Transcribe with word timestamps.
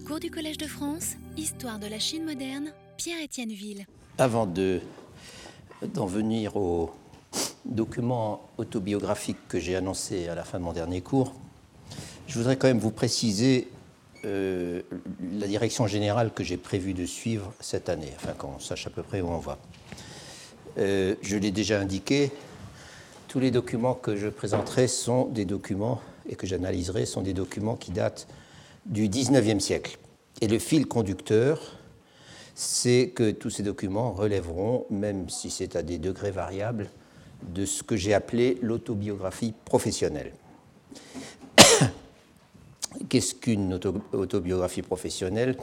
Cours 0.00 0.20
du 0.20 0.30
Collège 0.30 0.56
de 0.56 0.66
France, 0.66 1.16
Histoire 1.36 1.78
de 1.78 1.86
la 1.86 1.98
Chine 1.98 2.24
moderne, 2.24 2.72
Pierre-Étienne 2.96 3.50
Ville. 3.50 3.86
Avant 4.16 4.46
de, 4.46 4.80
d'en 5.82 6.06
venir 6.06 6.56
au 6.56 6.92
document 7.66 8.48
autobiographique 8.56 9.36
que 9.48 9.60
j'ai 9.60 9.76
annoncé 9.76 10.28
à 10.28 10.34
la 10.34 10.44
fin 10.44 10.58
de 10.58 10.64
mon 10.64 10.72
dernier 10.72 11.02
cours, 11.02 11.34
je 12.26 12.38
voudrais 12.38 12.56
quand 12.56 12.68
même 12.68 12.78
vous 12.78 12.90
préciser 12.90 13.68
euh, 14.24 14.80
la 15.34 15.46
direction 15.46 15.86
générale 15.86 16.32
que 16.32 16.42
j'ai 16.42 16.56
prévu 16.56 16.94
de 16.94 17.04
suivre 17.04 17.52
cette 17.60 17.88
année, 17.88 18.12
afin 18.16 18.32
qu'on 18.32 18.58
sache 18.58 18.86
à 18.86 18.90
peu 18.90 19.02
près 19.02 19.20
où 19.20 19.28
on 19.28 19.38
va. 19.38 19.58
Euh, 20.78 21.16
je 21.20 21.36
l'ai 21.36 21.50
déjà 21.50 21.78
indiqué, 21.78 22.30
tous 23.28 23.40
les 23.40 23.50
documents 23.50 23.94
que 23.94 24.16
je 24.16 24.28
présenterai 24.28 24.88
sont 24.88 25.26
des 25.26 25.44
documents 25.44 26.00
et 26.28 26.34
que 26.34 26.46
j'analyserai 26.46 27.04
sont 27.04 27.20
des 27.20 27.34
documents 27.34 27.76
qui 27.76 27.90
datent 27.90 28.26
du 28.86 29.08
XIXe 29.08 29.62
siècle. 29.62 29.98
Et 30.40 30.48
le 30.48 30.58
fil 30.58 30.86
conducteur, 30.86 31.78
c'est 32.54 33.12
que 33.14 33.30
tous 33.30 33.50
ces 33.50 33.62
documents 33.62 34.12
relèveront, 34.12 34.86
même 34.90 35.28
si 35.28 35.50
c'est 35.50 35.76
à 35.76 35.82
des 35.82 35.98
degrés 35.98 36.30
variables, 36.30 36.90
de 37.42 37.64
ce 37.64 37.82
que 37.82 37.96
j'ai 37.96 38.14
appelé 38.14 38.58
l'autobiographie 38.62 39.54
professionnelle. 39.64 40.32
Qu'est-ce 43.08 43.34
qu'une 43.34 43.78
autobiographie 44.12 44.82
professionnelle? 44.82 45.56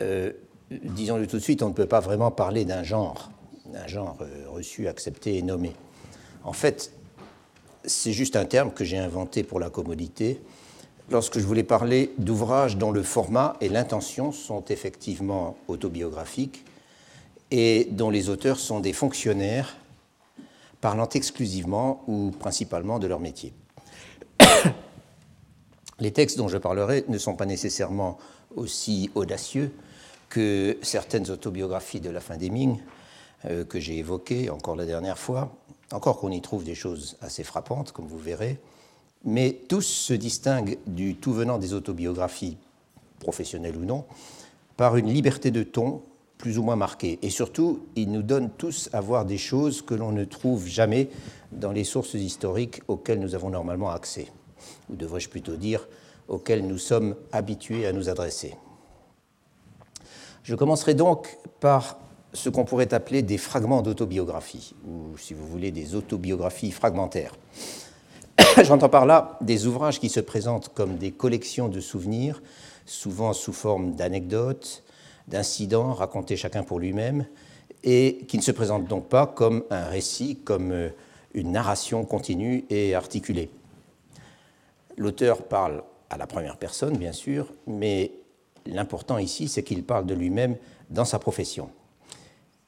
Euh, 0.00 0.32
Disons-le 0.70 1.26
tout 1.26 1.36
de 1.36 1.42
suite, 1.42 1.62
on 1.62 1.68
ne 1.68 1.74
peut 1.74 1.86
pas 1.86 2.00
vraiment 2.00 2.30
parler 2.30 2.64
d'un 2.64 2.82
genre, 2.82 3.30
d'un 3.66 3.86
genre 3.86 4.16
euh, 4.22 4.48
reçu, 4.48 4.88
accepté 4.88 5.36
et 5.36 5.42
nommé. 5.42 5.72
En 6.42 6.52
fait, 6.52 6.92
c'est 7.84 8.12
juste 8.12 8.34
un 8.36 8.46
terme 8.46 8.72
que 8.72 8.84
j'ai 8.84 8.98
inventé 8.98 9.42
pour 9.44 9.60
la 9.60 9.68
commodité 9.68 10.40
lorsque 11.10 11.38
je 11.38 11.46
voulais 11.46 11.62
parler 11.62 12.12
d'ouvrages 12.18 12.76
dont 12.76 12.90
le 12.90 13.02
format 13.02 13.56
et 13.60 13.68
l'intention 13.68 14.32
sont 14.32 14.64
effectivement 14.66 15.56
autobiographiques 15.68 16.64
et 17.50 17.88
dont 17.90 18.10
les 18.10 18.28
auteurs 18.28 18.58
sont 18.58 18.80
des 18.80 18.92
fonctionnaires 18.92 19.76
parlant 20.80 21.08
exclusivement 21.08 22.02
ou 22.06 22.30
principalement 22.30 22.98
de 22.98 23.06
leur 23.06 23.20
métier. 23.20 23.54
Les 26.00 26.12
textes 26.12 26.36
dont 26.36 26.48
je 26.48 26.58
parlerai 26.58 27.04
ne 27.08 27.18
sont 27.18 27.36
pas 27.36 27.46
nécessairement 27.46 28.18
aussi 28.56 29.10
audacieux 29.14 29.72
que 30.28 30.76
certaines 30.82 31.30
autobiographies 31.30 32.00
de 32.00 32.10
la 32.10 32.20
fin 32.20 32.36
des 32.36 32.50
Ming 32.50 32.80
euh, 33.46 33.64
que 33.64 33.78
j'ai 33.78 33.98
évoquées 33.98 34.50
encore 34.50 34.74
la 34.74 34.84
dernière 34.84 35.18
fois, 35.18 35.56
encore 35.92 36.18
qu'on 36.18 36.30
y 36.30 36.40
trouve 36.40 36.64
des 36.64 36.74
choses 36.74 37.16
assez 37.20 37.44
frappantes, 37.44 37.92
comme 37.92 38.06
vous 38.06 38.18
verrez, 38.18 38.58
mais 39.24 39.58
tous 39.68 39.82
se 39.82 40.14
distinguent 40.14 40.78
du 40.86 41.16
tout 41.16 41.32
venant 41.32 41.58
des 41.58 41.72
autobiographies, 41.72 42.56
professionnelles 43.20 43.76
ou 43.76 43.84
non, 43.84 44.04
par 44.76 44.96
une 44.96 45.08
liberté 45.08 45.50
de 45.50 45.62
ton 45.62 46.02
plus 46.38 46.58
ou 46.58 46.62
moins 46.62 46.76
marquée. 46.76 47.18
Et 47.22 47.30
surtout, 47.30 47.86
ils 47.96 48.10
nous 48.10 48.22
donnent 48.22 48.50
tous 48.50 48.90
à 48.92 49.00
voir 49.00 49.24
des 49.24 49.38
choses 49.38 49.82
que 49.82 49.94
l'on 49.94 50.12
ne 50.12 50.24
trouve 50.24 50.66
jamais 50.66 51.08
dans 51.52 51.72
les 51.72 51.84
sources 51.84 52.14
historiques 52.14 52.82
auxquelles 52.88 53.20
nous 53.20 53.34
avons 53.34 53.50
normalement 53.50 53.90
accès, 53.90 54.26
ou 54.90 54.96
devrais-je 54.96 55.28
plutôt 55.28 55.56
dire 55.56 55.88
auxquelles 56.28 56.66
nous 56.66 56.78
sommes 56.78 57.16
habitués 57.32 57.86
à 57.86 57.92
nous 57.92 58.08
adresser. 58.08 58.54
Je 60.42 60.54
commencerai 60.54 60.94
donc 60.94 61.38
par 61.60 61.98
ce 62.32 62.48
qu'on 62.48 62.64
pourrait 62.64 62.92
appeler 62.92 63.22
des 63.22 63.38
fragments 63.38 63.82
d'autobiographie, 63.82 64.74
ou 64.86 65.16
si 65.16 65.32
vous 65.34 65.46
voulez 65.46 65.70
des 65.70 65.94
autobiographies 65.94 66.72
fragmentaires. 66.72 67.32
J'entends 68.64 68.88
par 68.88 69.06
là 69.06 69.38
des 69.40 69.66
ouvrages 69.66 70.00
qui 70.00 70.08
se 70.08 70.20
présentent 70.20 70.70
comme 70.70 70.96
des 70.96 71.12
collections 71.12 71.68
de 71.68 71.80
souvenirs, 71.80 72.42
souvent 72.86 73.32
sous 73.32 73.52
forme 73.52 73.94
d'anecdotes, 73.94 74.82
d'incidents 75.28 75.92
racontés 75.92 76.36
chacun 76.36 76.62
pour 76.62 76.78
lui-même, 76.78 77.26
et 77.82 78.24
qui 78.28 78.36
ne 78.36 78.42
se 78.42 78.52
présentent 78.52 78.86
donc 78.86 79.08
pas 79.08 79.26
comme 79.26 79.64
un 79.70 79.84
récit, 79.84 80.36
comme 80.36 80.72
euh, 80.72 80.88
une 81.34 81.52
narration 81.52 82.04
continue 82.04 82.64
et 82.70 82.94
articulée. 82.94 83.50
L'auteur 84.96 85.42
parle 85.42 85.82
à 86.10 86.16
la 86.16 86.26
première 86.26 86.56
personne, 86.56 86.96
bien 86.96 87.12
sûr, 87.12 87.52
mais 87.66 88.12
l'important 88.66 89.18
ici, 89.18 89.48
c'est 89.48 89.62
qu'il 89.62 89.84
parle 89.84 90.06
de 90.06 90.14
lui-même 90.14 90.56
dans 90.90 91.04
sa 91.04 91.18
profession. 91.18 91.70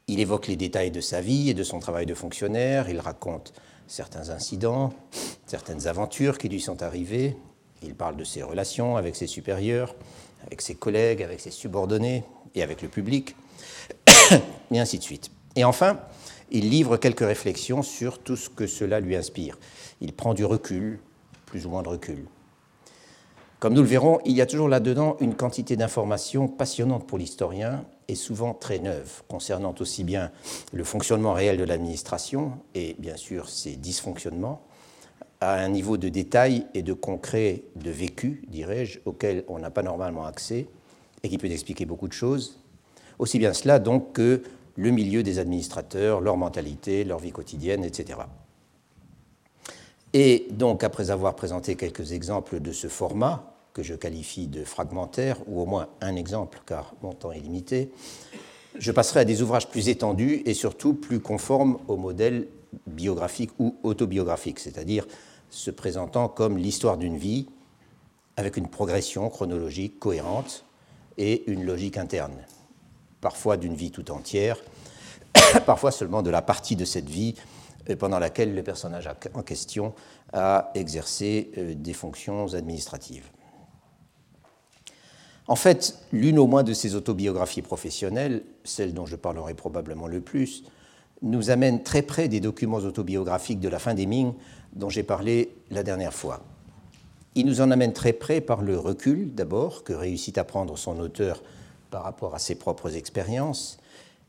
Il 0.09 0.21
évoque 0.21 0.47
les 0.47 0.55
détails 0.55 0.93
de 0.93 1.01
sa 1.01 1.21
vie 1.21 1.51
et 1.51 1.55
de 1.55 1.65
son 1.65 1.81
travail 1.81 2.07
de 2.07 2.15
fonctionnaire, 2.15 2.89
il 2.89 3.01
raconte 3.01 3.53
certains 3.89 4.31
incidents, 4.31 4.93
certaines 5.47 5.89
aventures 5.89 6.39
qui 6.39 6.49
lui 6.49 6.61
sont 6.61 6.81
arrivées, 6.85 7.37
il 7.83 7.97
parle 7.97 8.17
de 8.17 8.23
ses 8.23 8.45
relations 8.45 8.97
avec 8.97 9.17
ses 9.17 9.27
supérieurs, 9.27 9.97
avec 10.47 10.63
ses 10.63 10.77
collègues, 10.77 11.25
avec 11.25 11.41
ses 11.41 11.51
subordonnés 11.51 12.23
et 12.55 12.63
avec 12.63 12.83
le 12.83 12.89
public, 12.89 13.35
et 14.71 14.79
ainsi 14.79 14.99
de 14.99 15.03
suite. 15.03 15.33
Et 15.57 15.65
enfin, 15.65 15.99
il 16.53 16.71
livre 16.71 16.99
quelques 16.99 17.27
réflexions 17.27 17.83
sur 17.83 18.21
tout 18.21 18.37
ce 18.37 18.49
que 18.49 18.69
cela 18.69 19.01
lui 19.01 19.17
inspire. 19.17 19.59
Il 20.01 20.13
prend 20.13 20.35
du 20.35 20.45
recul, 20.45 21.01
plus 21.47 21.67
ou 21.67 21.71
moins 21.71 21.83
de 21.83 21.89
recul. 21.89 22.27
Comme 23.59 23.75
nous 23.75 23.83
le 23.83 23.89
verrons, 23.89 24.21
il 24.25 24.37
y 24.37 24.41
a 24.41 24.47
toujours 24.47 24.69
là-dedans 24.69 25.17
une 25.19 25.35
quantité 25.35 25.75
d'informations 25.75 26.47
passionnantes 26.47 27.09
pour 27.09 27.19
l'historien 27.19 27.85
et 28.09 28.15
souvent 28.15 28.55
très 28.55 28.79
neuves, 28.79 29.23
concernant 29.29 29.75
aussi 29.81 30.05
bien 30.05 30.31
le 30.73 30.85
fonctionnement 30.85 31.33
réel 31.33 31.57
de 31.57 31.65
l'administration 31.65 32.53
et 32.75 32.97
bien 32.99 33.17
sûr 33.17 33.49
ses 33.49 33.77
dysfonctionnements, 33.77 34.63
à 35.41 35.55
un 35.55 35.69
niveau 35.69 35.97
de 35.97 36.09
détail 36.09 36.67
et 36.75 36.83
de 36.83 36.93
concret, 36.93 37.63
de 37.77 37.91
vécu, 37.91 38.43
dirais-je, 38.49 39.01
auquel 39.05 39.45
on 39.49 39.59
n'a 39.59 39.71
pas 39.71 39.83
normalement 39.83 40.25
accès 40.25 40.67
et 41.23 41.29
qui 41.29 41.39
peut 41.39 41.51
expliquer 41.51 41.85
beaucoup 41.85 42.09
de 42.09 42.13
choses. 42.13 42.61
Aussi 43.19 43.39
bien 43.39 43.53
cela 43.53 43.79
donc 43.79 44.13
que 44.13 44.43
le 44.77 44.91
milieu 44.91 45.23
des 45.23 45.39
administrateurs, 45.39 46.21
leur 46.21 46.37
mentalité, 46.37 47.05
leur 47.05 47.19
vie 47.19 47.33
quotidienne, 47.33 47.85
etc. 47.85 48.21
Et 50.13 50.47
donc, 50.51 50.85
après 50.85 51.11
avoir 51.11 51.35
présenté 51.35 51.77
quelques 51.77 52.13
exemples 52.13 52.61
de 52.61 52.73
ce 52.73 52.89
format, 52.89 53.56
que 53.77 53.83
je 53.83 53.95
qualifie 53.95 54.47
de 54.47 54.65
fragmentaire, 54.65 55.37
ou 55.47 55.61
au 55.61 55.67
moins 55.67 55.91
un 56.01 56.17
exemple, 56.17 56.63
car 56.65 56.95
mon 57.03 57.13
temps 57.13 57.31
est 57.31 57.41
limité, 57.41 57.91
je 58.79 58.91
passerai 58.91 59.21
à 59.21 59.25
des 59.27 59.43
ouvrages 59.43 59.69
plus 59.69 59.91
étendus 59.91 60.43
et 60.47 60.55
surtout 60.55 60.95
plus 60.95 61.21
conformes 61.21 61.77
au 61.87 61.99
modèle 61.99 62.49
biographique 62.87 63.51
ou 63.59 63.77
autobiographique, 63.83 64.61
c'est-à-dire 64.61 65.07
se 65.51 65.71
présentant 65.71 66.27
comme 66.27 66.57
l'histoire 66.57 66.97
d'une 66.97 67.19
vie 67.19 67.49
avec 68.39 68.57
une 68.57 68.69
progression 68.69 69.29
chronologique 69.29 69.99
cohérente 69.99 70.65
et 71.19 71.45
une 71.51 71.67
logique 71.67 71.99
interne, 71.99 72.39
parfois 73.21 73.59
d'une 73.59 73.75
vie 73.75 73.91
tout 73.91 74.11
entière, 74.11 74.57
parfois 75.67 75.91
seulement 75.91 76.23
de 76.23 76.31
la 76.31 76.41
partie 76.41 76.77
de 76.77 76.87
cette 76.87 77.11
vie 77.11 77.35
pendant 77.99 78.19
laquelle 78.19 78.55
le 78.55 78.63
personnage 78.63 79.07
en 79.35 79.43
question 79.43 79.93
a 80.33 80.71
exercé 80.75 81.51
euh, 81.59 81.75
des 81.75 81.93
fonctions 81.93 82.55
administratives. 82.55 83.29
En 85.49 85.57
fait, 85.57 85.99
l'une 86.13 86.39
au 86.39 86.47
moins 86.47 86.65
de 86.65 86.73
ces 86.73 86.95
autobiographies 86.97 87.63
professionnelles, 87.63 88.43
celle 88.65 88.95
dont 88.95 89.07
je 89.07 89.17
parlerai 89.17 89.55
probablement 89.55 90.09
le 90.09 90.21
plus, 90.21 90.65
nous 91.23 91.51
amène 91.51 91.83
très 91.83 92.03
près 92.03 92.29
des 92.29 92.41
documents 92.41 92.79
autobiographiques 92.79 93.61
de 93.61 93.69
la 93.69 93.79
fin 93.79 93.95
des 93.95 94.07
Ming 94.07 94.33
dont 94.75 94.91
j'ai 94.91 95.03
parlé 95.03 95.55
la 95.71 95.83
dernière 95.83 96.13
fois. 96.13 96.45
Il 97.35 97.47
nous 97.47 97.61
en 97.61 97.71
amène 97.71 97.93
très 97.93 98.13
près 98.13 98.41
par 98.41 98.63
le 98.63 98.79
recul, 98.79 99.35
d'abord, 99.35 99.85
que 99.85 99.93
réussit 99.93 100.37
à 100.39 100.45
prendre 100.45 100.77
son 100.77 100.99
auteur 100.99 101.43
par 101.91 102.03
rapport 102.03 102.35
à 102.35 102.39
ses 102.39 102.55
propres 102.57 102.97
expériences, 102.97 103.79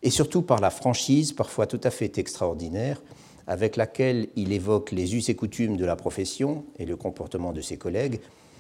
et 0.04 0.10
surtout 0.10 0.42
par 0.42 0.60
la 0.60 0.70
franchise, 0.70 1.34
parfois 1.34 1.66
tout 1.68 1.82
à 1.84 1.90
fait 1.90 2.18
extraordinaire, 2.18 3.02
avec 3.48 3.76
laquelle 3.76 4.28
il 4.36 4.52
évoque 4.52 4.92
les 4.92 5.16
us 5.16 5.30
et 5.30 5.36
coutumes 5.36 5.78
de 5.78 5.86
la 5.86 5.96
profession 5.96 6.66
et 6.78 6.86
le 6.86 6.96
comportement 6.96 7.54
de 7.54 7.62
ses 7.62 7.78
collègues, 7.78 8.20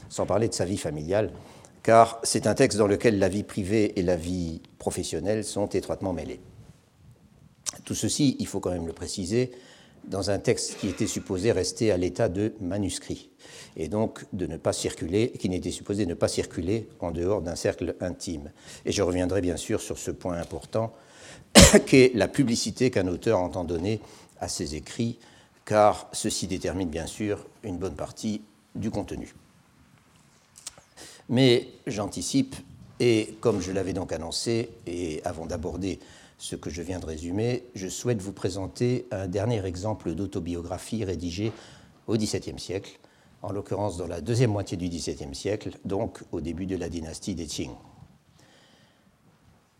sans 0.09 0.25
parler 0.25 0.47
de 0.47 0.53
sa 0.53 0.65
vie 0.65 0.77
familiale, 0.77 1.31
car 1.87 2.19
c'est 2.23 2.47
un 2.47 2.53
texte 2.53 2.77
dans 2.77 2.85
lequel 2.85 3.17
la 3.17 3.29
vie 3.29 3.43
privée 3.43 3.97
et 3.97 4.01
la 4.01 4.17
vie 4.17 4.61
professionnelle 4.77 5.45
sont 5.45 5.67
étroitement 5.67 6.11
mêlées. 6.11 6.41
Tout 7.85 7.95
ceci, 7.95 8.35
il 8.39 8.45
faut 8.45 8.59
quand 8.59 8.71
même 8.71 8.87
le 8.87 8.91
préciser, 8.91 9.51
dans 10.03 10.29
un 10.29 10.37
texte 10.37 10.79
qui 10.79 10.89
était 10.89 11.07
supposé 11.07 11.53
rester 11.53 11.93
à 11.93 11.95
l'état 11.95 12.27
de 12.27 12.51
manuscrit, 12.59 13.29
et 13.77 13.87
donc 13.87 14.25
de 14.33 14.47
ne 14.47 14.57
pas 14.57 14.73
circuler, 14.73 15.31
qui 15.39 15.47
n'était 15.47 15.71
supposé 15.71 16.05
ne 16.05 16.13
pas 16.13 16.27
circuler 16.27 16.89
en 16.99 17.11
dehors 17.11 17.41
d'un 17.41 17.55
cercle 17.55 17.95
intime. 18.01 18.51
Et 18.85 18.91
je 18.91 19.01
reviendrai 19.01 19.39
bien 19.39 19.55
sûr 19.55 19.79
sur 19.79 19.97
ce 19.97 20.11
point 20.11 20.37
important, 20.37 20.91
qu'est 21.85 22.11
la 22.15 22.27
publicité 22.27 22.91
qu'un 22.91 23.07
auteur 23.07 23.39
entend 23.39 23.63
donner 23.63 24.01
à 24.41 24.49
ses 24.49 24.75
écrits, 24.75 25.19
car 25.63 26.09
ceci 26.11 26.47
détermine 26.47 26.89
bien 26.89 27.07
sûr 27.07 27.47
une 27.63 27.77
bonne 27.77 27.95
partie 27.95 28.41
du 28.75 28.91
contenu. 28.91 29.33
Mais 31.29 31.67
j'anticipe, 31.85 32.55
et 32.99 33.35
comme 33.41 33.61
je 33.61 33.71
l'avais 33.71 33.93
donc 33.93 34.11
annoncé, 34.13 34.69
et 34.85 35.21
avant 35.25 35.45
d'aborder 35.45 35.99
ce 36.37 36.55
que 36.55 36.69
je 36.69 36.81
viens 36.81 36.99
de 36.99 37.05
résumer, 37.05 37.63
je 37.75 37.87
souhaite 37.87 38.21
vous 38.21 38.31
présenter 38.31 39.07
un 39.11 39.27
dernier 39.27 39.65
exemple 39.65 40.13
d'autobiographie 40.13 41.03
rédigée 41.03 41.51
au 42.07 42.15
XVIIe 42.15 42.59
siècle, 42.59 42.99
en 43.41 43.51
l'occurrence 43.51 43.97
dans 43.97 44.07
la 44.07 44.21
deuxième 44.21 44.51
moitié 44.51 44.77
du 44.77 44.87
XVIIe 44.87 45.35
siècle, 45.35 45.71
donc 45.85 46.23
au 46.31 46.41
début 46.41 46.65
de 46.65 46.75
la 46.75 46.89
dynastie 46.89 47.35
des 47.35 47.45
Qing. 47.45 47.71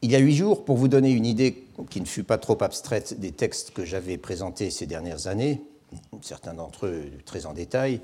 Il 0.02 0.12
y 0.12 0.16
a 0.16 0.20
huit 0.20 0.36
jours, 0.36 0.64
pour 0.64 0.78
vous 0.78 0.88
donner 0.88 1.12
une 1.12 1.26
idée 1.26 1.66
qui 1.90 2.02
ne 2.02 2.06
fut 2.06 2.24
pas 2.24 2.38
trop 2.38 2.62
abstraite 2.62 3.20
des 3.20 3.32
textes 3.32 3.72
que 3.72 3.84
j'avais 3.84 4.18
présentés 4.18 4.70
ces 4.70 4.86
dernières 4.86 5.28
années, 5.28 5.62
certains 6.22 6.54
d'entre 6.54 6.88
eux 6.88 7.04
très 7.25 7.45
en 7.45 7.54
détail, 7.54 8.01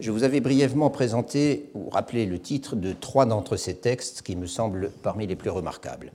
je 0.00 0.10
vous 0.10 0.22
avais 0.22 0.40
brièvement 0.40 0.90
présenté 0.90 1.70
ou 1.74 1.90
rappelé 1.90 2.26
le 2.26 2.38
titre 2.38 2.76
de 2.76 2.92
trois 2.92 3.26
d'entre 3.26 3.56
ces 3.56 3.74
textes 3.74 4.22
qui 4.22 4.36
me 4.36 4.46
semblent 4.46 4.90
parmi 5.02 5.26
les 5.26 5.36
plus 5.36 5.50
remarquables. 5.50 6.12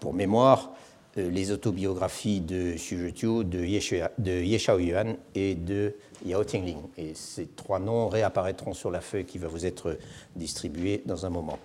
Pour 0.00 0.14
mémoire, 0.14 0.72
euh, 1.16 1.30
les 1.30 1.52
autobiographies 1.52 2.40
de 2.40 2.74
Xu 2.74 3.06
Zhiqiu, 3.06 3.44
de 3.44 3.64
Ye 3.64 4.58
Shaoyuan 4.58 5.14
et 5.34 5.54
de 5.54 5.94
Yao 6.24 6.42
Tingling. 6.42 6.78
Et 6.98 7.14
ces 7.14 7.46
trois 7.46 7.78
noms 7.78 8.08
réapparaîtront 8.08 8.74
sur 8.74 8.90
la 8.90 9.00
feuille 9.00 9.24
qui 9.24 9.38
va 9.38 9.46
vous 9.46 9.64
être 9.64 9.96
distribuée 10.34 11.02
dans 11.06 11.24
un 11.24 11.30
moment. 11.30 11.58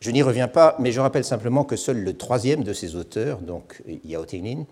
Je 0.00 0.10
n'y 0.10 0.22
reviens 0.22 0.48
pas, 0.48 0.76
mais 0.78 0.92
je 0.92 1.00
rappelle 1.00 1.24
simplement 1.24 1.64
que 1.64 1.76
seul 1.76 2.02
le 2.02 2.16
troisième 2.16 2.64
de 2.64 2.72
ces 2.72 2.96
auteurs, 2.96 3.40
donc 3.40 3.82
Yao 4.04 4.24
Tinglin, 4.24 4.64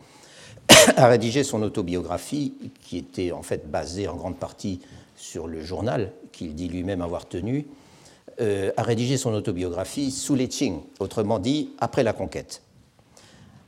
a 0.97 1.07
rédigé 1.07 1.45
son 1.45 1.63
autobiographie, 1.63 2.55
qui 2.83 2.99
était 2.99 3.33
en 3.33 3.43
fait 3.43 3.71
basée 3.71 4.09
en 4.09 4.17
grande 4.17 4.37
partie 4.37 4.81
sur 5.17 5.47
le 5.47 5.63
journal 5.63 6.13
qu'il 6.33 6.55
dit 6.55 6.69
lui-même 6.69 7.01
avoir 7.01 7.27
tenu, 7.29 7.67
euh, 8.41 8.73
a 8.77 8.83
rédigé 8.83 9.17
son 9.17 9.33
autobiographie 9.33 10.11
sous 10.11 10.35
les 10.35 10.49
Qing, 10.49 10.81
autrement 10.99 11.39
dit 11.39 11.71
après 11.79 12.03
la 12.03 12.13
conquête. 12.13 12.63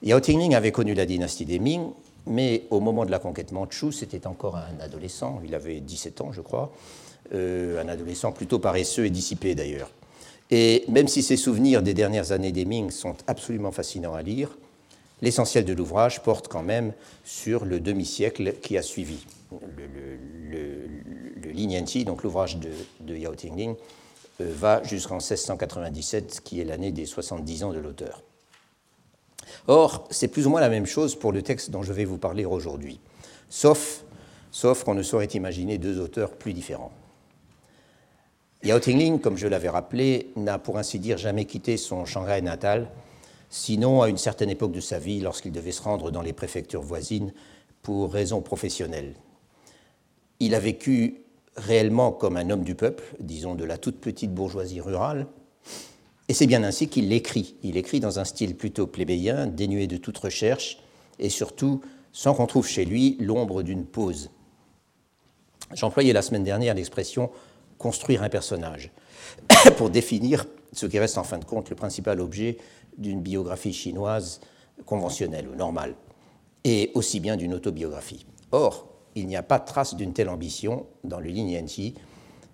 Yao 0.02 0.20
Tingling 0.20 0.54
avait 0.54 0.72
connu 0.72 0.94
la 0.94 1.06
dynastie 1.06 1.44
des 1.44 1.58
Ming, 1.58 1.90
mais 2.26 2.64
au 2.70 2.80
moment 2.80 3.04
de 3.04 3.10
la 3.10 3.18
conquête 3.18 3.52
mandchoue, 3.52 3.92
c'était 3.92 4.26
encore 4.26 4.56
un 4.56 4.80
adolescent, 4.80 5.40
il 5.44 5.54
avait 5.54 5.80
17 5.80 6.20
ans 6.20 6.32
je 6.32 6.40
crois, 6.40 6.72
euh, 7.32 7.82
un 7.82 7.88
adolescent 7.88 8.32
plutôt 8.32 8.58
paresseux 8.58 9.06
et 9.06 9.10
dissipé 9.10 9.54
d'ailleurs. 9.54 9.90
Et 10.50 10.84
même 10.88 11.08
si 11.08 11.22
ses 11.22 11.36
souvenirs 11.36 11.82
des 11.82 11.94
dernières 11.94 12.32
années 12.32 12.52
des 12.52 12.64
Ming 12.64 12.90
sont 12.90 13.14
absolument 13.26 13.72
fascinants 13.72 14.14
à 14.14 14.22
lire, 14.22 14.56
l'essentiel 15.22 15.64
de 15.64 15.72
l'ouvrage 15.72 16.22
porte 16.22 16.48
quand 16.48 16.62
même 16.62 16.92
sur 17.24 17.64
le 17.64 17.80
demi-siècle 17.80 18.54
qui 18.62 18.76
a 18.76 18.82
suivi. 18.82 19.26
Le, 19.52 19.86
le, 20.50 22.04
donc 22.04 22.22
l'ouvrage 22.22 22.58
de, 23.00 23.16
Yao 23.16 23.34
Tingling, 23.34 23.74
euh, 24.40 24.52
va 24.54 24.82
jusqu'en 24.82 25.16
1697, 25.16 26.40
qui 26.44 26.60
est 26.60 26.64
l'année 26.64 26.92
des 26.92 27.06
70 27.06 27.64
ans 27.64 27.72
de 27.72 27.78
l'auteur. 27.78 28.22
Or, 29.66 30.06
c'est 30.10 30.28
plus 30.28 30.46
ou 30.46 30.50
moins 30.50 30.60
la 30.60 30.68
même 30.68 30.86
chose 30.86 31.14
pour 31.14 31.32
le 31.32 31.42
texte 31.42 31.70
dont 31.70 31.82
je 31.82 31.92
vais 31.92 32.04
vous 32.04 32.18
parler 32.18 32.44
aujourd'hui, 32.44 33.00
sauf, 33.48 34.04
sauf 34.50 34.84
qu'on 34.84 34.94
ne 34.94 35.02
saurait 35.02 35.26
imaginer 35.26 35.78
deux 35.78 35.98
auteurs 35.98 36.32
plus 36.32 36.52
différents. 36.52 36.92
Yao 38.62 38.78
Tingling, 38.78 39.20
comme 39.20 39.36
je 39.36 39.46
l'avais 39.46 39.68
rappelé, 39.68 40.30
n'a 40.36 40.58
pour 40.58 40.76
ainsi 40.78 40.98
dire 40.98 41.18
jamais 41.18 41.44
quitté 41.44 41.76
son 41.76 42.04
Shanghai 42.04 42.42
natal, 42.42 42.88
sinon 43.50 44.02
à 44.02 44.08
une 44.08 44.18
certaine 44.18 44.50
époque 44.50 44.72
de 44.72 44.80
sa 44.80 44.98
vie, 44.98 45.20
lorsqu'il 45.20 45.52
devait 45.52 45.72
se 45.72 45.82
rendre 45.82 46.10
dans 46.10 46.22
les 46.22 46.32
préfectures 46.32 46.82
voisines 46.82 47.32
pour 47.82 48.12
raisons 48.12 48.40
professionnelles. 48.40 49.14
Il 50.40 50.54
a 50.54 50.60
vécu 50.60 51.22
réellement 51.56 52.12
comme 52.12 52.36
un 52.36 52.50
homme 52.50 52.64
du 52.64 52.74
peuple, 52.74 53.04
disons 53.20 53.54
de 53.54 53.64
la 53.64 53.78
toute 53.78 54.00
petite 54.00 54.34
bourgeoisie 54.34 54.80
rurale, 54.80 55.26
et 56.28 56.34
c'est 56.34 56.46
bien 56.46 56.64
ainsi 56.64 56.88
qu'il 56.88 57.08
l'écrit. 57.08 57.54
Il 57.62 57.76
écrit 57.76 58.00
dans 58.00 58.18
un 58.18 58.24
style 58.24 58.56
plutôt 58.56 58.86
plébéien, 58.86 59.46
dénué 59.46 59.86
de 59.86 59.96
toute 59.96 60.18
recherche, 60.18 60.78
et 61.18 61.30
surtout 61.30 61.80
sans 62.12 62.34
qu'on 62.34 62.46
trouve 62.46 62.66
chez 62.66 62.84
lui 62.84 63.16
l'ombre 63.20 63.62
d'une 63.62 63.84
pause. 63.84 64.30
J'employais 65.74 66.12
la 66.12 66.22
semaine 66.22 66.44
dernière 66.44 66.74
l'expression 66.74 67.30
construire 67.78 68.22
un 68.22 68.28
personnage, 68.28 68.90
pour 69.76 69.90
définir 69.90 70.46
ce 70.72 70.86
qui 70.86 70.98
reste 70.98 71.18
en 71.18 71.24
fin 71.24 71.38
de 71.38 71.44
compte 71.44 71.70
le 71.70 71.76
principal 71.76 72.20
objet 72.20 72.58
d'une 72.98 73.20
biographie 73.20 73.72
chinoise 73.72 74.40
conventionnelle 74.84 75.48
ou 75.48 75.54
normale, 75.54 75.94
et 76.64 76.90
aussi 76.94 77.20
bien 77.20 77.36
d'une 77.36 77.54
autobiographie. 77.54 78.26
Or, 78.52 78.88
il 79.14 79.26
n'y 79.26 79.36
a 79.36 79.42
pas 79.42 79.58
de 79.58 79.64
trace 79.64 79.94
d'une 79.94 80.12
telle 80.12 80.28
ambition 80.28 80.86
dans 81.04 81.20
le 81.20 81.30
Lin 81.30 81.48
Yanqi, 81.48 81.94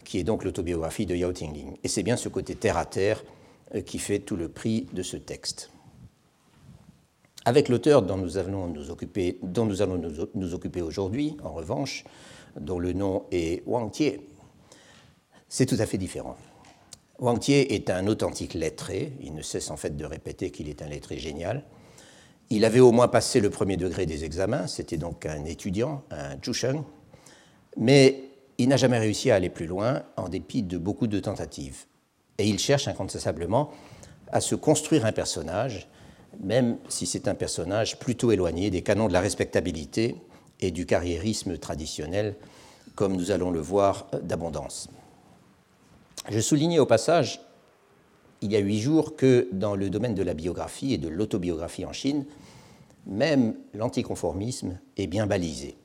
qui 0.04 0.18
est 0.18 0.24
donc 0.24 0.44
l'autobiographie 0.44 1.06
de 1.06 1.14
Yao 1.14 1.32
Tingling. 1.32 1.76
Et 1.82 1.88
c'est 1.88 2.02
bien 2.02 2.16
ce 2.16 2.28
côté 2.28 2.54
terre 2.54 2.76
à 2.76 2.84
terre 2.84 3.22
euh, 3.74 3.80
qui 3.80 3.98
fait 3.98 4.20
tout 4.20 4.36
le 4.36 4.48
prix 4.48 4.86
de 4.92 5.02
ce 5.02 5.16
texte. 5.16 5.70
Avec 7.44 7.68
l'auteur 7.68 8.02
dont 8.02 8.16
nous 8.16 8.38
allons 8.38 8.68
nous 8.68 8.90
occuper, 8.90 9.38
dont 9.42 9.66
nous 9.66 9.82
allons 9.82 10.00
nous 10.34 10.54
occuper 10.54 10.80
aujourd'hui, 10.80 11.36
en 11.42 11.52
revanche, 11.52 12.04
dont 12.60 12.78
le 12.78 12.92
nom 12.92 13.24
est 13.32 13.66
Wang 13.66 13.90
Tie, 13.90 14.20
c'est 15.48 15.66
tout 15.66 15.76
à 15.78 15.86
fait 15.86 15.98
différent. 15.98 16.36
Wang 17.22 17.38
Tie 17.38 17.52
est 17.52 17.88
un 17.88 18.08
authentique 18.08 18.54
lettré, 18.54 19.12
il 19.20 19.32
ne 19.32 19.42
cesse 19.42 19.70
en 19.70 19.76
fait 19.76 19.96
de 19.96 20.04
répéter 20.04 20.50
qu'il 20.50 20.68
est 20.68 20.82
un 20.82 20.88
lettré 20.88 21.18
génial. 21.18 21.62
Il 22.50 22.64
avait 22.64 22.80
au 22.80 22.90
moins 22.90 23.06
passé 23.06 23.38
le 23.38 23.48
premier 23.48 23.76
degré 23.76 24.06
des 24.06 24.24
examens, 24.24 24.66
c'était 24.66 24.96
donc 24.96 25.24
un 25.24 25.44
étudiant, 25.44 26.02
un 26.10 26.36
Zhusheng, 26.44 26.82
mais 27.76 28.24
il 28.58 28.68
n'a 28.68 28.76
jamais 28.76 28.98
réussi 28.98 29.30
à 29.30 29.36
aller 29.36 29.50
plus 29.50 29.66
loin 29.66 30.02
en 30.16 30.28
dépit 30.28 30.64
de 30.64 30.78
beaucoup 30.78 31.06
de 31.06 31.20
tentatives. 31.20 31.84
Et 32.38 32.48
il 32.48 32.58
cherche 32.58 32.88
incontestablement 32.88 33.70
à 34.32 34.40
se 34.40 34.56
construire 34.56 35.06
un 35.06 35.12
personnage, 35.12 35.88
même 36.40 36.76
si 36.88 37.06
c'est 37.06 37.28
un 37.28 37.36
personnage 37.36 38.00
plutôt 38.00 38.32
éloigné 38.32 38.68
des 38.70 38.82
canons 38.82 39.06
de 39.06 39.12
la 39.12 39.20
respectabilité 39.20 40.16
et 40.58 40.72
du 40.72 40.86
carriérisme 40.86 41.56
traditionnel, 41.56 42.34
comme 42.96 43.14
nous 43.14 43.30
allons 43.30 43.52
le 43.52 43.60
voir 43.60 44.08
d'abondance. 44.24 44.88
Je 46.28 46.40
soulignais 46.40 46.78
au 46.78 46.86
passage, 46.86 47.40
il 48.42 48.52
y 48.52 48.56
a 48.56 48.60
huit 48.60 48.80
jours, 48.80 49.16
que 49.16 49.48
dans 49.52 49.74
le 49.74 49.90
domaine 49.90 50.14
de 50.14 50.22
la 50.22 50.34
biographie 50.34 50.94
et 50.94 50.98
de 50.98 51.08
l'autobiographie 51.08 51.84
en 51.84 51.92
Chine, 51.92 52.24
même 53.06 53.54
l'anticonformisme 53.74 54.78
est 54.96 55.06
bien 55.06 55.26
balisé. 55.26 55.76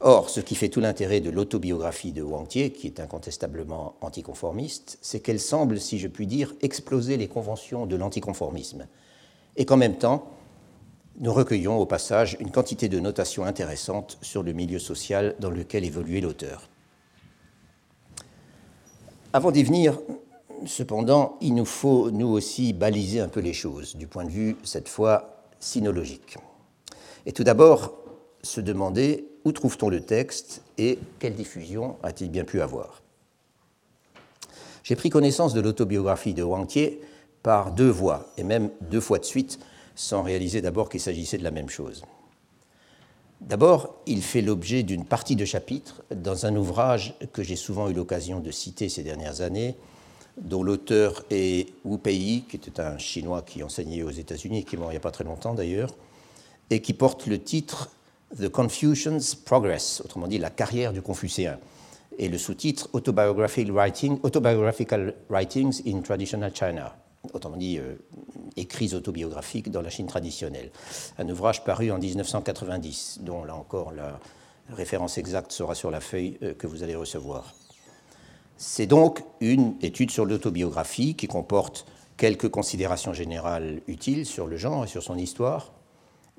Or, 0.00 0.30
ce 0.30 0.40
qui 0.40 0.54
fait 0.54 0.70
tout 0.70 0.80
l'intérêt 0.80 1.20
de 1.20 1.28
l'autobiographie 1.28 2.12
de 2.12 2.22
Wang 2.22 2.48
Tie, 2.48 2.70
qui 2.70 2.86
est 2.86 3.00
incontestablement 3.00 3.96
anticonformiste, 4.00 4.98
c'est 5.02 5.20
qu'elle 5.20 5.40
semble, 5.40 5.78
si 5.80 5.98
je 5.98 6.08
puis 6.08 6.26
dire, 6.26 6.54
exploser 6.62 7.16
les 7.16 7.28
conventions 7.28 7.84
de 7.84 7.96
l'anticonformisme, 7.96 8.86
et 9.56 9.66
qu'en 9.66 9.76
même 9.76 9.98
temps, 9.98 10.30
nous 11.20 11.32
recueillons 11.32 11.78
au 11.78 11.84
passage 11.84 12.36
une 12.40 12.50
quantité 12.50 12.88
de 12.88 13.00
notations 13.00 13.44
intéressantes 13.44 14.18
sur 14.22 14.42
le 14.42 14.52
milieu 14.52 14.78
social 14.78 15.34
dans 15.40 15.50
lequel 15.50 15.84
évoluait 15.84 16.20
l'auteur. 16.20 16.68
Avant 19.34 19.50
d'y 19.50 19.62
venir, 19.62 19.98
cependant, 20.64 21.36
il 21.42 21.54
nous 21.54 21.66
faut, 21.66 22.10
nous 22.10 22.28
aussi, 22.28 22.72
baliser 22.72 23.20
un 23.20 23.28
peu 23.28 23.40
les 23.40 23.52
choses, 23.52 23.94
du 23.94 24.06
point 24.06 24.24
de 24.24 24.30
vue, 24.30 24.56
cette 24.62 24.88
fois, 24.88 25.44
sinologique. 25.60 26.38
Et 27.26 27.32
tout 27.32 27.44
d'abord, 27.44 27.92
se 28.42 28.62
demander 28.62 29.26
où 29.44 29.52
trouve-t-on 29.52 29.90
le 29.90 30.00
texte 30.00 30.62
et 30.78 30.98
quelle 31.18 31.34
diffusion 31.34 31.96
a-t-il 32.02 32.30
bien 32.30 32.44
pu 32.44 32.62
avoir. 32.62 33.02
J'ai 34.82 34.96
pris 34.96 35.10
connaissance 35.10 35.52
de 35.52 35.60
l'autobiographie 35.60 36.32
de 36.32 36.42
Wang 36.42 36.66
Tie 36.66 36.98
par 37.42 37.72
deux 37.72 37.90
voies, 37.90 38.32
et 38.38 38.44
même 38.44 38.70
deux 38.90 39.00
fois 39.00 39.18
de 39.18 39.24
suite, 39.24 39.58
sans 39.94 40.22
réaliser 40.22 40.62
d'abord 40.62 40.88
qu'il 40.88 41.00
s'agissait 41.00 41.38
de 41.38 41.44
la 41.44 41.50
même 41.50 41.68
chose. 41.68 42.02
D'abord, 43.40 43.94
il 44.06 44.22
fait 44.22 44.42
l'objet 44.42 44.82
d'une 44.82 45.04
partie 45.04 45.36
de 45.36 45.44
chapitre 45.44 46.02
dans 46.14 46.44
un 46.44 46.56
ouvrage 46.56 47.14
que 47.32 47.42
j'ai 47.42 47.56
souvent 47.56 47.88
eu 47.88 47.94
l'occasion 47.94 48.40
de 48.40 48.50
citer 48.50 48.88
ces 48.88 49.04
dernières 49.04 49.42
années, 49.42 49.76
dont 50.36 50.62
l'auteur 50.62 51.24
est 51.30 51.68
Wu 51.84 51.98
Pei, 51.98 52.44
qui 52.48 52.56
était 52.56 52.80
un 52.80 52.98
Chinois 52.98 53.42
qui 53.42 53.62
enseignait 53.62 54.02
aux 54.02 54.10
États-Unis, 54.10 54.64
qui 54.64 54.74
est 54.74 54.78
mort 54.78 54.90
il 54.90 54.94
n'y 54.94 54.98
a 54.98 55.00
pas 55.00 55.12
très 55.12 55.24
longtemps 55.24 55.54
d'ailleurs, 55.54 55.94
et 56.70 56.80
qui 56.82 56.92
porte 56.94 57.26
le 57.26 57.40
titre 57.40 57.90
The 58.36 58.48
Confucian's 58.48 59.34
Progress, 59.34 60.02
autrement 60.04 60.26
dit 60.26 60.38
la 60.38 60.50
carrière 60.50 60.92
du 60.92 61.00
Confucéen, 61.00 61.58
et 62.18 62.28
le 62.28 62.38
sous-titre 62.38 62.88
Autobiographical, 62.92 63.72
Writing, 63.72 64.18
Autobiographical 64.24 65.14
Writings 65.30 65.82
in 65.86 66.00
Traditional 66.00 66.52
China, 66.52 66.94
autrement 67.32 67.56
dit 67.56 67.78
euh, 67.78 67.94
écrits 68.56 68.94
autobiographiques 68.94 69.70
dans 69.70 69.82
la 69.82 69.90
Chine 69.90 70.06
traditionnelle. 70.06 70.70
Un 71.18 71.28
ouvrage 71.28 71.64
paru 71.64 71.90
en 71.90 71.98
1990, 71.98 73.20
dont 73.22 73.44
là 73.44 73.54
encore 73.54 73.92
la 73.92 74.18
référence 74.70 75.18
exacte 75.18 75.52
sera 75.52 75.74
sur 75.74 75.90
la 75.90 76.00
feuille 76.00 76.38
euh, 76.42 76.54
que 76.54 76.66
vous 76.66 76.82
allez 76.82 76.94
recevoir. 76.94 77.54
C'est 78.56 78.86
donc 78.86 79.22
une 79.40 79.74
étude 79.82 80.10
sur 80.10 80.24
l'autobiographie 80.24 81.14
qui 81.14 81.28
comporte 81.28 81.86
quelques 82.16 82.48
considérations 82.48 83.12
générales 83.12 83.80
utiles 83.86 84.26
sur 84.26 84.46
le 84.46 84.56
genre 84.56 84.84
et 84.84 84.88
sur 84.88 85.02
son 85.02 85.16
histoire, 85.16 85.72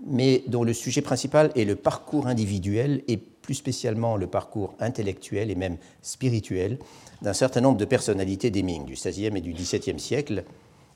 mais 0.05 0.43
dont 0.48 0.63
le 0.63 0.74
sujet 0.74 1.01
principal 1.01 1.51
est 1.55 1.63
le 1.63 1.75
parcours 1.75 2.27
individuel 2.27 3.03
et 3.07 3.17
plus 3.17 3.55
spécialement 3.55 4.17
le 4.17 4.27
parcours 4.27 4.75
intellectuel 4.79 5.50
et 5.50 5.55
même 5.55 5.77
spirituel 6.01 6.77
d'un 7.21 7.33
certain 7.33 7.62
nombre 7.62 7.77
de 7.77 7.86
personnalités 7.86 8.51
des 8.51 8.63
Ming 8.63 8.86
du 8.86 8.93
XVIe 8.93 9.36
et 9.36 9.41
du 9.41 9.53
XVIIe 9.53 10.00
siècle, 10.00 10.43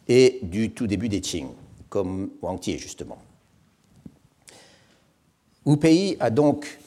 et 0.08 0.40
du 0.44 0.72
tout 0.72 0.88
début 0.88 1.10
des 1.10 1.22
Qing, 1.22 1.48
comme 1.90 2.32
Wang 2.42 2.60
Tie 2.60 2.78
justement. 2.78 3.18
Wu 5.66 5.78
Pei 5.78 6.18
a 6.20 6.30
donc 6.30 6.80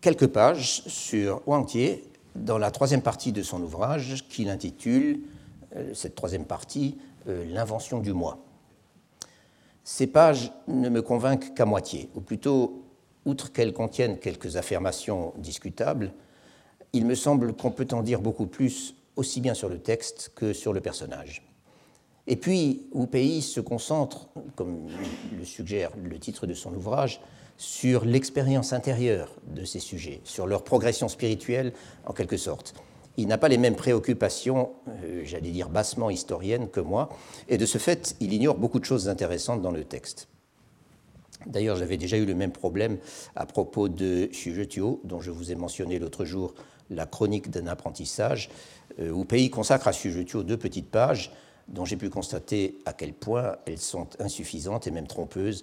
quelques 0.00 0.26
pages 0.26 0.82
sur 0.86 1.42
Wang 1.46 1.66
Tie 1.66 2.00
dans 2.34 2.58
la 2.58 2.70
troisième 2.70 3.02
partie 3.02 3.32
de 3.32 3.42
son 3.42 3.62
ouvrage 3.62 4.24
qu'il 4.28 4.48
intitule, 4.48 5.20
euh, 5.76 5.94
cette 5.94 6.14
troisième 6.14 6.44
partie, 6.44 6.98
euh, 7.28 7.44
L'invention 7.52 8.00
du 8.00 8.12
moi. 8.12 8.38
Ces 9.84 10.06
pages 10.06 10.52
ne 10.68 10.88
me 10.88 11.02
convainquent 11.02 11.54
qu'à 11.54 11.66
moitié, 11.66 12.08
ou 12.14 12.20
plutôt, 12.20 12.82
outre 13.26 13.52
qu'elles 13.52 13.72
contiennent 13.72 14.18
quelques 14.18 14.56
affirmations 14.56 15.34
discutables, 15.36 16.12
il 16.92 17.06
me 17.06 17.14
semble 17.14 17.52
qu'on 17.54 17.70
peut 17.70 17.88
en 17.92 18.02
dire 18.02 18.20
beaucoup 18.20 18.46
plus 18.46 18.94
aussi 19.16 19.40
bien 19.40 19.54
sur 19.54 19.68
le 19.68 19.78
texte 19.78 20.32
que 20.34 20.52
sur 20.52 20.72
le 20.72 20.80
personnage. 20.80 21.49
Et 22.26 22.36
puis, 22.36 22.86
pays 23.06 23.42
se 23.42 23.60
concentre, 23.60 24.28
comme 24.54 24.86
le 25.36 25.44
suggère 25.44 25.90
le 26.02 26.18
titre 26.18 26.46
de 26.46 26.54
son 26.54 26.74
ouvrage, 26.74 27.20
sur 27.56 28.04
l'expérience 28.04 28.72
intérieure 28.72 29.34
de 29.54 29.64
ces 29.64 29.80
sujets, 29.80 30.20
sur 30.24 30.46
leur 30.46 30.64
progression 30.64 31.08
spirituelle 31.08 31.72
en 32.06 32.12
quelque 32.12 32.38
sorte. 32.38 32.74
Il 33.16 33.26
n'a 33.26 33.36
pas 33.36 33.48
les 33.48 33.58
mêmes 33.58 33.76
préoccupations, 33.76 34.70
euh, 34.88 35.22
j'allais 35.24 35.50
dire 35.50 35.68
bassement 35.68 36.08
historiennes 36.08 36.68
que 36.68 36.80
moi, 36.80 37.10
et 37.48 37.58
de 37.58 37.66
ce 37.66 37.76
fait, 37.76 38.16
il 38.20 38.32
ignore 38.32 38.56
beaucoup 38.56 38.78
de 38.78 38.84
choses 38.84 39.10
intéressantes 39.10 39.60
dans 39.60 39.72
le 39.72 39.84
texte. 39.84 40.28
D'ailleurs, 41.46 41.76
j'avais 41.76 41.96
déjà 41.96 42.16
eu 42.16 42.24
le 42.24 42.34
même 42.34 42.52
problème 42.52 42.98
à 43.36 43.44
propos 43.44 43.88
de 43.88 44.26
Xujetio, 44.32 45.00
dont 45.04 45.20
je 45.20 45.30
vous 45.30 45.52
ai 45.52 45.54
mentionné 45.54 45.98
l'autre 45.98 46.24
jour 46.24 46.54
la 46.88 47.06
chronique 47.06 47.50
d'un 47.50 47.66
apprentissage, 47.66 48.50
euh, 48.98 49.10
où 49.10 49.26
consacre 49.50 49.88
à 49.88 49.92
Xujetio 49.92 50.42
deux 50.42 50.56
petites 50.56 50.90
pages 50.90 51.30
dont 51.70 51.84
j'ai 51.84 51.96
pu 51.96 52.10
constater 52.10 52.78
à 52.84 52.92
quel 52.92 53.12
point 53.12 53.56
elles 53.66 53.78
sont 53.78 54.08
insuffisantes 54.18 54.86
et 54.86 54.90
même 54.90 55.06
trompeuses 55.06 55.62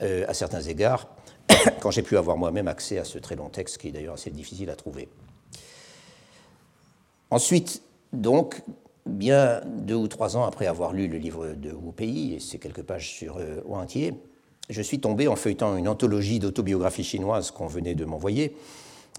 euh, 0.00 0.24
à 0.26 0.34
certains 0.34 0.62
égards, 0.62 1.08
quand 1.80 1.90
j'ai 1.90 2.02
pu 2.02 2.16
avoir 2.16 2.36
moi-même 2.36 2.68
accès 2.68 2.98
à 2.98 3.04
ce 3.04 3.18
très 3.18 3.36
long 3.36 3.48
texte 3.48 3.78
qui 3.78 3.88
est 3.88 3.92
d'ailleurs 3.92 4.14
assez 4.14 4.30
difficile 4.30 4.70
à 4.70 4.76
trouver. 4.76 5.08
Ensuite, 7.30 7.82
donc, 8.12 8.62
bien 9.06 9.60
deux 9.66 9.94
ou 9.94 10.08
trois 10.08 10.36
ans 10.36 10.44
après 10.44 10.66
avoir 10.66 10.92
lu 10.92 11.08
le 11.08 11.18
livre 11.18 11.54
de 11.54 11.72
Wu 11.72 11.92
Pei 11.92 12.34
et 12.34 12.40
ses 12.40 12.58
quelques 12.58 12.82
pages 12.82 13.10
sur 13.10 13.38
euh, 13.38 13.60
entier, 13.70 14.14
je 14.70 14.82
suis 14.82 15.00
tombé 15.00 15.28
en 15.28 15.36
feuilletant 15.36 15.76
une 15.76 15.88
anthologie 15.88 16.38
d'autobiographie 16.38 17.04
chinoise 17.04 17.50
qu'on 17.50 17.66
venait 17.66 17.94
de 17.94 18.04
m'envoyer, 18.04 18.56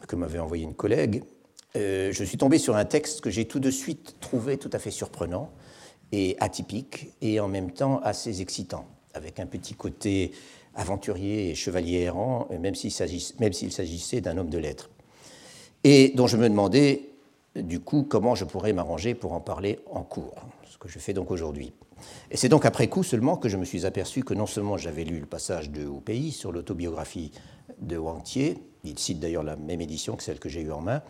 que 0.07 0.15
m'avait 0.15 0.39
envoyé 0.39 0.63
une 0.63 0.73
collègue. 0.73 1.23
Euh, 1.75 2.11
je 2.11 2.23
suis 2.23 2.37
tombé 2.37 2.57
sur 2.57 2.75
un 2.75 2.85
texte 2.85 3.21
que 3.21 3.29
j'ai 3.29 3.45
tout 3.45 3.59
de 3.59 3.71
suite 3.71 4.15
trouvé 4.19 4.57
tout 4.57 4.69
à 4.73 4.79
fait 4.79 4.91
surprenant, 4.91 5.51
et 6.13 6.37
atypique 6.39 7.09
et 7.21 7.39
en 7.39 7.47
même 7.47 7.71
temps 7.71 7.99
assez 8.03 8.39
excitant, 8.39 8.85
avec 9.15 9.39
un 9.39 9.47
petit 9.47 9.73
côté 9.73 10.31
aventurier 10.75 11.49
et 11.49 11.55
chevalier 11.55 12.01
errant, 12.01 12.47
même 12.59 12.75
s'il 12.75 12.91
s'agissait 12.91 14.21
d'un 14.21 14.37
homme 14.37 14.49
de 14.49 14.59
lettres. 14.59 14.91
Et 15.83 16.13
dont 16.15 16.27
je 16.27 16.37
me 16.37 16.47
demandais, 16.47 17.09
du 17.55 17.79
coup, 17.79 18.03
comment 18.03 18.35
je 18.35 18.45
pourrais 18.45 18.73
m'arranger 18.73 19.15
pour 19.15 19.33
en 19.33 19.41
parler 19.41 19.79
en 19.91 20.03
cours, 20.03 20.35
ce 20.69 20.77
que 20.77 20.87
je 20.87 20.99
fais 20.99 21.13
donc 21.13 21.31
aujourd'hui. 21.31 21.73
Et 22.29 22.37
c'est 22.37 22.49
donc 22.49 22.65
après 22.65 22.87
coup 22.87 23.01
seulement 23.01 23.35
que 23.35 23.49
je 23.49 23.57
me 23.57 23.65
suis 23.65 23.87
aperçu 23.87 24.23
que 24.23 24.35
non 24.35 24.45
seulement 24.45 24.77
j'avais 24.77 25.05
lu 25.05 25.19
le 25.19 25.25
passage 25.25 25.71
de 25.71 25.87
Au 25.87 25.99
Pays 25.99 26.31
sur 26.31 26.51
l'autobiographie 26.51 27.31
de 27.79 27.97
Wang 27.97 28.21
il 28.85 28.99
cite 28.99 29.19
d'ailleurs 29.19 29.43
la 29.43 29.55
même 29.55 29.81
édition 29.81 30.15
que 30.15 30.23
celle 30.23 30.39
que 30.39 30.49
j'ai 30.49 30.61
eue 30.61 30.71
en 30.71 30.81
main, 30.81 31.01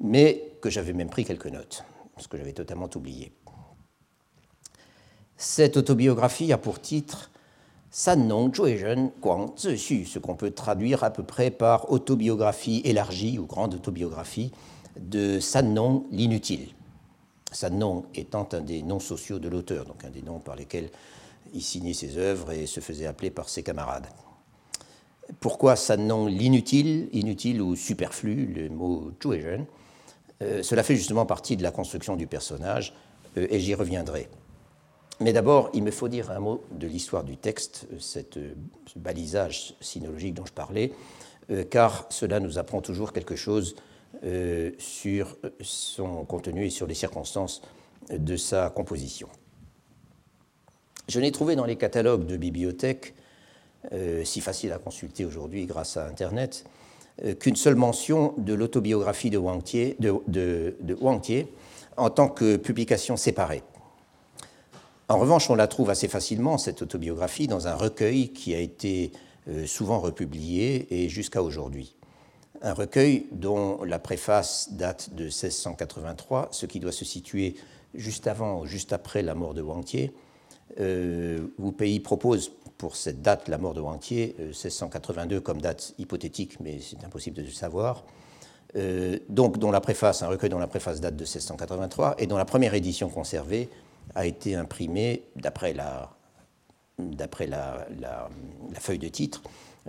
mais 0.00 0.54
que 0.62 0.70
j'avais 0.70 0.92
même 0.94 1.10
pris 1.10 1.24
quelques 1.24 1.48
notes, 1.48 1.84
ce 2.16 2.28
que 2.28 2.38
j'avais 2.38 2.52
totalement 2.52 2.88
oublié. 2.94 3.32
Cette 5.42 5.78
autobiographie 5.78 6.52
a 6.52 6.58
pour 6.58 6.82
titre 6.82 7.30
San 7.90 8.28
Nong 8.28 8.54
Zhuizhen 8.54 9.10
Guang 9.22 9.54
Zixu, 9.56 10.04
ce 10.04 10.18
qu'on 10.18 10.34
peut 10.34 10.50
traduire 10.50 11.02
à 11.02 11.08
peu 11.08 11.22
près 11.22 11.50
par 11.50 11.90
autobiographie 11.90 12.82
élargie 12.84 13.38
ou 13.38 13.46
grande 13.46 13.72
autobiographie 13.72 14.52
de 15.00 15.40
San 15.40 15.72
Nong 15.72 16.02
l'inutile. 16.10 16.68
San 17.50 17.78
Nong 17.78 18.04
étant 18.14 18.46
un 18.52 18.60
des 18.60 18.82
noms 18.82 19.00
sociaux 19.00 19.38
de 19.38 19.48
l'auteur, 19.48 19.86
donc 19.86 20.04
un 20.04 20.10
des 20.10 20.20
noms 20.20 20.40
par 20.40 20.56
lesquels 20.56 20.90
il 21.54 21.62
signait 21.62 21.94
ses 21.94 22.18
œuvres 22.18 22.52
et 22.52 22.66
se 22.66 22.80
faisait 22.80 23.06
appeler 23.06 23.30
par 23.30 23.48
ses 23.48 23.62
camarades. 23.62 24.08
Pourquoi 25.40 25.74
San 25.74 26.06
Nong 26.06 26.28
l'inutile, 26.28 27.08
inutile 27.14 27.62
ou 27.62 27.76
superflu, 27.76 28.44
le 28.44 28.68
mot 28.68 29.10
Zhuizhen 29.22 29.64
euh, 30.42 30.62
Cela 30.62 30.82
fait 30.82 30.96
justement 30.96 31.24
partie 31.24 31.56
de 31.56 31.62
la 31.62 31.70
construction 31.70 32.14
du 32.14 32.26
personnage 32.26 32.92
euh, 33.38 33.46
et 33.48 33.58
j'y 33.58 33.74
reviendrai. 33.74 34.28
Mais 35.20 35.34
d'abord, 35.34 35.68
il 35.74 35.82
me 35.82 35.90
faut 35.90 36.08
dire 36.08 36.30
un 36.30 36.40
mot 36.40 36.64
de 36.70 36.86
l'histoire 36.86 37.24
du 37.24 37.36
texte, 37.36 37.86
cette, 37.98 38.38
ce 38.86 38.98
balisage 38.98 39.74
sinologique 39.80 40.32
dont 40.32 40.46
je 40.46 40.52
parlais, 40.52 40.92
euh, 41.50 41.62
car 41.62 42.06
cela 42.08 42.40
nous 42.40 42.58
apprend 42.58 42.80
toujours 42.80 43.12
quelque 43.12 43.36
chose 43.36 43.76
euh, 44.24 44.70
sur 44.78 45.36
son 45.60 46.24
contenu 46.24 46.64
et 46.64 46.70
sur 46.70 46.86
les 46.86 46.94
circonstances 46.94 47.60
de 48.10 48.36
sa 48.36 48.70
composition. 48.70 49.28
Je 51.06 51.20
n'ai 51.20 51.32
trouvé 51.32 51.54
dans 51.54 51.66
les 51.66 51.76
catalogues 51.76 52.24
de 52.24 52.38
bibliothèques, 52.38 53.14
euh, 53.92 54.24
si 54.24 54.40
faciles 54.40 54.72
à 54.72 54.78
consulter 54.78 55.26
aujourd'hui 55.26 55.66
grâce 55.66 55.98
à 55.98 56.06
Internet, 56.06 56.64
qu'une 57.38 57.56
seule 57.56 57.74
mention 57.74 58.32
de 58.38 58.54
l'autobiographie 58.54 59.28
de 59.28 59.36
Wang 59.36 59.62
Thier, 59.62 59.96
de, 59.98 60.22
de 60.26 60.94
Wang 60.94 61.20
en 61.98 62.08
tant 62.08 62.28
que 62.28 62.56
publication 62.56 63.18
séparée. 63.18 63.62
En 65.10 65.18
revanche, 65.18 65.50
on 65.50 65.56
la 65.56 65.66
trouve 65.66 65.90
assez 65.90 66.06
facilement, 66.06 66.56
cette 66.56 66.82
autobiographie, 66.82 67.48
dans 67.48 67.66
un 67.66 67.74
recueil 67.74 68.28
qui 68.28 68.54
a 68.54 68.60
été 68.60 69.10
euh, 69.48 69.66
souvent 69.66 69.98
republié 69.98 70.86
et 70.88 71.08
jusqu'à 71.08 71.42
aujourd'hui. 71.42 71.96
Un 72.62 72.74
recueil 72.74 73.26
dont 73.32 73.82
la 73.82 73.98
préface 73.98 74.68
date 74.70 75.12
de 75.16 75.24
1683, 75.24 76.50
ce 76.52 76.64
qui 76.64 76.78
doit 76.78 76.92
se 76.92 77.04
situer 77.04 77.56
juste 77.92 78.28
avant 78.28 78.60
ou 78.60 78.66
juste 78.66 78.92
après 78.92 79.22
la 79.22 79.34
mort 79.34 79.52
de 79.52 79.62
Wang 79.62 79.84
Thier. 79.84 80.14
Euh, 80.78 81.40
Pays 81.76 81.98
propose 81.98 82.52
pour 82.78 82.94
cette 82.94 83.20
date, 83.20 83.48
la 83.48 83.58
mort 83.58 83.74
de 83.74 83.80
Wang 83.80 83.98
Thier, 83.98 84.36
1682 84.38 85.36
euh, 85.36 85.40
comme 85.40 85.60
date 85.60 85.92
hypothétique, 85.98 86.60
mais 86.60 86.78
c'est 86.78 87.02
impossible 87.02 87.36
de 87.36 87.42
le 87.42 87.50
savoir. 87.50 88.04
donc, 89.28 89.58
dont 89.58 89.72
la 89.72 89.80
préface, 89.80 90.22
un 90.22 90.28
recueil 90.28 90.50
dont 90.50 90.60
la 90.60 90.68
préface 90.68 91.00
date 91.00 91.16
de 91.16 91.24
1683 91.24 92.14
et 92.18 92.28
dont 92.28 92.36
la 92.36 92.44
première 92.44 92.74
édition 92.74 93.08
conservée 93.08 93.68
a 94.14 94.26
été 94.26 94.54
imprimé 94.54 95.22
d'après 95.36 95.72
la, 95.72 96.10
feuille 98.78 98.98
de 98.98 99.08
titre, 99.08 99.42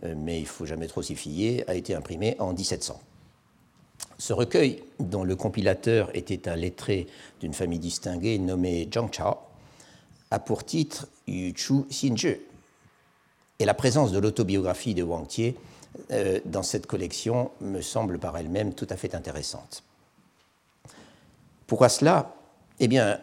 euh, 0.03 0.13
mais 0.17 0.39
il 0.39 0.43
ne 0.43 0.47
faut 0.47 0.65
jamais 0.65 0.87
trop 0.87 1.01
s'y 1.01 1.15
fier, 1.15 1.63
a 1.67 1.75
été 1.75 1.95
imprimé 1.95 2.35
en 2.39 2.53
1700. 2.53 2.99
Ce 4.17 4.33
recueil, 4.33 4.83
dont 4.99 5.23
le 5.23 5.35
compilateur 5.35 6.15
était 6.15 6.47
un 6.47 6.55
lettré 6.55 7.07
d'une 7.39 7.53
famille 7.53 7.79
distinguée 7.79 8.37
nommé 8.37 8.87
Zhang 8.91 9.11
Chao, 9.11 9.35
a 10.29 10.39
pour 10.39 10.63
titre 10.63 11.07
Yu 11.27 11.53
Chu 11.55 11.83
Xinzhi. 11.89 12.37
Et 13.59 13.65
la 13.65 13.73
présence 13.73 14.11
de 14.11 14.19
l'autobiographie 14.19 14.95
de 14.95 15.03
Wang 15.03 15.27
Tie 15.27 15.55
euh, 16.11 16.39
dans 16.45 16.63
cette 16.63 16.87
collection 16.87 17.51
me 17.59 17.81
semble 17.81 18.17
par 18.17 18.37
elle-même 18.37 18.73
tout 18.73 18.87
à 18.89 18.95
fait 18.95 19.13
intéressante. 19.13 19.83
Pourquoi 21.67 21.89
cela? 21.89 22.33
Eh 22.79 22.87
bien, 22.87 23.19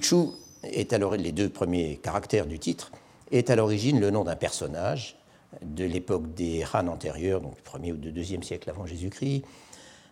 Chu 0.00 0.16
est 0.62 0.92
alors 0.92 1.16
les 1.16 1.32
deux 1.32 1.48
premiers 1.48 1.98
caractères 2.02 2.46
du 2.46 2.58
titre, 2.58 2.92
est 3.30 3.50
à 3.50 3.56
l'origine 3.56 4.00
le 4.00 4.10
nom 4.10 4.24
d'un 4.24 4.36
personnage 4.36 5.16
de 5.62 5.84
l'époque 5.84 6.34
des 6.34 6.64
Han 6.72 6.88
antérieurs, 6.88 7.40
donc 7.40 7.54
du 7.56 7.62
1er 7.62 7.92
ou 7.92 7.96
du 7.96 8.12
2e 8.12 8.42
siècle 8.42 8.70
avant 8.70 8.86
Jésus-Christ, 8.86 9.42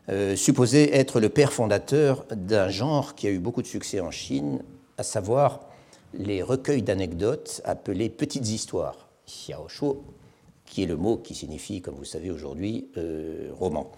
euh, 0.09 0.35
supposé 0.37 0.95
être 0.95 1.21
le 1.21 1.29
père 1.29 1.53
fondateur 1.53 2.25
d'un 2.31 2.69
genre 2.69 3.15
qui 3.15 3.27
a 3.27 3.31
eu 3.31 3.39
beaucoup 3.39 3.63
de 3.63 3.67
succès 3.67 4.01
en 4.01 4.11
Chine, 4.11 4.61
à 4.99 5.03
savoir 5.03 5.61
les 6.15 6.43
recueils 6.43 6.83
d'anecdotes 6.83 7.61
appelés 7.65 8.09
petites 8.09 8.49
histoires, 8.49 9.09
xiaoshuo, 9.27 10.03
qui 10.65 10.83
est 10.83 10.87
le 10.87 10.97
mot 10.97 11.17
qui 11.17 11.35
signifie, 11.35 11.81
comme 11.81 11.95
vous 11.95 12.05
savez 12.05 12.31
aujourd'hui, 12.31 12.89
euh, 12.97 13.51
roman. 13.53 13.91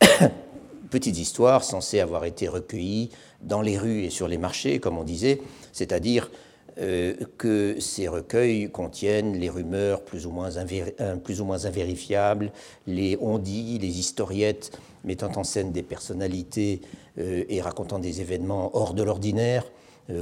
petites 0.90 1.18
histoires 1.18 1.64
censées 1.64 2.00
avoir 2.00 2.24
été 2.24 2.48
recueillies 2.48 3.10
dans 3.42 3.62
les 3.62 3.78
rues 3.78 4.04
et 4.04 4.10
sur 4.10 4.28
les 4.28 4.38
marchés, 4.38 4.78
comme 4.78 4.98
on 4.98 5.04
disait, 5.04 5.40
c'est-à-dire 5.72 6.30
euh, 6.78 7.14
que 7.38 7.76
ces 7.80 8.06
recueils 8.06 8.70
contiennent 8.70 9.32
les 9.32 9.48
rumeurs 9.48 10.02
plus 10.02 10.26
ou 10.26 10.30
moins, 10.30 10.50
euh, 10.56 11.16
plus 11.16 11.40
ou 11.40 11.46
moins 11.46 11.64
invérifiables, 11.64 12.52
les 12.86 13.16
on-dit, 13.18 13.78
les 13.78 13.98
historiettes 13.98 14.78
mettant 15.02 15.30
en 15.36 15.44
scène 15.44 15.72
des 15.72 15.82
personnalités 15.82 16.82
euh, 17.18 17.44
et 17.48 17.62
racontant 17.62 17.98
des 17.98 18.20
événements 18.20 18.76
hors 18.76 18.92
de 18.92 19.02
l'ordinaire 19.02 19.64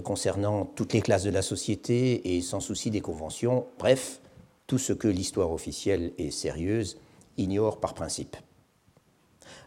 concernant 0.02 0.64
toutes 0.64 0.94
les 0.94 1.02
classes 1.02 1.25
de 1.25 1.30
la 1.30 1.42
société 1.42 2.37
et 2.37 2.40
sans 2.40 2.61
souci 2.61 2.90
des 2.90 3.02
conventions, 3.02 3.66
bref, 3.78 4.18
tout 4.66 4.78
ce 4.78 4.94
que 4.94 5.09
l'histoire 5.09 5.52
officielle 5.52 6.12
et 6.16 6.30
sérieuse 6.30 6.97
ignore 7.37 7.80
par 7.80 7.92
principe. 7.92 8.38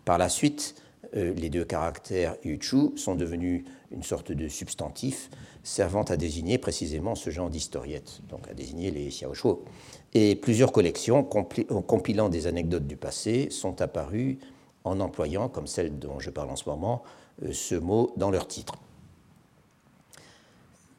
Par 0.06 0.18
la 0.18 0.30
suite, 0.30 0.74
les 1.18 1.50
deux 1.50 1.66
caractères 1.66 2.36
yuchu 2.44 2.98
sont 2.98 3.16
devenus 3.16 3.64
une 3.92 4.04
sorte 4.04 4.32
de 4.32 4.48
substantif 4.48 5.30
servant 5.64 6.04
à 6.04 6.18
désigner 6.18 6.58
précisément 6.58 7.16
ce 7.16 7.30
genre 7.30 7.50
d'historiettes, 7.50 8.22
donc 8.30 8.48
à 8.50 8.54
désigner 8.54 8.92
les 8.92 9.08
xiaoshuo. 9.08 9.64
Et 10.14 10.36
plusieurs 10.36 10.72
collections 10.72 11.24
compilant 11.24 12.30
des 12.30 12.48
anecdotes 12.48 12.88
du 12.88 12.96
passé 12.96 13.50
sont 13.50 13.82
apparues 13.82 14.40
en 14.86 15.00
employant, 15.00 15.50
comme 15.50 15.68
celle 15.68 16.00
dont 16.00 16.20
je 16.20 16.30
parle 16.30 16.50
en 16.50 16.56
ce 16.56 16.70
moment, 16.70 17.04
ce 17.52 17.76
mot 17.76 18.14
dans 18.16 18.32
leur 18.32 18.48
titre. 18.48 18.76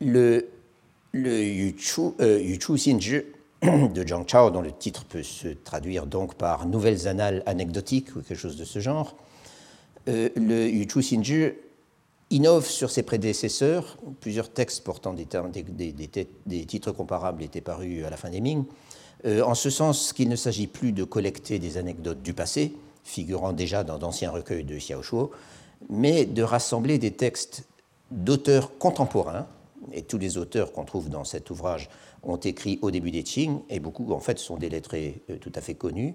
Le, 0.00 0.48
le 1.12 1.42
Yuchu, 1.42 2.12
Xinzhi 2.18 3.22
de 3.62 4.06
Zhang 4.06 4.26
Chao, 4.26 4.50
dont 4.50 4.60
le 4.60 4.70
titre 4.70 5.04
peut 5.04 5.22
se 5.22 5.48
traduire 5.48 6.06
donc 6.06 6.34
par 6.34 6.66
Nouvelles 6.66 7.08
annales 7.08 7.42
anecdotiques 7.46 8.14
ou 8.14 8.20
quelque 8.20 8.38
chose 8.38 8.56
de 8.56 8.64
ce 8.64 8.78
genre, 8.78 9.16
euh, 10.08 10.28
le 10.36 10.68
Yuchu 10.68 11.00
Xinzhi 11.00 11.52
innove 12.30 12.66
sur 12.66 12.90
ses 12.90 13.02
prédécesseurs. 13.02 13.98
Plusieurs 14.20 14.50
textes 14.50 14.84
portant 14.84 15.14
des, 15.14 15.26
titres 16.66 16.92
comparables 16.92 17.42
étaient 17.42 17.60
parus 17.60 18.04
à 18.04 18.10
la 18.10 18.16
fin 18.16 18.30
des 18.30 18.40
Ming, 18.40 18.64
euh, 19.24 19.42
en 19.42 19.54
ce 19.54 19.70
sens 19.70 20.12
qu'il 20.12 20.28
ne 20.28 20.36
s'agit 20.36 20.66
plus 20.66 20.92
de 20.92 21.04
collecter 21.04 21.58
des 21.58 21.76
anecdotes 21.76 22.22
du 22.22 22.34
passé, 22.34 22.74
figurant 23.04 23.52
déjà 23.52 23.84
dans 23.84 23.98
d'anciens 23.98 24.30
recueils 24.30 24.64
de 24.64 24.76
Xiaoshuo, 24.76 25.30
mais 25.88 26.24
de 26.24 26.42
rassembler 26.42 26.98
des 26.98 27.12
textes 27.12 27.64
d'auteurs 28.10 28.78
contemporains, 28.78 29.46
et 29.92 30.02
tous 30.02 30.18
les 30.18 30.38
auteurs 30.38 30.72
qu'on 30.72 30.84
trouve 30.84 31.08
dans 31.08 31.24
cet 31.24 31.50
ouvrage 31.50 31.88
ont 32.22 32.36
écrit 32.36 32.78
au 32.82 32.90
début 32.90 33.10
des 33.10 33.22
Qing, 33.22 33.60
et 33.70 33.80
beaucoup 33.80 34.12
en 34.12 34.20
fait 34.20 34.38
sont 34.38 34.56
des 34.56 34.68
lettrés 34.68 35.22
euh, 35.30 35.36
tout 35.36 35.52
à 35.54 35.60
fait 35.60 35.74
connus, 35.74 36.14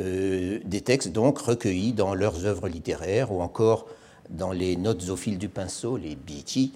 euh, 0.00 0.58
des 0.64 0.80
textes 0.80 1.12
donc 1.12 1.38
recueillis 1.38 1.92
dans 1.92 2.14
leurs 2.14 2.46
œuvres 2.46 2.68
littéraires 2.68 3.32
ou 3.32 3.40
encore 3.40 3.86
dans 4.28 4.52
les 4.52 4.76
notes 4.76 5.08
au 5.08 5.16
fil 5.16 5.38
du 5.38 5.48
pinceau, 5.48 5.96
les 5.96 6.16
biti, 6.16 6.72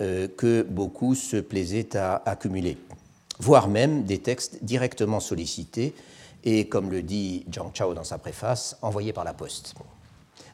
euh, 0.00 0.28
que 0.28 0.62
beaucoup 0.62 1.14
se 1.14 1.36
plaisaient 1.36 1.96
à 1.96 2.22
accumuler, 2.28 2.78
voire 3.38 3.68
même 3.68 4.04
des 4.04 4.18
textes 4.18 4.62
directement 4.62 5.18
sollicités 5.18 5.94
et, 6.44 6.68
comme 6.68 6.90
le 6.90 7.02
dit 7.02 7.44
Zhang 7.52 7.70
Chao 7.74 7.92
dans 7.92 8.04
sa 8.04 8.18
préface, 8.18 8.76
envoyés 8.82 9.12
par 9.12 9.24
la 9.24 9.34
poste. 9.34 9.74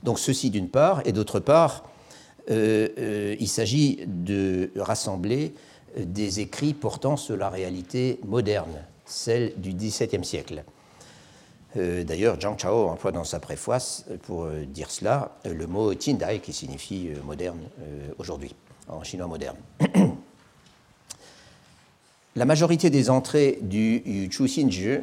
Donc 0.02 0.18
ceci 0.18 0.50
d'une 0.50 0.68
part, 0.68 1.02
et 1.04 1.12
d'autre 1.12 1.40
part, 1.40 1.84
il 2.48 3.48
s'agit 3.48 4.00
de 4.06 4.70
rassembler 4.76 5.52
des 5.96 6.40
écrits 6.40 6.74
portant 6.74 7.16
sur 7.16 7.36
la 7.36 7.50
réalité 7.50 8.20
moderne, 8.24 8.84
celle 9.04 9.52
du 9.56 9.72
XVIIe 9.72 10.24
siècle. 10.24 10.64
Euh, 11.76 12.04
d'ailleurs, 12.04 12.40
Zhang 12.40 12.56
Chao 12.58 12.88
emploie 12.88 13.12
dans 13.12 13.24
sa 13.24 13.38
préface, 13.38 14.06
pour 14.22 14.44
euh, 14.44 14.64
dire 14.64 14.90
cela, 14.90 15.32
euh, 15.46 15.52
le 15.52 15.66
mot 15.66 15.92
Tindai, 15.94 16.40
qui 16.40 16.52
signifie 16.52 17.10
moderne 17.24 17.60
aujourd'hui, 18.18 18.54
en 18.88 19.02
chinois 19.02 19.26
moderne. 19.26 19.56
La 22.36 22.44
majorité 22.44 22.90
des 22.90 23.08
entrées 23.08 23.58
du 23.62 24.28
Chu 24.30 24.44
Xinzhi, 24.44 24.98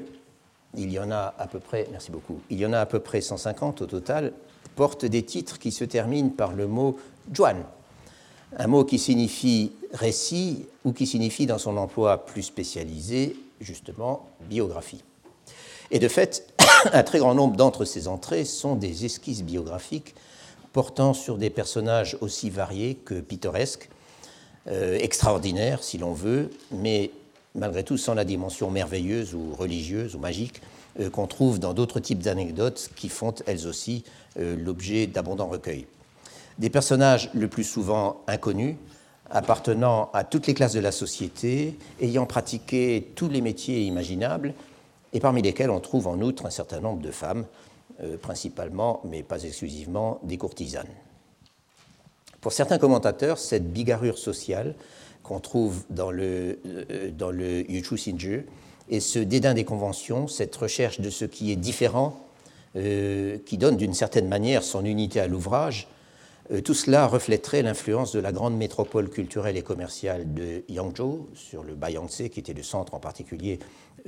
il 0.76 0.92
y 0.92 1.00
en 1.00 1.10
a 1.12 1.34
à 1.38 1.48
peu 1.48 1.60
près, 1.60 1.88
merci 1.92 2.12
beaucoup, 2.12 2.40
il 2.50 2.60
y 2.60 2.66
en 2.66 2.74
a 2.74 2.80
à 2.80 2.86
peu 2.86 3.00
près 3.00 3.22
150 3.22 3.82
au 3.82 3.86
total, 3.88 4.34
portent 4.76 5.06
des 5.06 5.24
titres 5.24 5.58
qui 5.58 5.72
se 5.72 5.84
terminent 5.84 6.30
par 6.30 6.54
le 6.54 6.68
mot 6.68 7.00
Zhuan, 7.36 7.64
un 8.56 8.68
mot 8.68 8.86
qui 8.86 9.00
signifie 9.00 9.72
récit 9.94 10.68
ou 10.86 10.94
qui 10.94 11.08
signifie 11.08 11.48
dans 11.48 11.58
son 11.58 11.78
emploi 11.78 12.24
plus 12.24 12.44
spécialisé, 12.44 13.36
justement, 13.60 14.28
biographie. 14.48 15.04
Et 15.92 16.00
de 16.00 16.08
fait, 16.08 16.48
un 16.94 17.04
très 17.04 17.20
grand 17.20 17.36
nombre 17.36 17.56
d'entre 17.56 17.86
ces 17.86 18.08
entrées 18.08 18.46
sont 18.46 18.76
des 18.76 19.06
esquisses 19.06 19.44
biographiques 19.44 20.16
portant 20.74 21.14
sur 21.14 21.38
des 21.38 21.52
personnages 21.52 22.18
aussi 22.20 22.50
variés 22.50 22.96
que 22.96 23.16
pittoresques, 23.22 23.90
euh, 24.68 24.98
extraordinaires 25.00 25.84
si 25.84 25.98
l'on 25.98 26.14
veut, 26.14 26.50
mais 26.72 27.12
malgré 27.56 27.84
tout 27.84 27.98
sans 27.98 28.16
la 28.16 28.26
dimension 28.26 28.72
merveilleuse 28.72 29.36
ou 29.36 29.54
religieuse 29.54 30.16
ou 30.16 30.20
magique 30.20 30.62
euh, 31.00 31.10
qu'on 31.10 31.28
trouve 31.28 31.60
dans 31.60 31.74
d'autres 31.74 32.00
types 32.00 32.20
d'anecdotes 32.20 32.90
qui 32.96 33.10
font 33.10 33.36
elles 33.46 33.68
aussi 33.68 34.04
euh, 34.40 34.56
l'objet 34.58 35.06
d'abondants 35.06 35.48
recueils. 35.48 35.86
Des 36.60 36.70
personnages 36.70 37.30
le 37.34 37.48
plus 37.48 37.64
souvent 37.64 38.22
inconnus, 38.28 38.76
appartenant 39.30 40.10
à 40.14 40.24
toutes 40.24 40.48
les 40.48 40.54
classes 40.54 40.74
de 40.74 40.80
la 40.80 40.92
société, 40.92 41.78
ayant 42.02 42.26
pratiqué 42.26 43.12
tous 43.16 43.30
les 43.30 43.42
métiers 43.42 43.82
imaginables, 43.84 44.54
et 45.14 45.20
parmi 45.20 45.42
lesquels 45.42 45.70
on 45.70 45.80
trouve 45.80 46.08
en 46.08 46.20
outre 46.20 46.46
un 46.46 46.50
certain 46.50 46.80
nombre 46.80 47.02
de 47.02 47.12
femmes, 47.12 47.46
euh, 48.02 48.18
principalement, 48.18 49.02
mais 49.06 49.24
pas 49.24 49.44
exclusivement, 49.44 50.20
des 50.24 50.38
courtisanes. 50.38 50.88
Pour 52.42 52.52
certains 52.52 52.80
commentateurs, 52.80 53.38
cette 53.38 53.72
bigarrure 53.72 54.18
sociale 54.18 54.76
qu'on 55.22 55.40
trouve 55.40 55.84
dans 55.90 56.12
le, 56.12 56.60
euh, 56.66 57.12
dans 57.12 57.32
le 57.32 57.70
Yuchu 57.72 57.96
Xinzhi 57.96 58.42
et 58.90 59.00
ce 59.00 59.20
dédain 59.20 59.54
des 59.54 59.64
conventions, 59.64 60.28
cette 60.28 60.56
recherche 60.56 61.00
de 61.00 61.10
ce 61.10 61.26
qui 61.26 61.52
est 61.52 61.56
différent, 61.56 62.20
euh, 62.76 63.38
qui 63.46 63.58
donne 63.58 63.78
d'une 63.78 63.94
certaine 63.94 64.28
manière 64.28 64.64
son 64.64 64.84
unité 64.84 65.20
à 65.20 65.28
l'ouvrage, 65.28 65.88
tout 66.64 66.74
cela 66.74 67.08
reflèterait 67.08 67.62
l'influence 67.62 68.12
de 68.12 68.20
la 68.20 68.32
grande 68.32 68.58
métropole 68.58 69.10
culturelle 69.10 69.56
et 69.56 69.62
commerciale 69.62 70.34
de 70.34 70.64
Yangzhou 70.68 71.30
sur 71.34 71.64
le 71.64 71.74
Bayangtze, 71.74 72.30
qui 72.30 72.40
était 72.40 72.54
le 72.54 72.64
centre 72.64 72.94
en 72.94 73.00
particulier 73.00 73.60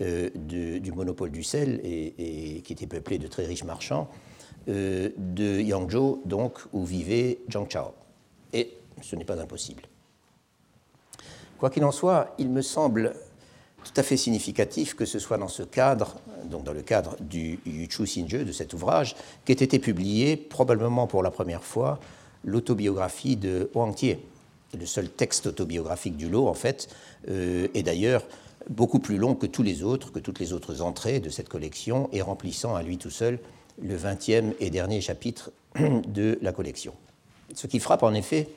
euh, 0.01 0.29
du 0.35 0.91
monopole 0.91 1.31
du 1.31 1.43
sel 1.43 1.79
et, 1.83 2.61
qui 2.65 2.73
était 2.73 2.87
peuplé 2.87 3.17
de 3.17 3.27
très 3.27 3.45
riches 3.45 3.63
marchands, 3.63 4.09
euh, 4.67 5.09
de 5.17 5.61
Yangzhou, 5.61 6.21
donc, 6.25 6.59
où 6.73 6.83
vivait 6.83 7.39
Zhang 7.49 7.69
Chao. 7.69 7.91
Et 8.51 8.73
ce 9.01 9.15
n'est 9.15 9.23
pas 9.23 9.39
impossible. 9.39 9.83
Quoi 11.57 11.69
qu'il 11.69 11.85
en 11.85 11.91
soit, 11.93 12.35
il 12.37 12.49
me 12.49 12.61
semble 12.61 13.15
tout 13.85 13.93
à 13.95 14.03
fait 14.03 14.17
significatif 14.17 14.95
que 14.95 15.05
ce 15.05 15.19
soit 15.19 15.37
dans 15.37 15.47
ce 15.47 15.63
cadre, 15.63 16.15
donc 16.43 16.65
dans 16.65 16.73
le 16.73 16.81
cadre 16.81 17.15
du 17.21 17.59
Yuchu 17.65 18.03
Xinzhi, 18.03 18.43
de 18.43 18.51
cet 18.51 18.73
ouvrage, 18.73 19.15
qu'ait 19.45 19.53
été 19.53 19.79
publié, 19.79 20.35
probablement 20.35 21.07
pour 21.07 21.23
la 21.23 21.31
première 21.31 21.63
fois, 21.63 21.99
l'autobiographie 22.45 23.35
de 23.35 23.69
Huang 23.73 23.93
Tie, 23.93 24.17
le 24.77 24.85
seul 24.85 25.09
texte 25.09 25.47
autobiographique 25.47 26.15
du 26.15 26.29
lot, 26.29 26.47
en 26.47 26.53
fait, 26.53 26.87
euh, 27.29 27.67
est 27.73 27.83
d'ailleurs 27.83 28.23
beaucoup 28.69 28.99
plus 28.99 29.17
long 29.17 29.35
que 29.35 29.45
tous 29.45 29.63
les 29.63 29.83
autres, 29.83 30.11
que 30.11 30.19
toutes 30.19 30.39
les 30.39 30.53
autres 30.53 30.81
entrées 30.81 31.19
de 31.19 31.29
cette 31.29 31.49
collection, 31.49 32.09
et 32.13 32.21
remplissant 32.21 32.75
à 32.75 32.83
lui 32.83 32.97
tout 32.97 33.09
seul 33.09 33.39
le 33.81 33.95
vingtième 33.95 34.53
et 34.59 34.69
dernier 34.69 35.01
chapitre 35.01 35.51
de 36.07 36.39
la 36.41 36.51
collection. 36.51 36.93
Ce 37.53 37.67
qui 37.67 37.79
frappe 37.79 38.03
en 38.03 38.13
effet 38.13 38.49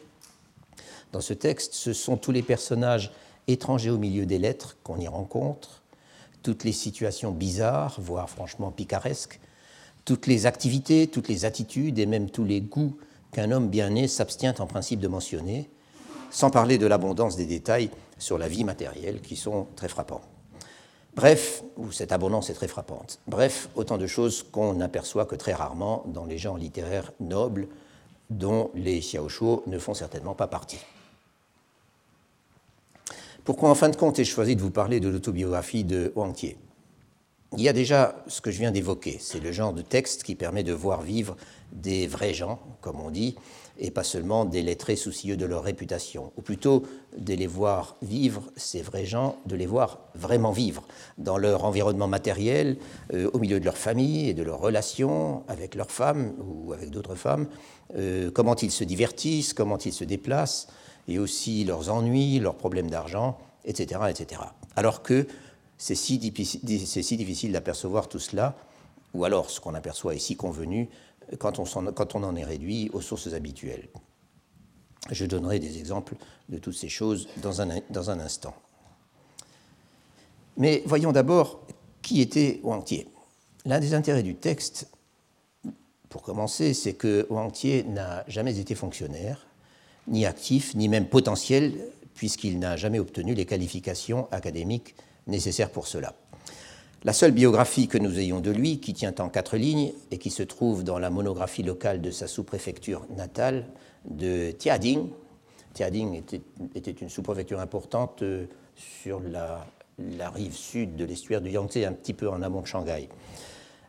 dans 1.12 1.20
ce 1.20 1.32
texte, 1.32 1.74
ce 1.74 1.92
sont 1.92 2.16
tous 2.16 2.32
les 2.32 2.42
personnages 2.42 3.10
étrangers 3.46 3.90
au 3.90 3.98
milieu 3.98 4.26
des 4.26 4.38
lettres 4.38 4.76
qu'on 4.82 4.98
y 4.98 5.08
rencontre, 5.08 5.82
toutes 6.42 6.64
les 6.64 6.72
situations 6.72 7.32
bizarres, 7.32 7.96
voire 7.98 8.28
franchement 8.28 8.70
picaresques, 8.70 9.40
toutes 10.04 10.26
les 10.26 10.46
activités, 10.46 11.06
toutes 11.06 11.28
les 11.28 11.44
attitudes 11.44 11.98
et 11.98 12.06
même 12.06 12.30
tous 12.30 12.44
les 12.44 12.60
goûts 12.60 12.98
qu'un 13.32 13.50
homme 13.50 13.68
bien 13.68 13.90
né 13.90 14.08
s'abstient 14.08 14.54
en 14.58 14.66
principe 14.66 15.00
de 15.00 15.08
mentionner, 15.08 15.68
sans 16.30 16.50
parler 16.50 16.78
de 16.78 16.86
l'abondance 16.86 17.36
des 17.36 17.46
détails 17.46 17.90
sur 18.18 18.38
la 18.38 18.48
vie 18.48 18.64
matérielle 18.64 19.20
qui 19.20 19.36
sont 19.36 19.66
très 19.76 19.88
frappants. 19.88 20.22
Bref, 21.14 21.64
ou 21.76 21.90
cette 21.90 22.12
abondance 22.12 22.48
est 22.50 22.54
très 22.54 22.68
frappante. 22.68 23.18
Bref, 23.26 23.68
autant 23.74 23.98
de 23.98 24.06
choses 24.06 24.44
qu'on 24.52 24.74
n'aperçoit 24.74 25.26
que 25.26 25.34
très 25.34 25.52
rarement 25.52 26.04
dans 26.06 26.24
les 26.24 26.38
genres 26.38 26.58
littéraires 26.58 27.12
nobles 27.18 27.68
dont 28.30 28.70
les 28.74 29.00
Xiaoshuo 29.00 29.64
ne 29.66 29.78
font 29.78 29.94
certainement 29.94 30.34
pas 30.34 30.46
partie. 30.46 30.78
Pourquoi 33.44 33.70
en 33.70 33.74
fin 33.74 33.88
de 33.88 33.96
compte 33.96 34.18
ai-je 34.18 34.30
choisi 34.30 34.54
de 34.54 34.60
vous 34.60 34.70
parler 34.70 35.00
de 35.00 35.08
l'autobiographie 35.08 35.82
de 35.82 36.12
Huang 36.14 36.34
Tie? 36.34 36.56
Il 37.56 37.62
y 37.62 37.68
a 37.68 37.72
déjà 37.72 38.14
ce 38.26 38.42
que 38.42 38.50
je 38.50 38.58
viens 38.58 38.70
d'évoquer, 38.70 39.16
c'est 39.20 39.40
le 39.40 39.52
genre 39.52 39.72
de 39.72 39.80
texte 39.80 40.22
qui 40.22 40.34
permet 40.34 40.62
de 40.62 40.74
voir 40.74 41.00
vivre 41.00 41.34
des 41.72 42.06
vrais 42.06 42.34
gens, 42.34 42.58
comme 42.82 43.00
on 43.00 43.10
dit, 43.10 43.36
et 43.78 43.90
pas 43.90 44.02
seulement 44.02 44.44
des 44.44 44.60
lettrés 44.60 44.96
soucieux 44.96 45.36
de 45.38 45.46
leur 45.46 45.62
réputation, 45.62 46.30
ou 46.36 46.42
plutôt 46.42 46.82
de 47.16 47.32
les 47.32 47.46
voir 47.46 47.96
vivre, 48.02 48.42
ces 48.56 48.82
vrais 48.82 49.06
gens, 49.06 49.36
de 49.46 49.56
les 49.56 49.64
voir 49.64 50.00
vraiment 50.14 50.50
vivre 50.50 50.86
dans 51.16 51.38
leur 51.38 51.64
environnement 51.64 52.06
matériel, 52.06 52.76
euh, 53.14 53.30
au 53.32 53.38
milieu 53.38 53.60
de 53.60 53.64
leur 53.64 53.78
famille 53.78 54.28
et 54.28 54.34
de 54.34 54.42
leurs 54.42 54.60
relations 54.60 55.42
avec 55.48 55.74
leurs 55.74 55.90
femmes 55.90 56.34
ou 56.38 56.74
avec 56.74 56.90
d'autres 56.90 57.14
femmes, 57.14 57.46
euh, 57.96 58.30
comment 58.30 58.56
ils 58.56 58.72
se 58.72 58.84
divertissent, 58.84 59.54
comment 59.54 59.78
ils 59.78 59.92
se 59.92 60.04
déplacent, 60.04 60.68
et 61.06 61.18
aussi 61.18 61.64
leurs 61.64 61.90
ennuis, 61.90 62.40
leurs 62.40 62.56
problèmes 62.56 62.90
d'argent, 62.90 63.38
etc., 63.64 64.00
etc. 64.10 64.42
Alors 64.76 65.02
que 65.02 65.26
c'est 65.78 65.94
si, 65.94 66.18
difficile 66.18 67.52
d'apercevoir 67.52 68.08
tout 68.08 68.18
cela, 68.18 68.56
ou 69.14 69.24
alors 69.24 69.48
ce 69.48 69.60
qu'on 69.60 69.74
aperçoit 69.74 70.14
est 70.14 70.18
si 70.18 70.36
convenu, 70.36 70.88
quand 71.38 71.58
on, 71.58 72.22
en 72.24 72.36
est 72.36 72.44
réduit 72.44 72.90
aux 72.92 73.00
sources 73.00 73.32
habituelles. 73.32 73.88
Je 75.10 75.24
donnerai 75.24 75.60
des 75.60 75.78
exemples 75.78 76.16
de 76.48 76.58
toutes 76.58 76.74
ces 76.74 76.88
choses 76.88 77.28
dans 77.42 77.62
un, 77.62 77.80
dans 77.90 78.10
un 78.10 78.18
instant. 78.18 78.54
Mais 80.56 80.82
voyons 80.86 81.12
d'abord 81.12 81.60
qui 82.02 82.20
était 82.20 82.60
Wang 82.64 82.84
Tie. 82.84 83.06
L'un 83.64 83.78
des 83.78 83.94
intérêts 83.94 84.22
du 84.22 84.34
texte, 84.34 84.90
pour 86.08 86.22
commencer, 86.22 86.74
c'est 86.74 86.94
que 86.94 87.26
Wang 87.30 87.52
Tie 87.52 87.84
n'a 87.84 88.24
jamais 88.26 88.58
été 88.58 88.74
fonctionnaire, 88.74 89.46
ni 90.08 90.26
actif, 90.26 90.74
ni 90.74 90.88
même 90.88 91.06
potentiel, 91.08 91.74
puisqu'il 92.14 92.58
n'a 92.58 92.76
jamais 92.76 92.98
obtenu 92.98 93.34
les 93.34 93.46
qualifications 93.46 94.26
académiques 94.32 94.96
nécessaires 95.28 95.70
pour 95.70 95.86
cela. 95.86 96.14
La 97.04 97.12
seule 97.12 97.30
biographie 97.30 97.86
que 97.86 97.98
nous 97.98 98.18
ayons 98.18 98.40
de 98.40 98.50
lui, 98.50 98.80
qui 98.80 98.92
tient 98.92 99.14
en 99.20 99.28
quatre 99.28 99.56
lignes 99.56 99.92
et 100.10 100.18
qui 100.18 100.30
se 100.30 100.42
trouve 100.42 100.82
dans 100.82 100.98
la 100.98 101.10
monographie 101.10 101.62
locale 101.62 102.00
de 102.00 102.10
sa 102.10 102.26
sous-préfecture 102.26 103.06
natale 103.16 103.66
de 104.04 104.50
Tiading. 104.50 105.08
Tiading 105.74 106.14
était, 106.14 106.40
était 106.74 106.90
une 106.90 107.08
sous-préfecture 107.08 107.60
importante 107.60 108.22
euh, 108.22 108.46
sur 108.74 109.20
la, 109.20 109.64
rive 110.30 110.54
sud 110.54 110.96
de 110.96 111.04
l'estuaire 111.04 111.40
du 111.40 111.50
Yangtze, 111.50 111.84
un 111.84 111.92
petit 111.92 112.14
peu 112.14 112.28
en 112.28 112.42
amont 112.42 112.62
de 112.62 112.66
Shanghai. 112.66 113.08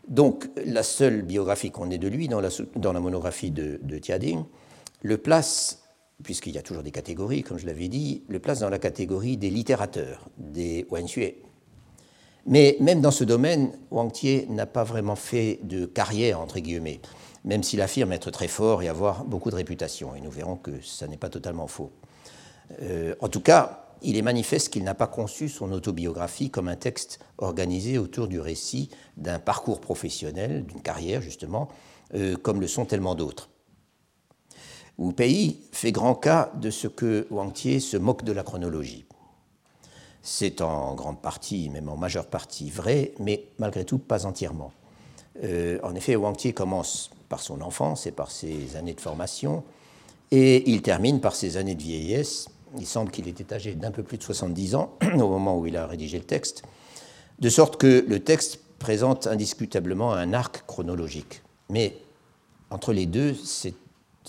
Donc, 0.08 0.50
la 0.66 0.84
seule 0.84 1.24
biographie 1.24 1.72
qu'on 1.72 1.90
ait 1.90 1.98
de 1.98 2.08
lui 2.08 2.28
dans 2.28 2.42
la, 2.42 3.00
monographie 3.00 3.52
de, 3.52 3.80
de 3.82 3.98
Tiading 3.98 4.44
le 5.02 5.18
place, 5.18 5.79
puisqu'il 6.24 6.54
y 6.54 6.58
a 6.58 6.62
toujours 6.62 6.84
des 6.84 6.92
catégories, 6.92 7.44
comme 7.44 7.58
je 7.58 7.66
l'avais 7.66 7.88
dit, 7.88 8.24
le 8.28 8.40
place 8.40 8.60
dans 8.60 8.70
la 8.70 8.80
catégorie 8.80 9.38
des 9.38 9.50
littérateurs, 9.50 10.30
des 10.38 10.86
Wenxue. 10.90 11.36
Mais 12.46 12.78
même 12.80 13.02
dans 13.02 13.12
ce 13.12 13.24
domaine, 13.24 13.78
Wang 13.92 14.12
Tie 14.12 14.46
n'a 14.50 14.66
pas 14.66 14.84
vraiment 14.84 15.16
fait 15.16 15.60
de 15.64 15.86
carrière, 15.86 16.40
entre 16.40 16.60
guillemets, 16.60 17.00
même 17.44 17.64
s'il 17.64 17.82
affirme 17.82 18.12
être 18.12 18.32
très 18.32 18.48
fort 18.48 18.82
et 18.82 18.88
avoir 18.88 19.24
beaucoup 19.24 19.52
de 19.52 19.56
réputation. 19.56 20.16
Et 20.16 20.22
nous 20.22 20.32
verrons 20.32 20.56
que 20.56 20.82
ça 20.82 21.08
n'est 21.08 21.18
pas 21.18 21.30
totalement 21.30 21.68
faux. 21.68 21.92
Euh, 22.82 23.16
en 23.20 23.28
tout 23.28 23.42
cas, 23.42 23.86
il 24.02 24.18
est 24.18 24.22
manifeste 24.22 24.70
qu'il 24.70 24.84
n'a 24.84 24.96
pas 24.96 25.08
conçu 25.08 25.50
son 25.50 25.72
autobiographie 25.72 26.50
comme 26.50 26.70
un 26.70 26.76
texte 26.76 27.20
organisé 27.38 27.98
autour 27.98 28.28
du 28.28 28.40
récit 28.40 28.90
d'un 29.18 29.40
parcours 29.40 29.82
professionnel, 29.82 30.66
d'une 30.66 30.82
carrière 30.82 31.22
justement, 31.22 31.68
euh, 32.16 32.36
comme 32.38 32.62
le 32.62 32.68
sont 32.68 32.86
tellement 32.86 33.16
d'autres. 33.16 33.50
Wu 35.00 35.14
Pei 35.14 35.56
fait 35.72 35.94
grand 35.94 36.14
cas 36.14 36.52
de 36.56 36.70
ce 36.70 36.88
que 36.90 37.26
Wang 37.32 37.54
Tie 37.54 37.80
se 37.80 37.96
moque 37.96 38.26
de 38.26 38.34
la 38.34 38.44
chronologie. 38.44 39.06
C'est 40.22 40.60
en 40.60 40.94
grande 40.94 41.22
partie, 41.22 41.70
même 41.70 41.88
en 41.88 41.96
majeure 41.96 42.28
partie, 42.28 42.70
vrai, 42.70 43.14
mais 43.18 43.46
malgré 43.60 43.86
tout 43.86 43.98
pas 43.98 44.26
entièrement. 44.26 44.74
Euh, 45.42 45.80
en 45.84 45.96
effet, 45.96 46.18
Wang 46.18 46.36
Tie 46.36 46.54
commence 46.54 47.12
par 47.30 47.40
son 47.40 47.62
enfance 47.62 48.08
et 48.08 48.12
par 48.12 48.30
ses 48.30 48.76
années 48.76 48.94
de 48.94 49.00
formation, 49.00 49.64
et 50.32 50.70
il 50.70 50.82
termine 50.82 51.22
par 51.22 51.34
ses 51.34 51.56
années 51.56 51.76
de 51.76 51.82
vieillesse. 51.82 52.50
Il 52.78 52.86
semble 52.86 53.10
qu'il 53.10 53.30
était 53.30 53.54
âgé 53.54 53.76
d'un 53.76 53.92
peu 53.92 54.04
plus 54.04 54.18
de 54.18 54.24
70 54.24 54.76
ans 54.76 54.98
au 55.14 55.30
moment 55.30 55.58
où 55.58 55.66
il 55.66 55.78
a 55.78 55.88
rédigé 55.88 56.18
le 56.18 56.26
texte, 56.26 56.64
de 57.40 57.48
sorte 57.50 57.78
que 57.78 58.06
le 58.06 58.20
texte 58.20 58.60
présente 58.80 59.28
indiscutablement 59.28 60.12
un 60.12 60.34
arc 60.34 60.66
chronologique. 60.68 61.42
Mais 61.70 61.96
entre 62.70 62.92
les 62.92 63.06
deux, 63.06 63.34
c'est 63.34 63.74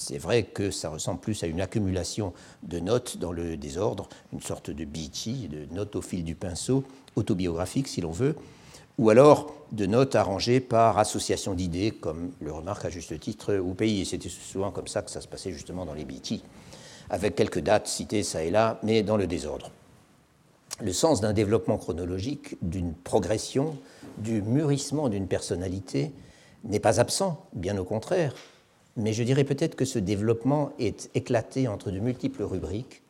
c'est 0.00 0.18
vrai 0.18 0.44
que 0.44 0.70
ça 0.70 0.88
ressemble 0.88 1.20
plus 1.20 1.44
à 1.44 1.46
une 1.46 1.60
accumulation 1.60 2.32
de 2.62 2.80
notes 2.80 3.18
dans 3.18 3.32
le 3.32 3.56
désordre, 3.56 4.08
une 4.32 4.40
sorte 4.40 4.70
de 4.70 4.84
bichi, 4.84 5.48
de 5.48 5.72
notes 5.74 5.94
au 5.94 6.02
fil 6.02 6.24
du 6.24 6.34
pinceau, 6.34 6.84
autobiographique 7.16 7.86
si 7.86 8.00
l'on 8.00 8.10
veut, 8.10 8.34
ou 8.98 9.10
alors 9.10 9.54
de 9.72 9.86
notes 9.86 10.16
arrangées 10.16 10.60
par 10.60 10.98
association 10.98 11.54
d'idées, 11.54 11.90
comme 11.90 12.32
le 12.40 12.50
remarque 12.50 12.84
à 12.86 12.90
juste 12.90 13.18
titre 13.20 13.56
au 13.56 13.74
pays. 13.74 14.00
Et 14.00 14.04
c'était 14.04 14.28
souvent 14.28 14.70
comme 14.70 14.88
ça 14.88 15.02
que 15.02 15.10
ça 15.10 15.20
se 15.20 15.28
passait 15.28 15.52
justement 15.52 15.84
dans 15.84 15.94
les 15.94 16.04
bichi, 16.04 16.42
avec 17.10 17.36
quelques 17.36 17.60
dates 17.60 17.86
citées 17.86 18.22
ça 18.22 18.42
et 18.42 18.50
là, 18.50 18.80
mais 18.82 19.02
dans 19.02 19.16
le 19.16 19.26
désordre. 19.26 19.70
Le 20.82 20.94
sens 20.94 21.20
d'un 21.20 21.34
développement 21.34 21.76
chronologique, 21.76 22.56
d'une 22.62 22.94
progression, 22.94 23.76
du 24.16 24.40
mûrissement 24.40 25.10
d'une 25.10 25.28
personnalité 25.28 26.10
n'est 26.64 26.80
pas 26.80 27.00
absent, 27.00 27.46
bien 27.52 27.76
au 27.76 27.84
contraire 27.84 28.34
mais 28.96 29.12
je 29.12 29.22
dirais 29.22 29.44
peut-être 29.44 29.76
que 29.76 29.84
ce 29.84 29.98
développement 29.98 30.72
est 30.78 31.10
éclaté 31.14 31.68
entre 31.68 31.90
de 31.90 31.98
multiples 31.98 32.42
rubriques. 32.42 33.02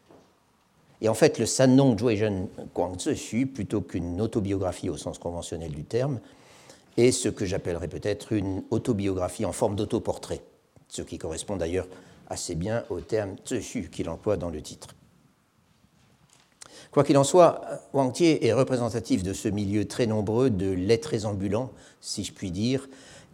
Et 1.01 1.09
en 1.09 1.15
fait, 1.15 1.39
le 1.39 1.47
Sanong 1.47 1.99
Zhuizhen 1.99 2.49
Guangzexu, 2.75 3.47
plutôt 3.47 3.81
qu'une 3.81 4.21
autobiographie 4.21 4.91
au 4.91 4.97
sens 4.97 5.19
conventionnel 5.19 5.73
du 5.73 5.85
terme, 5.85 6.21
est 6.97 7.13
ce 7.13 7.29
que 7.29 7.47
j'appellerais 7.47 7.89
peut-être 7.89 8.33
une 8.33 8.63
autobiographie 8.71 9.45
en 9.45 9.53
forme 9.53 9.77
d'autoportrait, 9.77 10.43
ce 10.89 11.03
qui 11.03 11.17
correspond 11.17 11.57
d'ailleurs 11.57 11.89
assez 12.29 12.55
bien 12.55 12.85
au 12.91 13.01
terme 13.01 13.37
Zexu 13.47 13.89
qu'il 13.91 14.09
emploie 14.09 14.37
dans 14.37 14.51
le 14.51 14.61
titre. 14.61 14.89
Quoi 16.91 17.05
qu'il 17.05 17.17
en 17.19 17.25
soit, 17.25 17.61
Wang 17.93 18.13
Tie 18.13 18.39
est 18.45 18.53
représentatif 18.53 19.23
de 19.23 19.33
ce 19.33 19.49
milieu 19.49 19.85
très 19.87 20.07
nombreux 20.07 20.51
de 20.51 20.71
lettrés 20.71 21.25
ambulants, 21.25 21.71
si 22.01 22.25
je 22.25 22.33
puis 22.33 22.51
dire, 22.51 22.89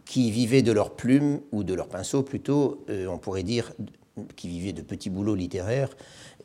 qui 0.07 0.31
vivaient 0.31 0.61
de 0.61 0.71
leurs 0.71 0.91
plumes, 0.91 1.41
ou 1.51 1.63
de 1.63 1.73
leurs 1.73 1.89
pinceaux 1.89 2.23
plutôt, 2.23 2.83
euh, 2.89 3.07
on 3.07 3.17
pourrait 3.17 3.43
dire, 3.43 3.73
qui 4.35 4.47
vivaient 4.47 4.73
de 4.73 4.81
petits 4.81 5.09
boulots 5.09 5.35
littéraires, 5.35 5.89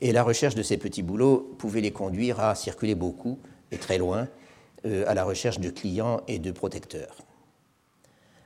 et 0.00 0.12
la 0.12 0.24
recherche 0.24 0.56
de 0.56 0.62
ces 0.62 0.76
petits 0.76 1.02
boulots 1.02 1.54
pouvait 1.58 1.80
les 1.80 1.92
conduire 1.92 2.40
à 2.40 2.54
circuler 2.56 2.96
beaucoup 2.96 3.38
et 3.70 3.78
très 3.78 3.98
loin, 3.98 4.28
euh, 4.84 5.04
à 5.06 5.14
la 5.14 5.24
recherche 5.24 5.60
de 5.60 5.70
clients 5.70 6.20
et 6.26 6.40
de 6.40 6.50
protecteurs. 6.50 7.16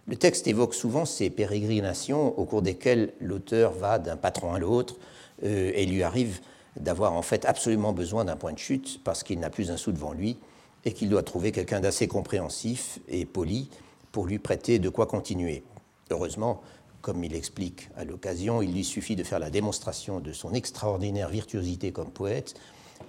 Le 0.06 0.16
texte 0.16 0.46
évoque 0.46 0.74
souvent 0.74 1.06
ces 1.06 1.30
pérégrinations 1.30 2.38
au 2.38 2.44
cours 2.44 2.62
desquelles 2.62 3.12
l'auteur 3.20 3.72
va 3.72 3.98
d'un 3.98 4.16
patron 4.16 4.52
à 4.52 4.58
l'autre 4.58 4.96
euh, 5.42 5.72
et 5.74 5.86
lui 5.86 6.02
arrive 6.02 6.40
d'avoir 6.78 7.14
en 7.14 7.22
fait 7.22 7.46
absolument 7.46 7.94
besoin 7.94 8.26
d'un 8.26 8.36
point 8.36 8.52
de 8.52 8.58
chute 8.58 9.00
parce 9.02 9.24
qu'il 9.24 9.40
n'a 9.40 9.48
plus 9.48 9.70
un 9.70 9.78
sou 9.78 9.92
devant 9.92 10.12
lui 10.12 10.36
et 10.84 10.92
qu'il 10.92 11.08
doit 11.08 11.22
trouver 11.22 11.50
quelqu'un 11.52 11.80
d'assez 11.80 12.06
compréhensif 12.06 13.00
et 13.08 13.24
poli 13.24 13.70
pour 14.16 14.24
lui 14.24 14.38
prêter 14.38 14.78
de 14.78 14.88
quoi 14.88 15.04
continuer. 15.04 15.62
Heureusement, 16.10 16.62
comme 17.02 17.22
il 17.22 17.34
explique 17.34 17.90
à 17.98 18.04
l'occasion, 18.06 18.62
il 18.62 18.72
lui 18.72 18.82
suffit 18.82 19.14
de 19.14 19.22
faire 19.22 19.38
la 19.38 19.50
démonstration 19.50 20.20
de 20.20 20.32
son 20.32 20.54
extraordinaire 20.54 21.28
virtuosité 21.28 21.92
comme 21.92 22.10
poète 22.10 22.54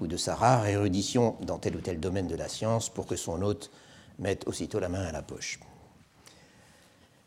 ou 0.02 0.08
de 0.08 0.17
sa 0.17 0.36
rare 0.36 0.67
érudition 0.67 1.38
dans 1.43 1.60
tel 1.60 1.78
ou 1.78 1.80
tel 1.80 2.02
domaine 2.02 2.28
de 2.28 2.36
la 2.36 2.50
science 2.50 2.89
pour 2.89 3.06
que 3.06 3.15
son 3.15 3.41
hôte 3.41 3.72
mette 4.20 4.46
aussitôt 4.50 4.82
la 4.82 4.89
main 4.89 5.04
à 5.04 5.13
la 5.13 5.22
poche. 5.22 5.62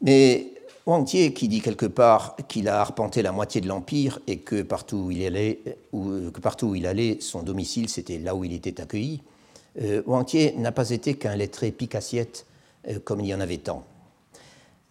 Mais 0.02 0.52
Wang 0.84 1.06
Tie, 1.06 1.32
qui 1.32 1.48
dit 1.48 1.62
quelque 1.62 1.86
part 1.86 2.36
qu'il 2.48 2.68
a 2.68 2.82
arpenté 2.82 3.22
la 3.22 3.32
moitié 3.32 3.62
de 3.62 3.68
l'Empire 3.68 4.18
et 4.26 4.40
que 4.40 4.60
partout 4.60 5.06
où 5.06 5.10
il 5.10 5.24
allait, 5.24 7.16
son 7.20 7.42
domicile, 7.42 7.88
c'était 7.88 8.18
là 8.18 8.34
où 8.34 8.44
il 8.44 8.52
était 8.52 8.78
accueilli, 8.78 9.22
euh, 9.80 10.02
Wang 10.04 10.26
Tie 10.26 10.52
n'a 10.58 10.70
pas 10.70 10.90
été 10.90 11.14
qu'un 11.14 11.34
lettré 11.34 11.72
picassiette 11.72 12.44
comme 13.04 13.20
il 13.20 13.26
y 13.26 13.34
en 13.34 13.40
avait 13.40 13.58
tant. 13.58 13.84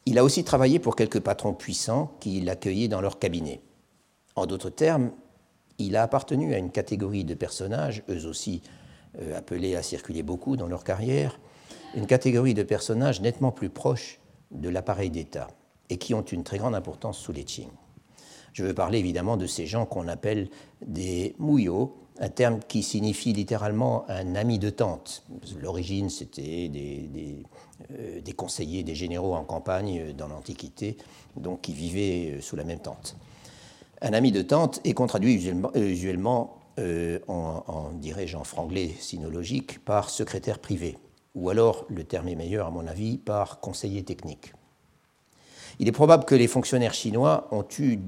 Il 0.06 0.17
a 0.17 0.23
aussi 0.23 0.43
travaillé 0.43 0.80
pour 0.80 0.95
quelques 0.95 1.19
patrons 1.19 1.54
puissants 1.54 2.12
qui 2.19 2.41
l'accueillaient 2.41 2.88
dans 2.88 3.02
leur 3.02 3.19
cabinet. 3.19 3.62
En 4.36 4.45
d'autres 4.45 4.69
termes, 4.69 5.12
il 5.78 5.95
a 5.95 6.04
appartenu 6.04 6.54
à 6.54 6.58
une 6.58 6.71
catégorie 6.71 7.23
de 7.23 7.34
personnages, 7.34 8.04
eux 8.10 8.25
aussi 8.25 8.62
euh, 9.19 9.38
appelés 9.38 9.75
à 9.75 9.84
circuler 9.84 10.23
beaucoup 10.23 10.56
dans 10.56 10.67
leur 10.67 10.84
carrière, 10.84 11.39
une 11.95 12.06
catégorie 12.06 12.54
de 12.54 12.63
personnages 12.63 13.21
nettement 13.21 13.52
plus 13.52 13.69
proches 13.69 14.19
de 14.52 14.69
l'appareil 14.69 15.10
d'État 15.10 15.47
et 15.89 15.97
qui 15.97 16.13
ont 16.13 16.21
une 16.21 16.43
très 16.43 16.58
grande 16.58 16.75
importance 16.75 17.17
sous 17.17 17.32
les 17.32 17.43
Qing. 17.43 17.69
Je 18.54 18.63
veux 18.63 18.73
parler 18.73 18.99
évidemment 18.99 19.38
de 19.38 19.47
ces 19.47 19.65
gens 19.65 19.86
qu'on 19.86 20.08
appelle 20.08 20.49
des 20.86 21.36
mouillots, 21.38 21.95
un 22.19 22.30
terme 22.30 22.60
qui 22.67 22.84
signifie 22.84 23.34
littéralement 23.34 24.06
un 24.10 24.36
ami 24.36 24.60
de 24.60 24.69
tante. 24.69 25.23
L'origine, 25.60 26.10
c'était 26.10 26.67
des, 26.67 27.43
euh, 27.98 28.20
des, 28.20 28.34
conseillers, 28.34 28.84
des 28.84 28.94
généraux 28.94 29.34
en 29.36 29.46
campagne 29.46 30.00
euh, 30.00 30.13
dans 30.13 30.28
l'Antiquité, 30.28 30.98
donc 31.38 31.62
qui 31.62 31.72
vivaient 31.72 32.34
euh, 32.34 32.42
sous 32.42 32.58
la 32.58 32.65
même 32.65 32.80
tente. 32.80 33.15
Un 34.02 34.12
ami 34.12 34.34
de 34.34 34.42
tante 34.42 34.82
est 34.84 34.94
traduit 35.08 35.34
usuellement, 35.76 36.58
en, 37.28 37.63
en 37.68 37.92
dirais-je 37.92 38.38
en 38.38 38.44
franglais 38.44 38.92
sinologique, 39.00 39.80
par 39.84 40.10
secrétaire 40.10 40.60
privé, 40.60 40.98
ou 41.36 41.50
alors, 41.50 41.86
le 41.89 42.04
terme 42.04 42.28
est 42.30 42.36
meilleur 42.36 42.68
à 42.68 42.70
mon 42.70 42.86
avis, 42.88 43.18
par 43.18 43.60
conseiller 43.60 44.04
technique. 44.04 44.54
Il 45.80 45.88
est 45.88 45.94
probable 45.94 46.24
que 46.24 46.36
les 46.36 46.48
fonctionnaires 46.48 46.94
chinois 46.94 47.48
ont 47.52 47.65
eu, 47.80 48.00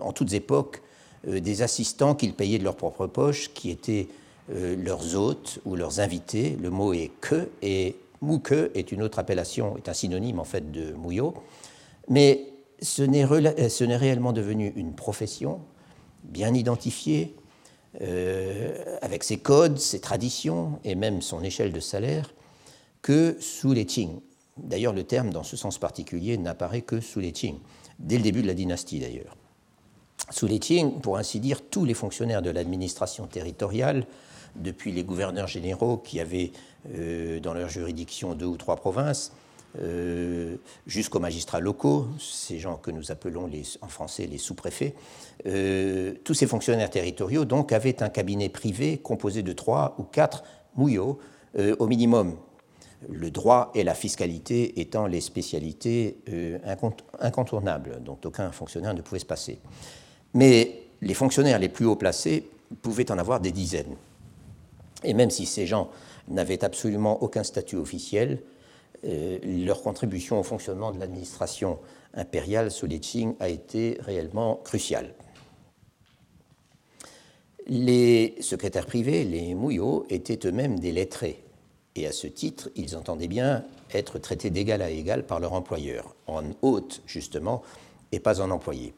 en 0.00 0.12
toutes 0.12 0.32
époques, 0.32 0.82
des 1.24 1.62
assistants 1.62 2.16
qu'ils 2.16 2.34
payaient 2.34 2.58
de 2.58 2.64
leur 2.64 2.76
propre 2.76 3.06
poche, 3.06 3.52
qui 3.54 3.70
étaient 3.70 4.08
leurs 4.48 5.14
hôtes 5.14 5.60
ou 5.64 5.76
leurs 5.76 6.00
invités. 6.00 6.58
Le 6.60 6.70
mot 6.70 6.92
est 6.92 7.12
que, 7.20 7.48
et 7.62 7.94
mouke 8.22 8.54
est 8.74 8.92
une 8.92 9.02
autre 9.02 9.18
appellation, 9.18 9.76
est 9.76 9.88
un 9.88 9.92
synonyme 9.92 10.38
en 10.38 10.44
fait 10.44 10.70
de 10.72 10.92
mouillot. 10.92 11.34
Mais 12.08 12.46
ce 12.80 13.02
n'est 13.02 13.24
réellement 13.96 14.32
devenu 14.32 14.72
une 14.76 14.94
profession 14.94 15.60
bien 16.24 16.54
identifiée, 16.54 17.34
euh, 18.00 18.96
avec 19.02 19.22
ses 19.22 19.38
codes, 19.38 19.78
ses 19.78 20.00
traditions 20.00 20.78
et 20.84 20.94
même 20.94 21.20
son 21.20 21.42
échelle 21.42 21.72
de 21.72 21.80
salaire, 21.80 22.32
que 23.02 23.36
sous 23.40 23.72
les 23.72 23.84
Qing. 23.84 24.20
D'ailleurs, 24.56 24.92
le 24.92 25.04
terme, 25.04 25.30
dans 25.30 25.42
ce 25.42 25.56
sens 25.56 25.78
particulier, 25.78 26.38
n'apparaît 26.38 26.82
que 26.82 27.00
sous 27.00 27.20
les 27.20 27.32
Qing, 27.32 27.58
dès 27.98 28.16
le 28.16 28.22
début 28.22 28.42
de 28.42 28.46
la 28.46 28.54
dynastie 28.54 29.00
d'ailleurs. 29.00 29.36
Sous 30.30 30.46
les 30.46 30.58
Qing, 30.58 31.00
pour 31.00 31.18
ainsi 31.18 31.40
dire, 31.40 31.60
tous 31.68 31.84
les 31.84 31.94
fonctionnaires 31.94 32.42
de 32.42 32.50
l'administration 32.50 33.26
territoriale, 33.26 34.06
depuis 34.56 34.92
les 34.92 35.04
gouverneurs 35.04 35.46
généraux 35.46 35.98
qui 35.98 36.20
avaient 36.20 36.52
euh, 36.94 37.40
dans 37.40 37.54
leur 37.54 37.68
juridiction 37.68 38.34
deux 38.34 38.46
ou 38.46 38.56
trois 38.56 38.76
provinces, 38.76 39.32
euh, 39.80 40.56
jusqu'aux 40.86 41.20
magistrats 41.20 41.60
locaux, 41.60 42.06
ces 42.18 42.58
gens 42.58 42.76
que 42.76 42.90
nous 42.90 43.10
appelons 43.10 43.48
en 43.80 43.88
français 43.88 44.26
les 44.26 44.38
sous-préfets, 44.38 44.94
euh, 45.46 46.14
tous 46.24 46.34
ces 46.34 46.46
fonctionnaires 46.46 46.90
territoriaux 46.90 47.44
donc 47.44 47.72
avaient 47.72 48.02
un 48.02 48.08
cabinet 48.08 48.48
privé 48.48 48.98
composé 48.98 49.42
de 49.42 49.52
trois 49.52 49.94
ou 49.98 50.02
quatre 50.02 50.44
mouillots 50.76 51.18
au 51.78 51.86
minimum, 51.86 52.36
le 53.10 53.30
droit 53.30 53.72
et 53.74 53.84
la 53.84 53.92
fiscalité 53.94 54.80
étant 54.80 55.06
les 55.06 55.20
spécialités 55.20 56.16
incontournables 57.20 58.00
dont 58.02 58.16
aucun 58.24 58.50
fonctionnaire 58.52 58.94
ne 58.94 59.02
pouvait 59.02 59.18
se 59.18 59.26
passer. 59.26 59.58
Mais 60.32 60.84
les 61.02 61.12
fonctionnaires 61.12 61.58
les 61.58 61.68
plus 61.68 61.84
haut 61.84 61.96
placés 61.96 62.48
pouvaient 62.80 63.10
en 63.10 63.18
avoir 63.18 63.40
des 63.40 63.52
dizaines. 63.52 63.96
Et 65.04 65.14
même 65.14 65.30
si 65.30 65.46
ces 65.46 65.66
gens 65.66 65.90
n'avaient 66.28 66.64
absolument 66.64 67.22
aucun 67.22 67.42
statut 67.42 67.76
officiel, 67.76 68.42
euh, 69.04 69.38
leur 69.42 69.82
contribution 69.82 70.38
au 70.38 70.42
fonctionnement 70.42 70.92
de 70.92 71.00
l'administration 71.00 71.78
impériale 72.14 72.70
sous 72.70 72.86
Qing 72.86 73.34
a 73.40 73.48
été 73.48 73.98
réellement 74.00 74.56
cruciale. 74.64 75.14
Les 77.66 78.36
secrétaires 78.40 78.86
privés, 78.86 79.24
les 79.24 79.54
mouillots, 79.54 80.06
étaient 80.10 80.46
eux-mêmes 80.46 80.78
des 80.78 80.92
lettrés, 80.92 81.42
et 81.94 82.06
à 82.06 82.12
ce 82.12 82.26
titre, 82.26 82.70
ils 82.76 82.96
entendaient 82.96 83.28
bien 83.28 83.64
être 83.92 84.18
traités 84.18 84.50
d'égal 84.50 84.82
à 84.82 84.90
égal 84.90 85.26
par 85.26 85.40
leur 85.40 85.52
employeur, 85.52 86.14
en 86.26 86.42
hôte 86.62 87.02
justement, 87.06 87.62
et 88.10 88.20
pas 88.20 88.40
en 88.40 88.50
employé. 88.50 88.94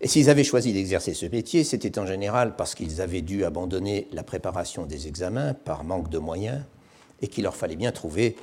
Et 0.00 0.06
s'ils 0.06 0.30
avaient 0.30 0.44
choisi 0.44 0.72
d'exercer 0.72 1.12
ce 1.12 1.26
métier, 1.26 1.64
c'était 1.64 1.98
en 1.98 2.06
général 2.06 2.54
parce 2.54 2.74
qu'ils 2.74 3.00
avaient 3.00 3.22
dû 3.22 3.44
abandonner 3.44 4.06
la 4.12 4.22
préparation 4.22 4.86
des 4.86 5.08
examens 5.08 5.54
par 5.54 5.82
manque 5.82 6.08
de 6.08 6.18
moyens 6.18 6.62
et 7.20 7.26
qu'il 7.26 7.42
leur 7.42 7.56
fallait 7.56 7.76
bien 7.76 7.90
trouver 7.90 8.36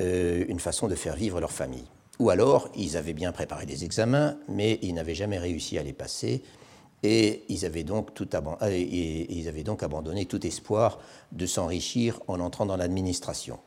euh, 0.00 0.44
une 0.48 0.60
façon 0.60 0.88
de 0.88 0.94
faire 0.94 1.14
vivre 1.14 1.38
leur 1.38 1.52
famille. 1.52 1.84
Ou 2.18 2.30
alors, 2.30 2.70
ils 2.74 2.96
avaient 2.96 3.12
bien 3.12 3.30
préparé 3.32 3.66
des 3.66 3.84
examens, 3.84 4.36
mais 4.48 4.78
ils 4.80 4.94
n'avaient 4.94 5.14
jamais 5.14 5.38
réussi 5.38 5.76
à 5.76 5.82
les 5.82 5.92
passer, 5.92 6.42
et 7.02 7.42
ils 7.48 7.66
avaient 7.66 7.84
donc, 7.84 8.08
euh, 8.20 8.68
et 8.70 9.26
ils 9.34 9.48
avaient 9.48 9.64
donc 9.64 9.82
abandonné 9.82 10.24
tout 10.24 10.46
espoir 10.46 10.98
de 11.32 11.44
s'enrichir 11.44 12.20
en 12.28 12.40
entrant 12.40 12.64
dans 12.64 12.76
l'administration, 12.76 13.58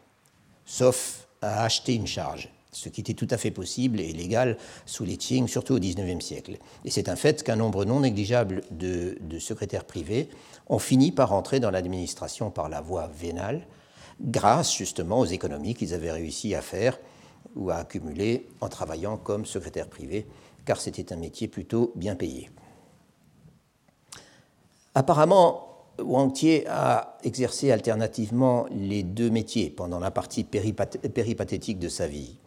sauf 0.66 1.28
à 1.42 1.64
acheter 1.64 1.94
une 1.94 2.08
charge 2.08 2.50
ce 2.76 2.90
qui 2.90 3.02
était 3.02 3.14
tout 3.14 3.28
à 3.30 3.38
fait 3.38 3.52
possible 3.52 4.00
et 4.00 4.12
légal 4.12 4.58
sous 4.86 5.06
les 5.06 5.18
Qing, 5.18 5.48
surtout 5.48 5.76
au 5.76 5.80
XIXe 5.80 6.24
siècle. 6.24 6.58
Et 6.84 6.92
c'est 6.92 7.10
un 7.10 7.16
fait 7.16 7.42
qu'un 7.42 7.56
nombre 7.56 7.86
non 7.86 8.02
négligeable 8.02 8.64
de, 8.72 9.18
secrétaires 9.40 9.86
privés 9.86 10.30
ont 10.68 10.80
fini 10.80 11.12
par 11.12 11.32
entrer 11.34 11.60
dans 11.60 11.72
l'administration 11.72 12.52
par 12.52 12.68
la 12.68 12.82
voie 12.82 13.10
vénale, 13.18 13.66
grâce 14.20 14.76
justement 14.76 15.20
aux 15.20 15.26
économies 15.26 15.74
qu'ils 15.74 15.94
avaient 15.94 16.12
réussi 16.12 16.54
à 16.54 16.62
faire 16.62 17.00
ou 17.56 17.70
à 17.70 17.76
accumuler 17.76 18.48
en 18.60 18.68
travaillant 18.68 19.18
comme 19.18 19.46
secrétaire 19.46 19.88
privé, 19.88 20.28
car 20.66 20.82
c'était 20.82 21.14
un 21.14 21.18
métier 21.18 21.48
plutôt 21.48 21.94
bien 21.96 22.16
payé. 22.16 22.50
Apparemment, 24.96 25.68
Wang 26.00 26.34
Tie 26.34 26.66
a 26.68 27.18
exercé 27.24 27.72
alternativement 27.72 28.66
les 28.72 29.04
deux 29.04 29.30
métiers 29.30 29.70
pendant 29.70 30.00
la 30.00 30.12
partie 30.12 30.44
péripathétique 30.44 31.80
de 31.80 31.88
sa 31.88 32.08
vie 32.08 32.38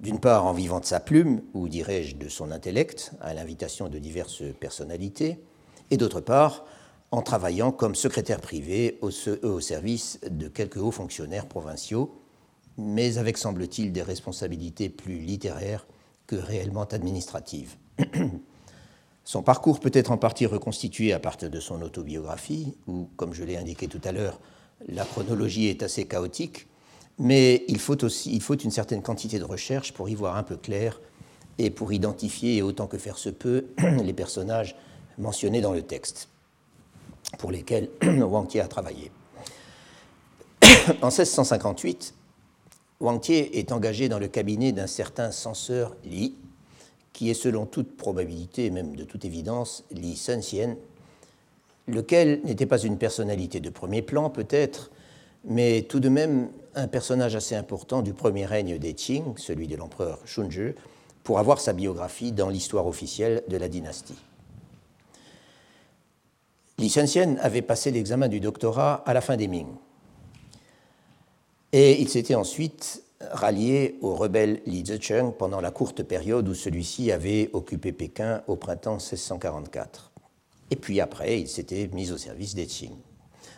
d'une 0.00 0.18
part 0.18 0.46
en 0.46 0.52
vivant 0.52 0.80
de 0.80 0.86
sa 0.86 0.98
plume, 0.98 1.42
ou 1.52 1.68
dirais-je 1.68 2.16
de 2.16 2.28
son 2.28 2.50
intellect, 2.50 3.12
à 3.20 3.34
l'invitation 3.34 3.88
de 3.88 3.98
diverses 3.98 4.42
personnalités, 4.58 5.38
et 5.90 5.96
d'autre 5.96 6.20
part 6.20 6.64
en 7.10 7.22
travaillant 7.22 7.72
comme 7.72 7.94
secrétaire 7.94 8.40
privé 8.40 8.98
au, 9.02 9.10
service 9.60 10.20
de 10.30 10.48
quelques 10.48 10.76
hauts 10.76 10.92
fonctionnaires 10.92 11.46
provinciaux, 11.46 12.14
mais 12.78 13.18
avec, 13.18 13.36
semble-t-il, 13.36 13.92
des 13.92 14.02
responsabilités 14.02 14.88
plus 14.88 15.18
littéraires 15.18 15.86
que 16.26 16.36
réellement 16.36 16.84
administratives. 16.84 17.76
Son 19.24 19.42
parcours 19.42 19.80
peut 19.80 19.90
être 19.92 20.12
en 20.12 20.16
partie 20.16 20.46
reconstitué 20.46 21.12
à 21.12 21.18
partir 21.18 21.50
de 21.50 21.60
son 21.60 21.82
autobiographie, 21.82 22.76
où, 22.86 23.08
comme 23.16 23.34
je 23.34 23.44
l'ai 23.44 23.56
indiqué 23.56 23.86
tout 23.86 24.00
à 24.04 24.12
l'heure, 24.12 24.40
la 24.88 25.04
chronologie 25.04 25.66
est 25.66 25.82
assez 25.82 26.06
chaotique, 26.06 26.66
mais 27.20 27.64
il 27.68 27.78
faut 27.78 28.02
aussi 28.02 28.32
il 28.32 28.42
faut 28.42 28.56
une 28.56 28.70
certaine 28.70 29.02
quantité 29.02 29.38
de 29.38 29.44
recherche 29.44 29.92
pour 29.92 30.08
y 30.08 30.14
voir 30.14 30.36
un 30.36 30.42
peu 30.42 30.56
clair 30.56 30.98
et 31.58 31.68
pour 31.68 31.92
identifier, 31.92 32.62
autant 32.62 32.86
que 32.86 32.96
faire 32.96 33.18
se 33.18 33.28
peut, 33.28 33.66
les 34.02 34.14
personnages 34.14 34.74
mentionnés 35.18 35.60
dans 35.60 35.74
le 35.74 35.82
texte, 35.82 36.28
pour 37.38 37.50
lesquels 37.50 37.90
Wang 38.02 38.48
Tie 38.48 38.60
a 38.60 38.66
travaillé. 38.66 39.12
en 41.02 41.08
1658, 41.08 42.14
Wang 43.00 43.20
Tie 43.20 43.34
est 43.34 43.72
engagé 43.72 44.08
dans 44.08 44.18
le 44.18 44.28
cabinet 44.28 44.72
d'un 44.72 44.86
certain 44.86 45.30
censeur 45.32 45.94
Li, 46.04 46.34
qui 47.12 47.28
est 47.28 47.34
selon 47.34 47.66
toute 47.66 47.94
probabilité, 47.94 48.64
et 48.64 48.70
même 48.70 48.96
de 48.96 49.04
toute 49.04 49.26
évidence, 49.26 49.84
Li 49.90 50.16
Sunxian, 50.16 50.76
lequel 51.86 52.40
n'était 52.44 52.64
pas 52.64 52.78
une 52.78 52.96
personnalité 52.96 53.60
de 53.60 53.68
premier 53.68 54.00
plan 54.00 54.30
peut-être, 54.30 54.90
mais 55.44 55.82
tout 55.82 56.00
de 56.00 56.08
même 56.08 56.48
un 56.74 56.88
personnage 56.88 57.36
assez 57.36 57.54
important 57.54 58.02
du 58.02 58.12
premier 58.12 58.46
règne 58.46 58.78
des 58.78 58.94
Qing, 58.94 59.36
celui 59.36 59.66
de 59.66 59.76
l'empereur 59.76 60.20
Shunzhi, 60.24 60.74
pour 61.24 61.38
avoir 61.38 61.60
sa 61.60 61.72
biographie 61.72 62.32
dans 62.32 62.48
l'histoire 62.48 62.86
officielle 62.86 63.42
de 63.48 63.56
la 63.56 63.68
dynastie. 63.68 64.18
Li 66.78 66.88
Shenxian 66.88 67.36
avait 67.40 67.62
passé 67.62 67.90
l'examen 67.90 68.28
du 68.28 68.40
doctorat 68.40 69.02
à 69.04 69.12
la 69.12 69.20
fin 69.20 69.36
des 69.36 69.48
Ming. 69.48 69.66
Et 71.72 72.00
il 72.00 72.08
s'était 72.08 72.34
ensuite 72.34 73.02
rallié 73.20 73.98
au 74.00 74.14
rebelle 74.14 74.62
Li 74.64 74.84
Zicheng 74.86 75.32
pendant 75.32 75.60
la 75.60 75.70
courte 75.70 76.02
période 76.02 76.48
où 76.48 76.54
celui-ci 76.54 77.12
avait 77.12 77.50
occupé 77.52 77.92
Pékin 77.92 78.42
au 78.46 78.56
printemps 78.56 78.96
1644. 78.96 80.10
Et 80.70 80.76
puis 80.76 81.00
après, 81.00 81.40
il 81.40 81.48
s'était 81.48 81.90
mis 81.92 82.12
au 82.12 82.16
service 82.16 82.54
des 82.54 82.66
Qing. 82.66 82.94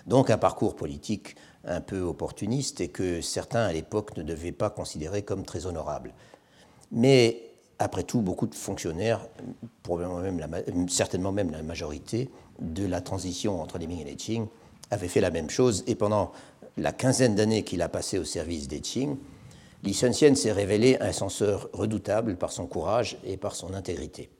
Donc 0.06 0.30
un 0.30 0.38
parcours 0.38 0.74
politique 0.74 1.36
un 1.64 1.80
peu 1.80 2.00
opportuniste 2.00 2.80
et 2.80 2.88
que 2.88 3.20
certains 3.20 3.62
à 3.62 3.72
l'époque 3.72 4.16
ne 4.16 4.22
devaient 4.22 4.52
pas 4.52 4.70
considérer 4.70 5.22
comme 5.22 5.44
très 5.44 5.66
honorable. 5.66 6.12
Mais 6.90 7.42
après 7.78 8.02
tout, 8.02 8.20
beaucoup 8.20 8.46
de 8.46 8.54
fonctionnaires, 8.54 9.26
même 9.88 10.88
certainement 10.88 11.32
même 11.32 11.50
la 11.50 11.62
majorité 11.62 12.30
de 12.60 12.86
la 12.86 13.00
transition 13.00 13.60
entre 13.60 13.78
les 13.78 13.86
Ming 13.86 14.00
et 14.00 14.04
les 14.04 14.16
Qing, 14.16 14.46
avaient 14.90 15.08
fait 15.08 15.20
la 15.20 15.30
même 15.30 15.50
chose. 15.50 15.84
Et 15.86 15.94
pendant 15.94 16.32
la 16.76 16.92
quinzaine 16.92 17.34
d'années 17.34 17.64
qu'il 17.64 17.82
a 17.82 17.88
passé 17.88 18.18
au 18.18 18.24
service 18.24 18.68
des 18.68 18.80
Qing, 18.80 19.16
Li 19.82 19.94
Sunxian 19.94 20.36
s'est 20.36 20.52
révélé 20.52 20.96
un 21.00 21.10
censeur 21.10 21.68
redoutable 21.72 22.36
par 22.36 22.52
son 22.52 22.66
courage 22.66 23.18
et 23.24 23.36
par 23.36 23.56
son 23.56 23.74
intégrité. 23.74 24.30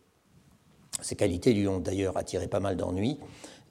Ces 1.00 1.16
qualités 1.16 1.52
lui 1.52 1.66
ont 1.66 1.80
d'ailleurs 1.80 2.16
attiré 2.16 2.46
pas 2.46 2.60
mal 2.60 2.76
d'ennuis. 2.76 3.18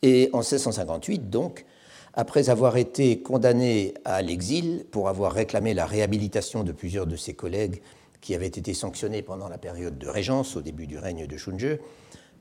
Et 0.01 0.29
en 0.33 0.39
1658, 0.39 1.29
donc, 1.29 1.65
après 2.13 2.49
avoir 2.49 2.77
été 2.77 3.21
condamné 3.21 3.93
à 4.05 4.21
l'exil 4.21 4.85
pour 4.91 5.07
avoir 5.09 5.31
réclamé 5.31 5.73
la 5.73 5.85
réhabilitation 5.85 6.63
de 6.63 6.71
plusieurs 6.71 7.07
de 7.07 7.15
ses 7.15 7.33
collègues 7.33 7.81
qui 8.19 8.35
avaient 8.35 8.47
été 8.47 8.73
sanctionnés 8.73 9.21
pendant 9.21 9.49
la 9.49 9.57
période 9.57 9.97
de 9.97 10.07
régence 10.07 10.55
au 10.55 10.61
début 10.61 10.87
du 10.87 10.97
règne 10.97 11.25
de 11.25 11.37
Shunzhi, 11.37 11.77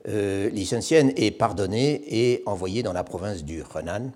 euh, 0.07 0.49
Li 0.49 0.69
est 0.71 1.31
pardonné 1.31 2.01
et 2.07 2.43
envoyé 2.45 2.83
dans 2.83 2.93
la 2.93 3.03
province 3.03 3.43
du 3.43 3.63
Henan 3.75 4.11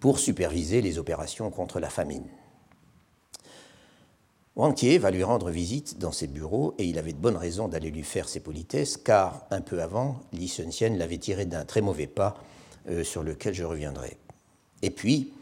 pour 0.00 0.18
superviser 0.18 0.82
les 0.82 0.98
opérations 0.98 1.50
contre 1.50 1.80
la 1.80 1.88
famine. 1.88 2.26
Wang 4.56 4.74
Tie 4.74 4.96
va 4.96 5.10
lui 5.10 5.22
rendre 5.22 5.50
visite 5.50 5.98
dans 5.98 6.12
ses 6.12 6.26
bureaux 6.26 6.74
et 6.78 6.84
il 6.84 6.98
avait 6.98 7.12
de 7.12 7.18
bonnes 7.18 7.36
raisons 7.36 7.68
d'aller 7.68 7.90
lui 7.90 8.02
faire 8.02 8.28
ses 8.28 8.40
politesses 8.40 8.96
car 8.96 9.46
un 9.50 9.60
peu 9.60 9.82
avant, 9.82 10.20
Li 10.32 10.48
Sunxian 10.48 10.94
l'avait 10.96 11.18
tiré 11.18 11.44
d'un 11.44 11.66
très 11.66 11.82
mauvais 11.82 12.06
pas 12.06 12.36
euh, 12.88 13.04
sur 13.04 13.22
lequel 13.22 13.52
je 13.52 13.64
reviendrai. 13.64 14.16
Et 14.82 14.90
puis, 14.90 15.32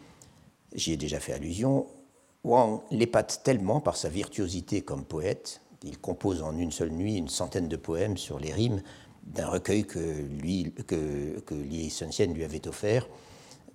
j'y 0.74 0.92
ai 0.92 0.96
déjà 0.96 1.20
fait 1.20 1.32
allusion, 1.32 1.86
Wang 2.44 2.80
l'épate 2.90 3.40
tellement 3.42 3.80
par 3.80 3.96
sa 3.96 4.08
virtuosité 4.08 4.82
comme 4.82 5.04
poète, 5.04 5.60
il 5.82 5.98
compose 5.98 6.42
en 6.42 6.56
une 6.56 6.72
seule 6.72 6.90
nuit 6.90 7.16
une 7.16 7.28
centaine 7.28 7.68
de 7.68 7.76
poèmes 7.76 8.16
sur 8.16 8.38
les 8.38 8.52
rimes 8.52 8.82
d'un 9.22 9.48
recueil 9.48 9.84
que, 9.84 9.98
lui, 9.98 10.72
que, 10.86 11.40
que 11.40 11.54
Li 11.54 11.92
lui 12.34 12.44
avait 12.44 12.68
offert. 12.68 13.06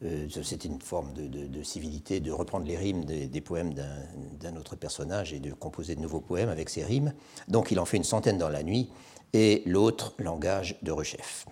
Euh, 0.03 0.27
c'était 0.43 0.67
une 0.67 0.81
forme 0.81 1.13
de, 1.13 1.63
civilité 1.63 2.19
de 2.19 2.31
reprendre 2.31 2.65
les 2.65 2.77
rimes 2.77 3.03
des, 3.03 3.41
poèmes 3.41 3.73
d'un 3.73 4.55
autre 4.55 4.75
personnage 4.75 5.33
et 5.33 5.39
de 5.39 5.51
composer 5.51 5.95
de 5.95 6.01
nouveaux 6.01 6.21
poèmes 6.21 6.49
avec 6.49 6.69
ces 6.69 6.83
rimes. 6.83 7.13
Donc 7.47 7.71
il 7.71 7.79
en 7.79 7.85
fait 7.85 7.97
une 7.97 8.03
centaine 8.03 8.37
dans 8.37 8.49
la 8.49 8.63
nuit 8.63 8.89
et 9.33 9.61
l'autre 9.65 10.13
langage 10.19 10.77
de 10.81 10.91
rechef. 10.91 11.45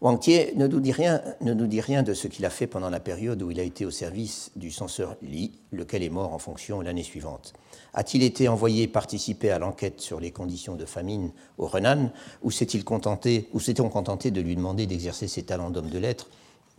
Wang 0.00 0.20
Tie 0.20 0.52
ne 0.54 0.68
nous, 0.68 0.78
dit 0.78 0.92
rien, 0.92 1.20
ne 1.40 1.52
nous 1.52 1.66
dit 1.66 1.80
rien 1.80 2.04
de 2.04 2.14
ce 2.14 2.28
qu'il 2.28 2.46
a 2.46 2.50
fait 2.50 2.68
pendant 2.68 2.88
la 2.88 3.00
période 3.00 3.42
où 3.42 3.50
il 3.50 3.58
a 3.58 3.64
été 3.64 3.84
au 3.84 3.90
service 3.90 4.52
du 4.54 4.70
censeur 4.70 5.16
Li, 5.22 5.58
lequel 5.72 6.04
est 6.04 6.08
mort 6.08 6.32
en 6.32 6.38
fonction 6.38 6.80
l'année 6.80 7.02
suivante. 7.02 7.52
A-t-il 7.94 8.22
été 8.22 8.46
envoyé 8.46 8.86
participer 8.86 9.50
à 9.50 9.58
l'enquête 9.58 10.00
sur 10.00 10.20
les 10.20 10.30
conditions 10.30 10.76
de 10.76 10.84
famine 10.84 11.32
au 11.56 11.66
Renan, 11.66 12.12
ou 12.42 12.52
s'est-il 12.52 12.84
contenté, 12.84 13.48
ou 13.52 13.58
s'est-on 13.58 13.88
contenté 13.88 14.30
de 14.30 14.40
lui 14.40 14.54
demander 14.54 14.86
d'exercer 14.86 15.26
ses 15.26 15.42
talents 15.42 15.70
d'homme 15.70 15.90
de 15.90 15.98
lettres? 15.98 16.28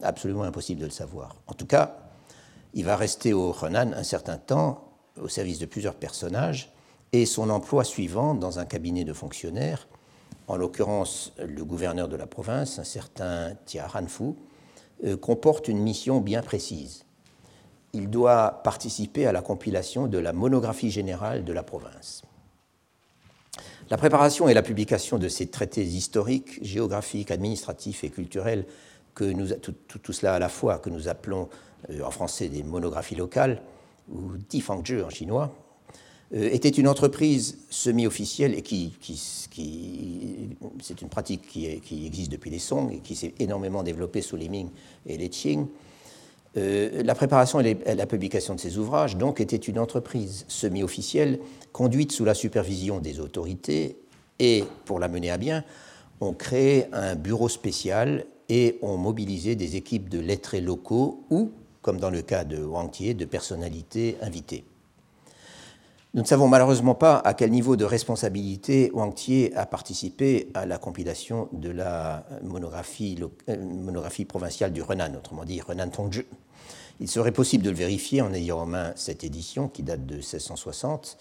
Absolument 0.01 0.43
impossible 0.43 0.79
de 0.79 0.85
le 0.85 0.91
savoir. 0.91 1.35
En 1.47 1.53
tout 1.53 1.65
cas, 1.65 1.97
il 2.73 2.85
va 2.85 2.95
rester 2.95 3.33
au 3.33 3.51
Renan 3.51 3.91
un 3.91 4.03
certain 4.03 4.37
temps, 4.37 4.93
au 5.21 5.27
service 5.27 5.59
de 5.59 5.65
plusieurs 5.65 5.95
personnages, 5.95 6.71
et 7.11 7.25
son 7.25 7.49
emploi 7.49 7.83
suivant 7.83 8.33
dans 8.33 8.59
un 8.59 8.65
cabinet 8.65 9.03
de 9.03 9.11
fonctionnaires 9.11 9.89
en 10.49 10.57
l'occurrence 10.57 11.31
le 11.37 11.63
gouverneur 11.63 12.07
de 12.07 12.15
la 12.15 12.27
province, 12.27 12.79
un 12.79 12.83
certain 12.83 13.53
Tia 13.65 13.87
Hanfu, 13.93 14.33
euh, 15.05 15.15
comporte 15.15 15.67
une 15.67 15.79
mission 15.79 16.19
bien 16.19 16.41
précise. 16.41 17.05
il 17.93 18.09
doit 18.09 18.61
participer 18.63 19.25
à 19.25 19.31
la 19.31 19.41
compilation 19.41 20.05
de 20.05 20.19
la 20.19 20.31
monographie 20.31 20.91
générale 20.91 21.43
de 21.43 21.53
la 21.53 21.63
province. 21.63 22.21
La 23.89 23.97
préparation 23.97 24.47
et 24.47 24.53
la 24.53 24.61
publication 24.61 25.17
de 25.17 25.27
ces 25.27 25.47
traités 25.47 25.83
historiques, 25.83 26.63
géographiques, 26.63 27.31
administratifs 27.31 28.03
et 28.03 28.11
culturels, 28.11 28.65
que 29.15 29.23
nous, 29.23 29.47
tout, 29.53 30.13
cela 30.13 30.35
à 30.35 30.39
la 30.39 30.49
fois, 30.49 30.77
que 30.77 30.91
nous 30.91 31.07
appelons 31.07 31.49
euh, 31.89 32.03
en 32.03 32.11
français 32.11 32.49
des 32.49 32.61
monographies 32.61 33.15
locales, 33.15 33.61
ou 34.11 34.37
Difangzhe 34.49 35.03
en 35.03 35.09
chinois, 35.09 35.51
était 36.31 36.69
une 36.69 36.87
entreprise 36.87 37.57
semi-officielle 37.69 38.53
et 38.53 38.61
qui, 38.61 38.93
c'est 40.81 41.01
une 41.01 41.09
pratique 41.09 41.47
qui, 41.47 42.05
existe 42.05 42.31
depuis 42.31 42.51
les 42.51 42.59
Song 42.59 42.91
et 42.91 42.99
qui 42.99 43.15
s'est 43.15 43.33
énormément 43.39 43.83
développée 43.83 44.21
sous 44.21 44.35
les 44.35 44.49
Ming 44.49 44.69
et 45.07 45.17
les 45.17 45.29
Qing, 45.29 45.67
euh, 46.57 47.03
la 47.03 47.13
préparation 47.13 47.59
et 47.59 47.77
la 47.95 48.05
publication 48.07 48.55
de 48.55 48.59
ces 48.59 48.77
ouvrages, 48.77 49.17
donc, 49.17 49.39
était 49.39 49.55
une 49.55 49.77
entreprise 49.77 50.45
semi-officielle 50.47 51.39
conduite 51.71 52.11
sous 52.11 52.25
la 52.25 52.33
supervision 52.33 52.99
des 52.99 53.19
autorités 53.19 53.97
et, 54.39 54.63
pour 54.85 54.99
la 54.99 55.07
mener 55.07 55.29
à 55.29 55.37
bien, 55.37 55.63
on 56.21 56.33
créé 56.33 56.85
un 56.91 57.15
bureau 57.15 57.49
spécial 57.49 58.25
et 58.49 58.79
ont 58.81 58.97
mobilisé 58.97 59.55
des 59.55 59.75
équipes 59.75 60.09
de 60.09 60.19
lettrés 60.19 60.61
locaux 60.61 61.23
ou, 61.29 61.51
comme 61.81 61.99
dans 61.99 62.09
le 62.09 62.23
cas 62.23 62.43
de 62.43 62.63
Wang 62.63 62.89
Tie, 62.89 63.13
de 63.13 63.25
personnalités 63.25 64.17
invitées. 64.21 64.65
Nous 66.15 66.23
ne 66.23 66.27
savons 66.27 66.47
malheureusement 66.47 66.95
pas 66.95 67.17
à 67.17 67.35
quel 67.35 67.51
niveau 67.51 67.75
de 67.75 67.85
responsabilité 67.85 68.89
Wang 68.95 69.13
Tie 69.13 69.51
a 69.55 69.67
participé 69.67 70.49
à 70.55 70.65
la 70.65 70.79
compilation 70.79 71.49
de 71.51 71.69
la 71.69 72.25
monographie, 72.41 73.15
euh, 73.47 74.25
provinciale 74.27 74.73
du 74.73 74.81
Renan, 74.81 75.13
autrement 75.13 75.45
dit 75.45 75.61
Renan 75.61 75.87
Tongzhi. 75.89 76.23
Il 76.99 77.07
serait 77.07 77.31
possible 77.31 77.63
de 77.63 77.69
le 77.69 77.75
vérifier 77.75 78.23
en 78.23 78.33
ayant 78.33 78.61
en 78.61 78.65
main 78.65 78.91
cette 78.95 79.23
édition 79.23 79.67
qui 79.67 79.83
date 79.83 80.07
de 80.07 80.15
1660, 80.15 81.19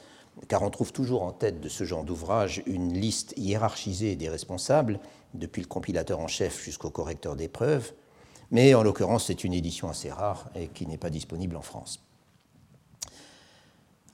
car 0.48 0.62
on 0.62 0.70
trouve 0.70 0.90
toujours 0.90 1.22
en 1.22 1.32
tête 1.32 1.60
de 1.60 1.68
ce 1.68 1.84
genre 1.84 2.04
d'ouvrage 2.04 2.62
une 2.64 2.94
liste 2.94 3.34
hiérarchisée 3.36 4.16
des 4.16 4.30
responsables, 4.30 5.00
depuis 5.34 5.60
le 5.60 5.68
compilateur 5.68 6.18
en 6.18 6.28
chef 6.28 6.64
jusqu'au 6.64 6.88
correcteur 6.88 7.36
d'épreuves, 7.36 7.92
mais 8.50 8.72
en 8.72 8.82
l'occurrence 8.82 9.26
c'est 9.26 9.44
une 9.44 9.52
édition 9.52 9.90
assez 9.90 10.10
rare 10.10 10.48
et 10.54 10.68
qui 10.68 10.86
n'est 10.86 10.96
pas 10.96 11.10
disponible 11.10 11.56
en 11.56 11.62
France. 11.62 12.07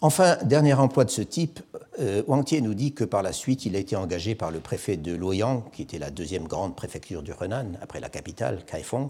Enfin, 0.05 0.37
dernier 0.45 0.75
emploi 0.75 1.07
de 1.07 1.11
ce 1.11 1.23
type, 1.23 1.61
euh, 1.99 2.23
Wang 2.27 2.45
Tie 2.45 2.61
nous 2.61 2.75
dit 2.75 2.93
que 2.93 3.05
par 3.05 3.23
la 3.23 3.33
suite, 3.33 3.65
il 3.65 3.75
a 3.75 3.79
été 3.79 3.97
engagé 3.97 4.35
par 4.35 4.51
le 4.51 4.61
préfet 4.61 4.99
de 4.99 5.15
Luoyang, 5.15 5.63
qui 5.73 5.81
était 5.81 5.99
la 5.99 6.11
deuxième 6.11 6.47
grande 6.47 6.77
préfecture 6.77 7.23
du 7.23 7.33
Henan, 7.41 7.79
après 7.81 8.01
la 8.01 8.11
capitale, 8.11 8.67
Kaifeng, 8.67 9.09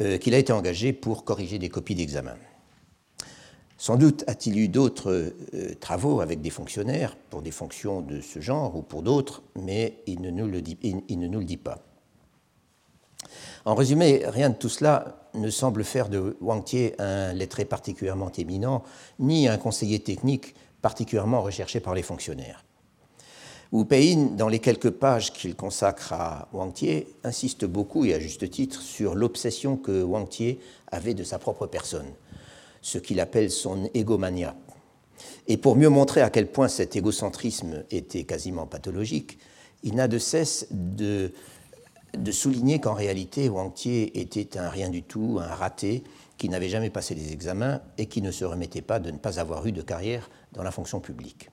euh, 0.00 0.16
qu'il 0.16 0.32
a 0.32 0.38
été 0.38 0.50
engagé 0.50 0.94
pour 0.94 1.24
corriger 1.24 1.58
des 1.58 1.68
copies 1.68 1.94
d'examen. 1.94 2.36
Sans 3.76 3.96
doute 3.96 4.24
a-t-il 4.26 4.58
eu 4.58 4.68
d'autres 4.68 5.10
euh, 5.52 5.74
travaux 5.78 6.22
avec 6.22 6.40
des 6.40 6.48
fonctionnaires 6.48 7.16
pour 7.28 7.42
des 7.42 7.50
fonctions 7.50 8.00
de 8.00 8.22
ce 8.22 8.40
genre 8.40 8.74
ou 8.76 8.80
pour 8.80 9.02
d'autres, 9.02 9.42
mais 9.60 9.98
il 10.06 10.22
ne 10.22 10.30
nous 10.30 10.46
le 10.46 10.62
dit 10.62 11.58
pas. 11.58 11.82
En 13.66 13.74
résumé, 13.74 14.22
rien 14.26 14.50
de 14.50 14.54
tout 14.54 14.68
cela 14.68 15.16
ne 15.32 15.48
semble 15.48 15.84
faire 15.84 16.10
de 16.10 16.36
Wang 16.42 16.62
Tie 16.62 16.92
un 16.98 17.32
lettré 17.32 17.64
particulièrement 17.64 18.30
éminent, 18.36 18.82
ni 19.18 19.48
un 19.48 19.56
conseiller 19.56 20.00
technique 20.00 20.54
particulièrement 20.82 21.40
recherché 21.40 21.80
par 21.80 21.94
les 21.94 22.02
fonctionnaires. 22.02 22.62
Wu 23.72 23.86
Peiyin, 23.86 24.36
dans 24.36 24.48
les 24.48 24.58
quelques 24.58 24.90
pages 24.90 25.32
qu'il 25.32 25.56
consacre 25.56 26.12
à 26.12 26.48
Wang 26.52 26.74
Tie, 26.74 27.06
insiste 27.24 27.64
beaucoup, 27.64 28.04
et 28.04 28.12
à 28.12 28.20
juste 28.20 28.48
titre, 28.50 28.82
sur 28.82 29.14
l'obsession 29.14 29.78
que 29.78 30.02
Wang 30.02 30.28
Tie 30.28 30.58
avait 30.92 31.14
de 31.14 31.24
sa 31.24 31.38
propre 31.38 31.66
personne, 31.66 32.12
ce 32.82 32.98
qu'il 32.98 33.18
appelle 33.18 33.50
son 33.50 33.88
égomania. 33.94 34.54
Et 35.48 35.56
pour 35.56 35.76
mieux 35.76 35.88
montrer 35.88 36.20
à 36.20 36.28
quel 36.28 36.48
point 36.48 36.68
cet 36.68 36.96
égocentrisme 36.96 37.84
était 37.90 38.24
quasiment 38.24 38.66
pathologique, 38.66 39.38
il 39.82 39.94
n'a 39.94 40.06
de 40.06 40.18
cesse 40.18 40.66
de 40.70 41.32
de 42.16 42.32
souligner 42.32 42.80
qu'en 42.80 42.94
réalité, 42.94 43.48
Wang 43.48 43.72
Tie 43.72 44.10
était 44.14 44.58
un 44.58 44.68
rien 44.68 44.90
du 44.90 45.02
tout, 45.02 45.38
un 45.40 45.54
raté, 45.54 46.04
qui 46.38 46.48
n'avait 46.48 46.68
jamais 46.68 46.90
passé 46.90 47.14
des 47.14 47.32
examens 47.32 47.80
et 47.98 48.06
qui 48.06 48.22
ne 48.22 48.30
se 48.30 48.44
remettait 48.44 48.82
pas 48.82 48.98
de 48.98 49.10
ne 49.10 49.18
pas 49.18 49.38
avoir 49.38 49.66
eu 49.66 49.72
de 49.72 49.82
carrière 49.82 50.30
dans 50.52 50.62
la 50.62 50.70
fonction 50.70 51.00
publique. 51.00 51.50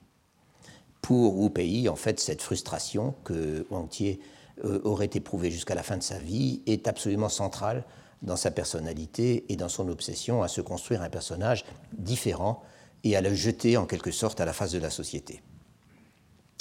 Pour 1.00 1.38
Wu 1.38 1.50
Pei, 1.50 1.88
en 1.88 1.96
fait, 1.96 2.20
cette 2.20 2.42
frustration 2.42 3.14
que 3.24 3.66
Wang 3.70 3.88
Tie 3.88 4.20
euh, 4.64 4.80
aurait 4.84 5.10
éprouvée 5.14 5.50
jusqu'à 5.50 5.74
la 5.74 5.82
fin 5.82 5.96
de 5.96 6.02
sa 6.02 6.18
vie 6.18 6.62
est 6.66 6.86
absolument 6.88 7.28
centrale 7.28 7.84
dans 8.22 8.36
sa 8.36 8.50
personnalité 8.50 9.44
et 9.48 9.56
dans 9.56 9.68
son 9.68 9.88
obsession 9.88 10.42
à 10.42 10.48
se 10.48 10.60
construire 10.60 11.02
un 11.02 11.10
personnage 11.10 11.64
différent 11.92 12.62
et 13.04 13.16
à 13.16 13.20
le 13.20 13.34
jeter 13.34 13.76
en 13.76 13.86
quelque 13.86 14.12
sorte 14.12 14.40
à 14.40 14.44
la 14.44 14.52
face 14.52 14.72
de 14.72 14.78
la 14.78 14.90
société. 14.90 15.42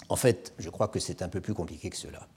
En 0.10 0.16
fait, 0.16 0.54
je 0.58 0.70
crois 0.70 0.88
que 0.88 1.00
c'est 1.00 1.22
un 1.22 1.30
peu 1.30 1.40
plus 1.40 1.54
compliqué 1.54 1.90
que 1.90 1.98
cela. 1.98 2.28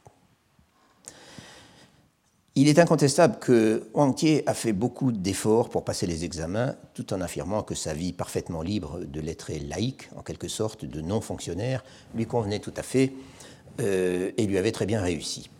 Il 2.56 2.68
est 2.68 2.78
incontestable 2.78 3.40
que 3.40 3.82
Tie 4.14 4.44
a 4.46 4.54
fait 4.54 4.72
beaucoup 4.72 5.10
d'efforts 5.10 5.70
pour 5.70 5.84
passer 5.84 6.06
les 6.06 6.24
examens, 6.24 6.76
tout 6.94 7.12
en 7.12 7.20
affirmant 7.20 7.64
que 7.64 7.74
sa 7.74 7.94
vie 7.94 8.12
parfaitement 8.12 8.62
libre 8.62 9.00
de 9.00 9.20
lettré 9.20 9.58
laïque, 9.58 10.08
en 10.14 10.22
quelque 10.22 10.46
sorte 10.46 10.84
de 10.84 11.00
non-fonctionnaire, 11.00 11.82
lui 12.14 12.26
convenait 12.26 12.60
tout 12.60 12.72
à 12.76 12.84
fait 12.84 13.12
euh, 13.80 14.30
et 14.36 14.46
lui 14.46 14.56
avait 14.56 14.70
très 14.70 14.86
bien 14.86 15.00
réussi. 15.02 15.50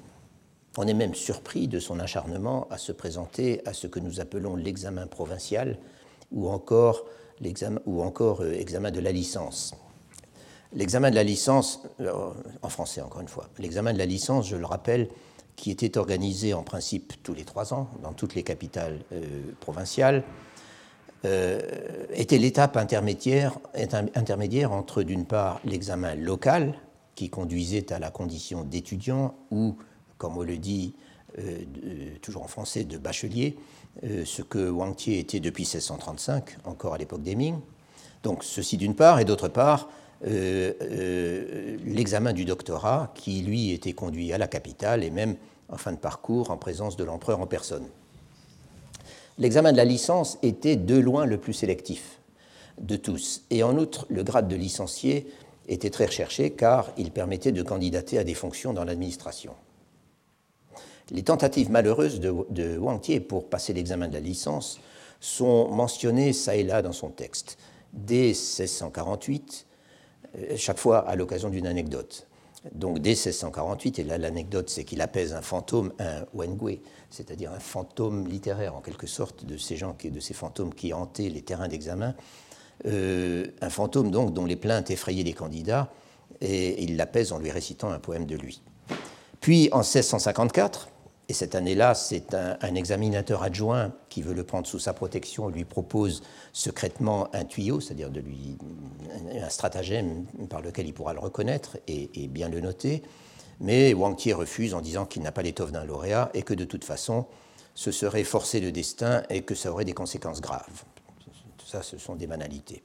On 0.77 0.87
est 0.87 0.95
même 0.95 1.17
surpris 1.17 1.67
de 1.67 1.81
son 1.81 1.99
acharnement 1.99 2.69
à 2.71 2.79
se 2.79 2.93
présenter 2.93 3.61
à 3.67 3.73
ce 3.73 3.89
que 3.89 3.99
nous 3.99 4.21
appelons 4.21 4.55
l'examen 4.55 5.09
provincial 5.09 5.79
ou 6.31 6.49
encore 6.49 7.07
l'examen 7.41 7.81
ou 7.87 8.03
encore 8.03 8.43
euh, 8.43 8.53
examen 8.53 8.93
de 8.93 9.01
la 9.01 9.11
licence. 9.11 9.75
L'examen 10.73 11.11
de 11.11 11.17
la 11.17 11.25
licence, 11.25 11.83
euh, 11.99 12.31
en 12.63 12.69
français 12.69 13.01
encore 13.01 13.21
une 13.21 13.29
fois, 13.29 13.49
l'examen 13.59 13.93
de 13.93 13.99
la 13.99 14.07
licence, 14.07 14.49
je 14.49 14.55
le 14.55 14.67
rappelle, 14.67 15.09
qui 15.57 15.71
était 15.71 15.99
organisé 15.99 16.55
en 16.55 16.63
principe 16.63 17.15
tous 17.23 17.35
les 17.35 17.45
trois 17.45 17.75
ans 17.75 17.89
dans 18.03 18.13
toutes 18.13 18.35
les 18.35 18.43
capitales 18.43 19.01
euh, 19.13 19.23
provinciales, 19.61 20.23
euh, 21.25 21.61
était 22.13 22.39
l'étape 22.39 22.77
intermédiaire, 22.77 23.59
entre, 24.73 25.03
d'une 25.03 25.25
part, 25.25 25.61
l'examen 25.65 26.15
local, 26.15 26.75
qui 27.15 27.31
conduisait 27.31 27.93
à 27.93 27.99
la 27.99 28.11
condition 28.11 28.65
d'étudiant, 28.65 29.35
ou, 29.51 29.77
comme 30.19 30.37
on 30.37 30.43
le 30.43 30.59
dit 30.59 30.95
euh, 31.39 31.63
toujours 32.21 32.43
en 32.43 32.49
français, 32.49 32.85
de 32.85 32.99
bachelier, 32.99 33.57
ce 34.03 34.43
que 34.43 34.69
Wang 34.69 34.97
Tie 34.97 35.19
était 35.19 35.39
depuis 35.39 35.63
1635, 35.63 36.59
encore 36.65 36.95
à 36.95 36.99
l'époque 36.99 37.23
des 37.23 37.37
Ming. 37.37 37.61
Donc, 38.25 38.43
ceci 38.43 38.77
d'une 38.77 38.97
part, 38.97 39.21
et 39.21 39.25
d'autre 39.25 39.47
part, 39.47 39.89
euh, 40.27 40.73
euh, 40.81 41.77
l'examen 41.85 42.33
du 42.33 42.45
doctorat 42.45 43.13
qui, 43.15 43.43
lui, 43.43 43.73
était 43.73 43.93
conduit 43.93 44.33
à 44.33 44.39
la 44.39 44.49
capitale 44.49 45.05
et 45.05 45.11
même 45.11 45.37
en 45.69 45.77
fin 45.77 45.93
de 45.93 45.99
parcours 45.99 46.51
en 46.51 46.57
présence 46.57 46.97
de 46.97 47.05
l'empereur 47.05 47.41
en 47.41 47.47
personne. 47.47 47.87
L'examen 49.39 49.73
de 49.73 49.77
la 49.77 49.85
licence 49.85 50.39
était 50.43 50.77
de 50.77 50.97
loin 50.97 51.27
le 51.27 51.39
plus 51.39 51.53
sélectif 51.53 52.21
de 52.81 52.97
tous. 52.97 53.43
Et 53.51 53.63
en 53.63 53.77
outre, 53.77 54.07
le 54.09 54.23
grade 54.23 54.49
de 54.49 54.57
licencié 54.57 55.27
était 55.69 55.91
très 55.91 56.07
recherché 56.07 56.51
car 56.51 56.93
il 56.97 57.11
permettait 57.11 57.53
de 57.53 57.63
candidater 57.63 58.19
à 58.19 58.25
des 58.25 58.35
fonctions 58.35 58.73
dans 58.73 58.85
l'administration. 58.85 59.55
Les 61.11 61.23
tentatives 61.23 61.71
malheureuses 61.71 62.21
de, 62.21 62.33
de 62.51 62.79
Wang 62.79 63.01
Tie 63.01 63.21
pour 63.21 63.49
passer 63.49 63.73
l'examen 63.73 64.09
de 64.09 64.15
la 64.15 64.21
licence 64.21 64.81
sont 65.21 65.69
mentionnées 65.69 66.33
ça 66.33 66.57
et 66.57 66.63
là 66.63 66.83
dans 66.83 66.93
son 66.93 67.09
texte. 67.09 67.59
Dès 67.93 68.29
1648, 68.29 69.67
euh, 69.67 69.74
chaque 70.57 70.79
fois 70.79 70.99
à 70.99 71.17
l'occasion 71.17 71.49
d'une 71.49 71.67
anecdote. 71.67 72.27
Donc 72.73 72.99
dès 72.99 73.11
1648, 73.11 73.99
et 73.99 74.05
là 74.05 74.17
l'anecdote 74.17 74.71
c'est 74.71 74.85
qu'il 74.85 75.03
apaise 75.03 75.35
un 75.35 75.43
fantôme, 75.43 75.93
un 75.99 76.25
Wengui, 76.33 76.81
c'est-à-dire 77.11 77.53
un 77.53 77.61
fantôme 77.61 78.27
littéraire 78.27 78.75
en 78.75 78.81
quelque 78.81 79.07
sorte 79.07 79.45
de 79.45 79.57
ces 79.59 79.77
gens, 79.77 79.95
de 80.03 80.21
ces 80.21 80.35
fantômes 80.35 80.73
qui 80.73 80.95
hantaient 80.95 81.29
les 81.29 81.43
terrains 81.43 81.69
d'examen, 81.69 82.15
euh, 82.87 83.47
un 83.61 83.71
fantôme 83.71 84.11
donc 84.11 84.33
dont 84.33 84.47
les 84.47 84.57
plaintes 84.57 84.91
effrayaient 84.91 85.23
les 85.23 85.35
candidats, 85.35 85.91
et 86.41 86.83
il 86.83 86.97
l'apaise 86.97 87.33
en 87.33 87.39
lui 87.39 87.51
récitant 87.51 87.91
un 87.91 87.99
poème 87.99 88.27
de 88.27 88.37
lui. 88.37 88.63
Puis 89.41 89.69
en 89.73 89.81
1654, 89.81 90.89
et 91.29 91.33
cette 91.33 91.55
année-là, 91.55 91.95
c'est 91.95 92.35
un, 92.35 92.75
examinateur 92.75 93.43
adjoint 93.43 93.93
qui 94.11 94.21
veut 94.21 94.35
le 94.35 94.45
prendre 94.45 94.67
sous 94.67 94.79
sa 94.79 94.93
protection, 94.93 95.49
lui 95.49 95.65
propose 95.65 96.23
secrètement 96.53 97.35
un 97.35 97.45
tuyau, 97.45 97.81
c'est-à-dire 97.81 98.11
de 98.11 98.21
lui 98.21 98.59
un 99.41 99.49
stratagème 99.49 100.27
par 100.51 100.61
lequel 100.61 100.87
il 100.87 100.93
pourra 100.93 101.15
le 101.15 101.21
reconnaître 101.21 101.79
et, 101.89 102.29
bien 102.29 102.51
le 102.51 102.61
noter. 102.61 103.03
Mais 103.61 103.95
Wang 103.95 104.17
Tie 104.17 104.35
refuse 104.35 104.75
en 104.75 104.83
disant 104.83 105.07
qu'il 105.07 105.23
n'a 105.23 105.33
pas 105.33 105.43
l'étoffe 105.43 105.73
d'un 105.73 105.85
lauréat 105.85 106.31
et 106.35 106.43
que 106.43 106.53
de 106.53 106.65
toute 106.65 106.85
façon, 106.85 107.25
ce 107.75 107.91
serait 107.91 108.25
forcer 108.25 108.61
le 108.61 108.71
destin 108.71 109.23
et 109.31 109.43
que 109.43 109.55
ça 109.55 109.73
aurait 109.73 109.87
des 109.87 109.95
conséquences 109.95 110.43
graves. 110.43 110.85
Tout 111.57 111.67
ça, 111.67 111.83
ce 111.83 111.97
sont 111.97 112.17
des 112.17 112.27
banalités. 112.27 112.83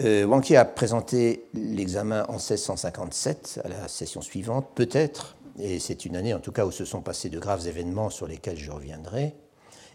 Euh, 0.00 0.24
Wang 0.24 0.42
Tie 0.42 0.56
a 0.56 0.64
présenté 0.64 1.44
l'examen 1.54 2.24
en 2.28 2.34
1657 2.34 3.60
à 3.64 3.68
la 3.68 3.88
session 3.88 4.22
suivante, 4.22 4.68
peut-être 4.74 5.36
et 5.60 5.78
c'est 5.78 6.04
une 6.04 6.16
année 6.16 6.34
en 6.34 6.40
tout 6.40 6.52
cas 6.52 6.64
où 6.64 6.70
se 6.70 6.84
sont 6.84 7.00
passés 7.00 7.28
de 7.28 7.38
graves 7.38 7.66
événements 7.66 8.10
sur 8.10 8.26
lesquels 8.26 8.58
je 8.58 8.70
reviendrai. 8.70 9.34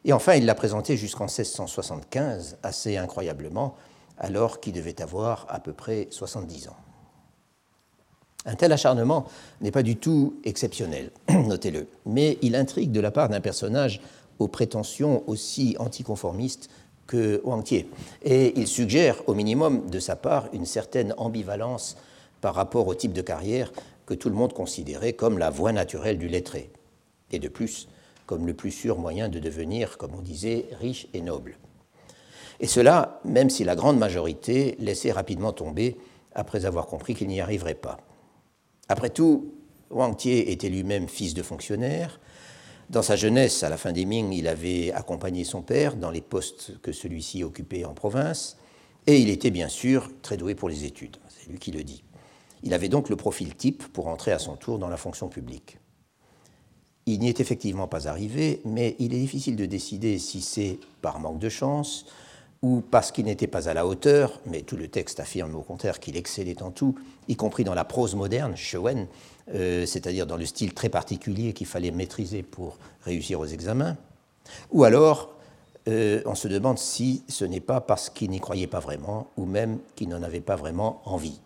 Et 0.06 0.14
enfin, 0.14 0.36
il 0.36 0.46
l'a 0.46 0.56
présenté 0.56 0.98
jusqu'en 0.98 1.26
1675, 1.26 2.58
assez 2.62 2.98
incroyablement, 2.98 3.76
alors 4.18 4.60
qu'il 4.60 4.74
devait 4.74 5.02
avoir 5.02 5.46
à 5.50 5.60
peu 5.60 5.74
près 5.74 6.08
70 6.12 6.68
ans. 6.68 6.76
Un 8.46 8.56
tel 8.56 8.74
acharnement 8.74 9.26
n'est 9.62 9.72
pas 9.72 9.84
du 9.84 9.96
tout 9.96 10.36
exceptionnel, 10.44 11.12
notez-le, 11.30 11.88
mais 12.06 12.38
il 12.42 12.56
intrigue 12.56 12.92
de 12.92 13.00
la 13.00 13.12
part 13.12 13.30
d'un 13.30 13.40
personnage 13.40 14.02
aux 14.40 14.50
prétentions 14.50 15.24
aussi 15.28 15.78
anticonformistes 15.80 16.70
que 17.08 17.42
Wang 17.46 17.64
Tie, 17.64 17.86
et 18.24 18.60
il 18.60 18.68
suggère 18.68 19.22
au 19.28 19.34
minimum 19.34 19.90
de 19.90 20.00
sa 20.00 20.18
part 20.18 20.50
une 20.52 20.66
certaine 20.66 21.14
ambivalence 21.18 21.96
par 22.42 22.56
rapport 22.56 22.88
au 22.88 22.96
type 22.96 23.14
de 23.14 23.22
carrière 23.22 23.72
que 24.06 24.14
tout 24.14 24.30
le 24.30 24.36
monde 24.36 24.54
considérait 24.54 25.14
comme 25.14 25.38
la 25.38 25.50
voie 25.50 25.72
naturelle 25.72 26.18
du 26.18 26.28
lettré, 26.28 26.72
et 27.32 27.40
de 27.40 27.48
plus 27.48 27.88
comme 28.26 28.48
le 28.48 28.54
plus 28.54 28.72
sûr 28.72 28.98
moyen 28.98 29.30
de 29.30 29.40
devenir, 29.40 29.98
comme 29.98 30.16
on 30.16 30.22
disait, 30.22 30.68
riche 30.80 31.08
et 31.14 31.22
noble. 31.22 31.58
Et 32.60 32.68
cela, 32.68 33.20
même 33.26 33.50
si 33.50 33.64
la 33.64 33.76
grande 33.76 33.98
majorité 33.98 34.76
laissait 34.80 35.12
rapidement 35.12 35.52
tomber 35.52 35.98
après 36.34 36.66
avoir 36.66 36.88
compris 36.88 37.16
qu'il 37.16 37.28
n'y 37.28 37.42
arriverait 37.42 37.76
pas. 37.76 37.98
Après 38.90 39.10
tout, 39.10 39.54
Wang 39.90 40.16
Tie 40.16 40.40
était 40.40 40.70
lui-même 40.70 41.08
fils 41.08 41.34
de 41.34 41.44
fonctionnaire. 41.44 42.20
Dans 42.90 43.02
sa 43.02 43.16
jeunesse, 43.16 43.64
à 43.64 43.70
la 43.70 43.78
fin 43.78 43.92
des 43.92 44.06
Ming, 44.06 44.32
il 44.34 44.48
avait 44.48 44.92
accompagné 44.92 45.44
son 45.44 45.62
père 45.62 45.96
dans 45.96 46.12
les 46.12 46.22
postes 46.22 46.80
que 46.82 46.92
celui-ci 46.92 47.44
occupait 47.44 47.86
en 47.86 47.94
province, 47.94 48.58
et 49.08 49.20
il 49.20 49.30
était 49.30 49.52
bien 49.52 49.68
sûr 49.68 50.10
très 50.22 50.38
doué 50.38 50.56
pour 50.56 50.70
les 50.70 50.86
études, 50.86 51.18
c'est 51.30 51.50
lui 51.50 51.60
qui 51.60 51.72
le 51.72 51.84
dit. 51.84 52.04
Il 52.64 52.74
avait 52.74 52.90
donc 52.90 53.10
le 53.10 53.16
profil 53.16 53.56
type 53.56 53.84
pour 53.94 54.08
entrer 54.08 54.32
à 54.32 54.40
son 54.40 54.56
tour 54.56 54.80
dans 54.80 54.90
la 54.90 54.98
fonction 54.98 55.28
publique. 55.28 55.78
Il 57.06 57.20
n'y 57.20 57.28
est 57.28 57.42
effectivement 57.42 57.88
pas 57.88 58.08
arrivé, 58.08 58.62
mais 58.64 58.96
il 59.00 59.14
est 59.14 59.20
difficile 59.20 59.58
de 59.58 59.66
décider 59.66 60.18
si 60.18 60.42
c'est 60.42 60.80
par 61.02 61.20
manque 61.20 61.40
de 61.40 61.50
chance 61.50 62.06
ou 62.62 62.82
parce 62.82 63.12
qu'il 63.12 63.26
n'était 63.26 63.48
pas 63.48 63.68
à 63.68 63.74
la 63.74 63.86
hauteur, 63.86 64.40
mais 64.46 64.62
tout 64.62 64.78
le 64.78 64.88
texte 64.88 65.20
affirme 65.20 65.54
au 65.54 65.62
contraire 65.62 66.00
qu'il 66.00 66.16
excellait 66.16 66.64
en 66.64 66.72
tout, 66.72 66.96
y 67.28 67.36
compris 67.36 67.66
dans 67.66 67.74
la 67.74 67.84
prose 67.84 68.16
moderne, 68.16 68.56
Shewen, 68.56 69.08
euh, 69.54 69.86
c'est-à-dire 69.86 70.26
dans 70.26 70.38
le 70.38 70.46
style 70.46 70.74
très 70.74 70.88
particulier 70.88 71.52
qu'il 71.52 71.68
fallait 71.68 71.92
maîtriser 71.92 72.42
pour 72.42 72.78
réussir 73.02 73.42
aux 73.42 73.46
examens, 73.46 73.98
ou 74.72 74.86
alors 74.86 75.34
euh, 75.90 76.22
on 76.26 76.36
se 76.36 76.48
demande 76.48 76.80
si 76.80 77.24
ce 77.28 77.44
n'est 77.44 77.60
pas 77.60 77.82
parce 77.82 78.10
qu'il 78.10 78.30
n'y 78.30 78.40
croyait 78.40 78.68
pas 78.68 78.80
vraiment, 78.80 79.28
ou 79.36 79.44
même 79.44 79.80
qu'il 79.98 80.08
n'en 80.08 80.24
avait 80.24 80.40
pas 80.40 80.56
vraiment 80.56 81.02
envie. 81.04 81.42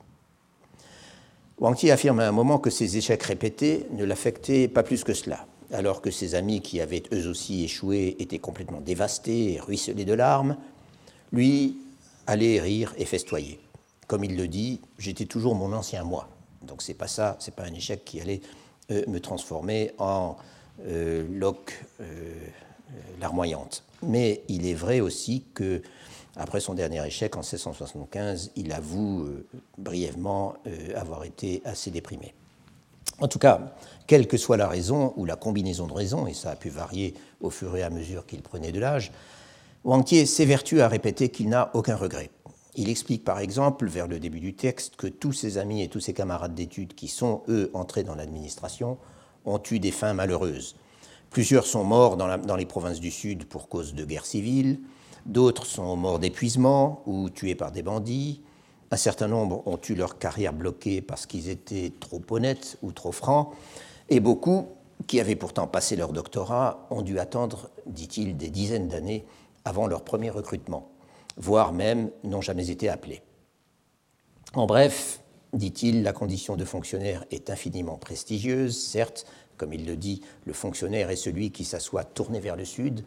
Wang 1.59 1.75
Ti 1.75 1.89
affirme 1.89 2.19
à 2.19 2.27
un 2.27 2.31
moment 2.31 2.59
que 2.59 2.69
ses 2.69 2.97
échecs 2.97 3.23
répétés 3.23 3.87
ne 3.91 4.05
l'affectaient 4.05 4.67
pas 4.67 4.83
plus 4.83 5.03
que 5.03 5.15
cela, 5.15 5.47
alors 5.73 6.01
que 6.01 6.11
ses 6.11 6.35
amis 6.35 6.61
qui 6.61 6.79
avaient 6.81 7.01
eux 7.11 7.27
aussi 7.27 7.63
échoué 7.63 8.15
étaient 8.19 8.37
complètement 8.37 8.79
dévastés 8.79 9.53
et 9.53 9.59
ruisselés 9.59 10.05
de 10.05 10.13
larmes. 10.13 10.55
Lui 11.31 11.77
allait 12.27 12.61
rire 12.61 12.93
et 12.99 13.05
festoyer. 13.05 13.59
Comme 14.05 14.23
il 14.23 14.37
le 14.37 14.47
dit, 14.47 14.81
j'étais 14.99 15.25
toujours 15.25 15.55
mon 15.55 15.73
ancien 15.73 16.03
moi. 16.03 16.29
Donc 16.61 16.83
c'est 16.83 16.93
pas 16.93 17.07
ça, 17.07 17.37
c'est 17.39 17.55
pas 17.55 17.63
un 17.63 17.73
échec 17.73 18.05
qui 18.05 18.21
allait 18.21 18.41
euh, 18.91 19.03
me 19.07 19.19
transformer 19.19 19.91
en 19.97 20.37
euh, 20.85 21.25
Locke 21.27 21.73
euh, 22.01 22.35
larmoyante. 23.19 23.83
Mais 24.03 24.43
il 24.47 24.67
est 24.67 24.75
vrai 24.75 24.99
aussi 24.99 25.43
que 25.55 25.81
après 26.37 26.59
son 26.59 26.73
dernier 26.73 27.05
échec 27.05 27.35
en 27.35 27.41
1675, 27.41 28.51
il 28.55 28.71
avoue 28.71 29.23
euh, 29.23 29.45
brièvement 29.77 30.53
euh, 30.67 30.99
avoir 30.99 31.23
été 31.23 31.61
assez 31.65 31.91
déprimé. 31.91 32.33
En 33.19 33.27
tout 33.27 33.39
cas, 33.39 33.73
quelle 34.05 34.27
que 34.27 34.37
soit 34.37 34.57
la 34.57 34.67
raison 34.67 35.13
ou 35.15 35.25
la 35.25 35.35
combinaison 35.35 35.87
de 35.87 35.93
raisons, 35.93 36.27
et 36.27 36.33
ça 36.33 36.51
a 36.51 36.55
pu 36.55 36.69
varier 36.69 37.15
au 37.41 37.49
fur 37.49 37.75
et 37.75 37.81
à 37.81 37.89
mesure 37.89 38.25
qu'il 38.25 38.41
prenait 38.41 38.71
de 38.71 38.79
l'âge, 38.79 39.11
Wang 39.83 40.05
Tie 40.05 40.27
s'évertue 40.27 40.81
à 40.81 40.87
répéter 40.87 41.29
qu'il 41.29 41.49
n'a 41.49 41.71
aucun 41.73 41.95
regret. 41.95 42.29
Il 42.75 42.89
explique 42.89 43.23
par 43.23 43.39
exemple, 43.39 43.87
vers 43.87 44.07
le 44.07 44.19
début 44.19 44.39
du 44.39 44.53
texte, 44.53 44.95
que 44.97 45.07
tous 45.07 45.33
ses 45.33 45.57
amis 45.57 45.81
et 45.81 45.87
tous 45.87 45.99
ses 45.99 46.13
camarades 46.13 46.53
d'études 46.53 46.93
qui 46.93 47.07
sont, 47.07 47.41
eux, 47.47 47.71
entrés 47.73 48.03
dans 48.03 48.15
l'administration 48.15 48.97
ont 49.45 49.61
eu 49.71 49.79
des 49.79 49.91
fins 49.91 50.13
malheureuses. 50.13 50.75
Plusieurs 51.31 51.65
sont 51.65 51.83
morts 51.83 52.17
dans, 52.17 52.37
dans 52.37 52.55
les 52.55 52.65
provinces 52.65 52.99
du 52.99 53.11
Sud 53.11 53.45
pour 53.45 53.67
cause 53.69 53.95
de 53.95 54.05
guerre 54.05 54.25
civile, 54.25 54.79
D'autres 55.27 55.65
sont 55.65 55.97
morts 55.97 56.19
d'épuisement 56.19 57.03
ou 57.05 57.29
tués 57.29 57.53
par 57.53 57.73
des 57.73 57.83
bandits. 57.83 58.41
Un 58.91 58.95
certain 58.95 59.27
nombre 59.27 59.61
ont 59.67 59.79
eu 59.89 59.93
leur 59.93 60.17
carrière 60.17 60.53
bloquée 60.53 61.01
parce 61.01 61.25
qu'ils 61.25 61.49
étaient 61.49 61.91
trop 61.99 62.21
honnêtes 62.29 62.77
ou 62.81 62.93
trop 62.93 63.11
francs. 63.11 63.51
Et 64.07 64.21
beaucoup, 64.21 64.69
qui 65.05 65.19
avaient 65.19 65.35
pourtant 65.35 65.67
passé 65.67 65.97
leur 65.97 66.13
doctorat, 66.13 66.87
ont 66.91 67.01
dû 67.01 67.19
attendre, 67.19 67.69
dit-il, 67.85 68.37
des 68.37 68.49
dizaines 68.49 68.87
d'années 68.87 69.25
avant 69.65 69.87
leur 69.87 70.03
premier 70.03 70.29
recrutement, 70.29 70.89
voire 71.35 71.73
même 71.73 72.09
n'ont 72.23 72.41
jamais 72.41 72.69
été 72.69 72.87
appelés. 72.87 73.21
En 74.53 74.65
bref, 74.65 75.19
dit-il, 75.51 76.03
la 76.03 76.13
condition 76.13 76.55
de 76.55 76.63
fonctionnaire 76.63 77.25
est 77.31 77.49
infiniment 77.49 77.97
prestigieuse, 77.97 78.79
certes, 78.79 79.25
comme 79.57 79.73
il 79.73 79.85
le 79.85 79.97
dit, 79.97 80.21
le 80.45 80.53
fonctionnaire 80.53 81.09
est 81.09 81.17
celui 81.17 81.51
qui 81.51 81.65
s'assoit 81.65 82.05
tourné 82.05 82.39
vers 82.39 82.55
le 82.55 82.63
sud, 82.63 83.03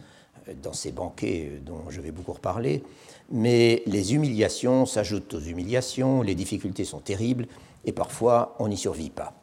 dans 0.62 0.72
ces 0.72 0.93
banquets 0.93 1.61
dont 1.64 1.91
je 1.91 2.01
vais 2.01 2.11
beaucoup 2.11 2.32
reparler, 2.32 2.82
mais 3.30 3.82
les 3.86 4.14
humiliations 4.14 4.86
s'ajoutent 4.86 5.34
aux 5.34 5.41
humiliations, 5.41 6.22
les 6.22 6.34
difficultés 6.34 6.84
sont 6.84 7.01
terribles 7.01 7.47
et 7.84 7.93
parfois 7.93 8.57
on 8.59 8.68
n'y 8.68 8.76
survit 8.76 9.11
pas. 9.11 9.34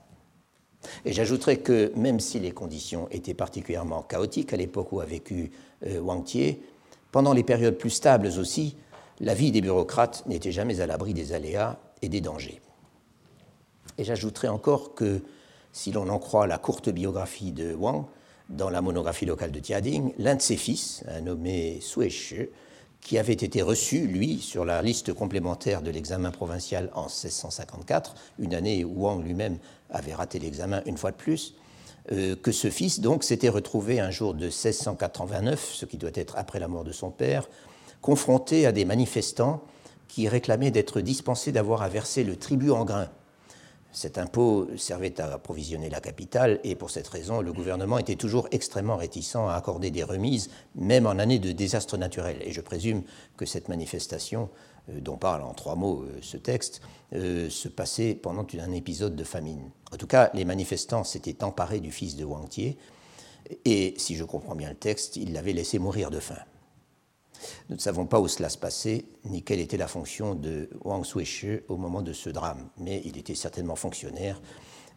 Et 1.06 1.14
j'ajouterai 1.14 1.60
que 1.60 1.92
même 1.96 2.20
si 2.20 2.40
les 2.40 2.52
conditions 2.52 3.08
étaient 3.12 3.34
particulièrement 3.34 4.02
chaotiques 4.04 4.54
à 4.54 4.58
l'époque 4.58 4.92
où 4.92 5.00
a 5.00 5.06
vécu 5.06 5.52
euh, 5.86 6.00
Wang 6.00 6.24
Tie, 6.24 6.60
pendant 7.12 7.34
les 7.34 7.44
périodes 7.44 7.78
plus 7.78 7.90
stables 7.90 8.28
aussi, 8.38 8.76
la 9.20 9.34
vie 9.34 9.52
des 9.52 9.62
bureaucrates 9.62 10.24
n'était 10.28 10.52
jamais 10.52 10.80
à 10.82 10.88
l'abri 10.88 11.14
des 11.14 11.34
aléas 11.34 11.78
et 12.02 12.10
des 12.10 12.22
dangers. 12.22 12.62
Et 13.98 14.04
j'ajouterai 14.04 14.48
encore 14.48 14.94
que, 14.94 15.22
si 15.72 15.92
l'on 15.92 16.10
en 16.10 16.20
croit 16.20 16.48
la 16.48 16.58
courte 16.58 16.90
biographie 16.90 17.52
de 17.52 17.74
Wang, 17.74 18.06
dans 18.50 18.70
la 18.70 18.82
monographie 18.82 19.26
locale 19.26 19.52
de 19.52 19.60
Tiading, 19.60 20.14
l'un 20.18 20.36
de 20.36 20.42
ses 20.42 20.58
fils, 20.58 21.04
un 21.08 21.22
nommé 21.22 21.80
Sueche, 21.82 22.36
qui 23.02 23.18
avait 23.18 23.34
été 23.34 23.62
reçu, 23.62 24.08
lui, 24.08 24.40
sur 24.40 24.66
la 24.66 24.82
liste 24.82 25.14
complémentaire 25.14 25.82
de 25.82 25.92
l'examen 25.92 26.32
provincial 26.32 26.90
en 26.94 27.04
1654, 27.04 28.16
une 28.40 28.54
année 28.54 28.84
où 28.84 29.04
Wang 29.04 29.24
lui-même 29.24 29.60
avait 29.90 30.14
raté 30.14 30.40
l'examen 30.40 30.82
une 30.86 30.98
fois 30.98 31.12
de 31.12 31.16
plus, 31.16 31.56
euh, 32.12 32.36
que 32.36 32.52
ce 32.52 32.70
fils, 32.70 33.00
donc, 33.00 33.24
s'était 33.24 33.50
retrouvé 33.50 34.00
un 34.00 34.12
jour 34.12 34.34
de 34.34 34.46
1689, 34.46 35.72
ce 35.74 35.86
qui 35.86 35.98
doit 35.98 36.12
être 36.14 36.36
après 36.38 36.60
la 36.60 36.68
mort 36.68 36.84
de 36.84 36.92
son 36.92 37.12
père, 37.12 37.50
confronté 38.02 38.66
à 38.66 38.72
des 38.72 38.86
manifestants 38.86 39.62
qui 40.08 40.28
réclamaient 40.28 40.72
d'être 40.72 41.02
dispensés 41.02 41.52
d'avoir 41.52 41.82
à 41.82 41.90
verser 41.90 42.24
le 42.24 42.36
tribut 42.36 42.72
en 42.72 42.86
grains 42.86 43.10
cet 43.98 44.20
impôt 44.20 44.68
servait 44.78 45.20
à 45.20 45.34
approvisionner 45.34 45.90
la 45.90 46.00
capitale 46.00 46.60
et 46.64 46.76
pour 46.76 46.92
cette 46.92 47.08
raison, 47.08 47.42
le 47.42 47.52
gouvernement 47.52 47.98
était 47.98 48.16
toujours 48.16 48.48
extrêmement 48.52 48.96
réticent 48.96 49.38
à 49.38 49.56
accorder 49.56 49.90
des 49.90 50.04
remises, 50.04 50.52
même 50.76 51.08
en 51.08 51.18
année 51.18 51.40
de 51.40 51.52
désastre 51.52 51.98
naturel. 51.98 52.38
Et 52.42 52.52
je 52.52 52.62
présume 52.62 53.02
que 53.38 53.48
cette 53.48 53.70
manifestation, 53.70 54.50
euh, 54.92 55.00
dont 55.02 55.18
parle 55.18 55.42
en 55.42 55.56
trois 55.56 55.74
mots 55.74 56.04
euh, 56.04 56.20
ce 56.22 56.38
texte, 56.38 56.82
euh, 57.14 57.50
se 57.50 57.70
passait 57.70 58.14
pendant 58.14 58.46
un 58.60 58.72
épisode 58.72 59.16
de 59.16 59.24
famine. 59.24 59.72
En 59.92 59.98
tout 59.98 60.06
cas, 60.06 60.30
les 60.36 60.46
manifestants 60.46 61.04
s'étaient 61.04 61.44
emparés 61.44 61.80
du 61.80 61.92
fils 61.92 62.16
de 62.16 62.24
Wang 62.24 62.48
Tie 62.48 62.78
et, 63.66 63.96
si 63.98 64.16
je 64.16 64.24
comprends 64.26 64.54
bien 64.54 64.70
le 64.70 64.76
texte, 64.76 65.16
ils 65.16 65.34
l'avaient 65.34 65.54
laissé 65.54 65.80
mourir 65.80 66.12
de 66.12 66.20
faim. 66.20 66.38
Nous 67.70 67.76
ne 67.76 67.82
savons 67.82 68.06
pas 68.06 68.20
où 68.20 68.28
cela 68.28 68.50
se 68.50 68.58
passait, 68.58 69.06
ni 69.26 69.44
quelle 69.44 69.60
était 69.60 69.78
la 69.78 69.88
fonction 69.88 70.36
de 70.36 70.70
Wang 70.84 71.06
Suiche 71.06 71.46
au 71.68 71.78
moment 71.78 72.02
de 72.02 72.14
ce 72.14 72.30
drame, 72.30 72.70
mais 72.78 73.02
il 73.06 73.18
était 73.18 73.36
certainement 73.36 73.76
fonctionnaire. 73.76 74.42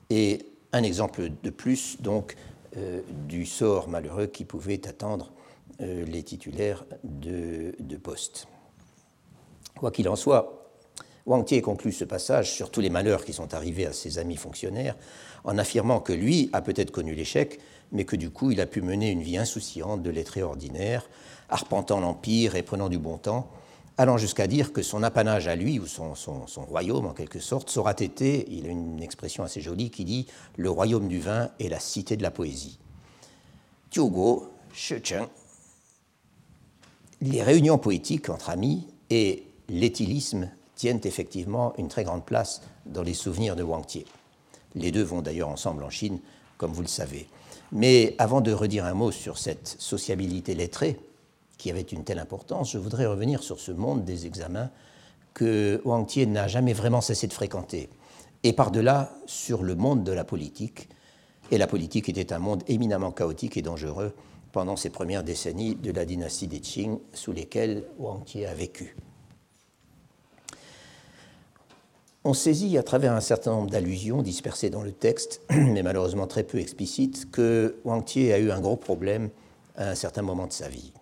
Et 0.08 0.46
un 0.72 0.82
exemple 0.82 1.30
de 1.42 1.50
plus, 1.50 2.00
donc, 2.00 2.36
euh, 2.76 3.00
du 3.28 3.46
sort 3.46 3.88
malheureux 3.88 4.26
qui 4.26 4.44
pouvait 4.44 4.86
attendre 4.86 5.32
euh, 5.80 6.04
les 6.04 6.22
titulaires 6.22 6.84
de, 7.02 7.74
de 7.78 7.96
poste. 7.96 8.46
Quoi 9.76 9.90
qu'il 9.90 10.08
en 10.08 10.16
soit, 10.16 10.59
Wang 11.26 11.44
Tie 11.44 11.60
conclut 11.60 11.92
ce 11.92 12.04
passage 12.04 12.52
sur 12.52 12.70
tous 12.70 12.80
les 12.80 12.90
malheurs 12.90 13.24
qui 13.24 13.32
sont 13.32 13.54
arrivés 13.54 13.86
à 13.86 13.92
ses 13.92 14.18
amis 14.18 14.36
fonctionnaires 14.36 14.96
en 15.44 15.58
affirmant 15.58 16.00
que 16.00 16.12
lui 16.12 16.50
a 16.52 16.62
peut-être 16.62 16.90
connu 16.90 17.14
l'échec, 17.14 17.60
mais 17.92 18.04
que 18.04 18.16
du 18.16 18.30
coup 18.30 18.50
il 18.50 18.60
a 18.60 18.66
pu 18.66 18.82
mener 18.82 19.10
une 19.10 19.22
vie 19.22 19.38
insouciante 19.38 20.02
de 20.02 20.10
lettré 20.10 20.42
ordinaire, 20.42 21.08
arpentant 21.48 22.00
l'Empire 22.00 22.56
et 22.56 22.62
prenant 22.62 22.88
du 22.88 22.98
bon 22.98 23.18
temps, 23.18 23.50
allant 23.98 24.16
jusqu'à 24.16 24.46
dire 24.46 24.72
que 24.72 24.82
son 24.82 25.02
apanage 25.02 25.46
à 25.46 25.56
lui, 25.56 25.78
ou 25.78 25.86
son, 25.86 26.14
royaume 26.56 27.06
en 27.06 27.12
quelque 27.12 27.40
sorte, 27.40 27.68
sera 27.68 27.92
été, 27.92 28.46
il 28.50 28.66
a 28.66 28.70
une 28.70 29.02
expression 29.02 29.44
assez 29.44 29.60
jolie 29.60 29.90
qui 29.90 30.04
dit, 30.04 30.26
le 30.56 30.70
royaume 30.70 31.06
du 31.06 31.20
vin 31.20 31.50
et 31.58 31.68
la 31.68 31.80
cité 31.80 32.16
de 32.16 32.22
la 32.22 32.30
poésie. 32.30 32.78
Tiugo, 33.90 34.48
Shecheng, 34.72 35.26
les 37.20 37.42
réunions 37.42 37.76
poétiques 37.76 38.30
entre 38.30 38.48
amis 38.48 38.86
et 39.10 39.44
l'éthylisme 39.68 40.48
tiennent 40.80 41.00
effectivement 41.04 41.74
une 41.76 41.88
très 41.88 42.04
grande 42.04 42.24
place 42.24 42.62
dans 42.86 43.02
les 43.02 43.12
souvenirs 43.12 43.54
de 43.54 43.62
Wang 43.62 43.84
Tie. 43.84 44.06
Les 44.74 44.90
deux 44.90 45.02
vont 45.02 45.20
d'ailleurs 45.20 45.50
ensemble 45.50 45.84
en 45.84 45.90
Chine, 45.90 46.20
comme 46.56 46.72
vous 46.72 46.80
le 46.80 46.88
savez. 46.88 47.28
Mais 47.70 48.14
avant 48.16 48.40
de 48.40 48.50
redire 48.50 48.86
un 48.86 48.94
mot 48.94 49.10
sur 49.10 49.36
cette 49.36 49.76
sociabilité 49.78 50.54
lettrée, 50.54 50.98
qui 51.58 51.70
avait 51.70 51.82
une 51.82 52.02
telle 52.02 52.18
importance, 52.18 52.72
je 52.72 52.78
voudrais 52.78 53.04
revenir 53.04 53.42
sur 53.42 53.60
ce 53.60 53.72
monde 53.72 54.06
des 54.06 54.24
examens 54.24 54.70
que 55.34 55.82
Wang 55.84 56.06
Tie 56.06 56.26
n'a 56.26 56.48
jamais 56.48 56.72
vraiment 56.72 57.02
cessé 57.02 57.26
de 57.26 57.34
fréquenter, 57.34 57.90
et 58.42 58.54
par-delà 58.54 59.12
sur 59.26 59.62
le 59.62 59.74
monde 59.74 60.02
de 60.02 60.12
la 60.12 60.24
politique. 60.24 60.88
Et 61.50 61.58
la 61.58 61.66
politique 61.66 62.08
était 62.08 62.32
un 62.32 62.38
monde 62.38 62.62
éminemment 62.68 63.12
chaotique 63.12 63.58
et 63.58 63.62
dangereux 63.62 64.14
pendant 64.50 64.76
ces 64.76 64.88
premières 64.88 65.24
décennies 65.24 65.74
de 65.74 65.92
la 65.92 66.06
dynastie 66.06 66.48
des 66.48 66.60
Qing 66.60 66.98
sous 67.12 67.32
lesquelles 67.32 67.84
Wang 67.98 68.24
Tie 68.24 68.46
a 68.46 68.54
vécu. 68.54 68.96
On 72.22 72.34
saisit 72.34 72.76
à 72.76 72.82
travers 72.82 73.14
un 73.14 73.20
certain 73.20 73.52
nombre 73.52 73.70
d'allusions 73.70 74.20
dispersées 74.20 74.68
dans 74.68 74.82
le 74.82 74.92
texte, 74.92 75.40
mais 75.50 75.82
malheureusement 75.82 76.26
très 76.26 76.42
peu 76.42 76.58
explicites, 76.58 77.30
que 77.30 77.76
Wang 77.84 78.04
Tie 78.04 78.30
a 78.32 78.38
eu 78.38 78.50
un 78.50 78.60
gros 78.60 78.76
problème 78.76 79.30
à 79.76 79.90
un 79.90 79.94
certain 79.94 80.20
moment 80.20 80.46
de 80.46 80.52
sa 80.52 80.68
vie. 80.68 80.92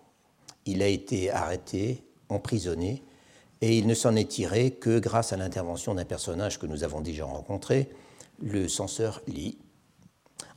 Il 0.65 0.81
a 0.81 0.87
été 0.87 1.29
arrêté, 1.29 2.03
emprisonné, 2.29 3.03
et 3.59 3.77
il 3.77 3.85
ne 3.85 3.93
s'en 3.95 4.15
est 4.15 4.29
tiré 4.29 4.71
que 4.71 4.99
grâce 4.99 5.33
à 5.33 5.37
l'intervention 5.37 5.93
d'un 5.93 6.05
personnage 6.05 6.57
que 6.57 6.67
nous 6.67 6.85
avons 6.85 7.01
déjà 7.01 7.25
rencontré, 7.25 7.89
le 8.41 8.69
censeur 8.69 9.21
Li. 9.27 9.57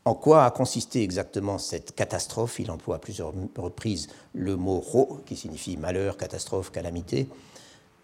En 0.05 0.15
quoi 0.15 0.45
a 0.45 0.51
consisté 0.53 1.03
exactement 1.03 1.59
cette 1.59 1.97
catastrophe? 1.97 2.61
Il 2.61 2.71
emploie 2.71 2.97
à 2.97 2.99
plusieurs 3.01 3.33
reprises 3.57 4.07
le 4.33 4.55
mot 4.55 4.79
ro, 4.79 5.19
qui 5.27 5.35
signifie 5.35 5.77
malheur, 5.77 6.17
catastrophe, 6.17 6.71
calamité. 6.71 7.27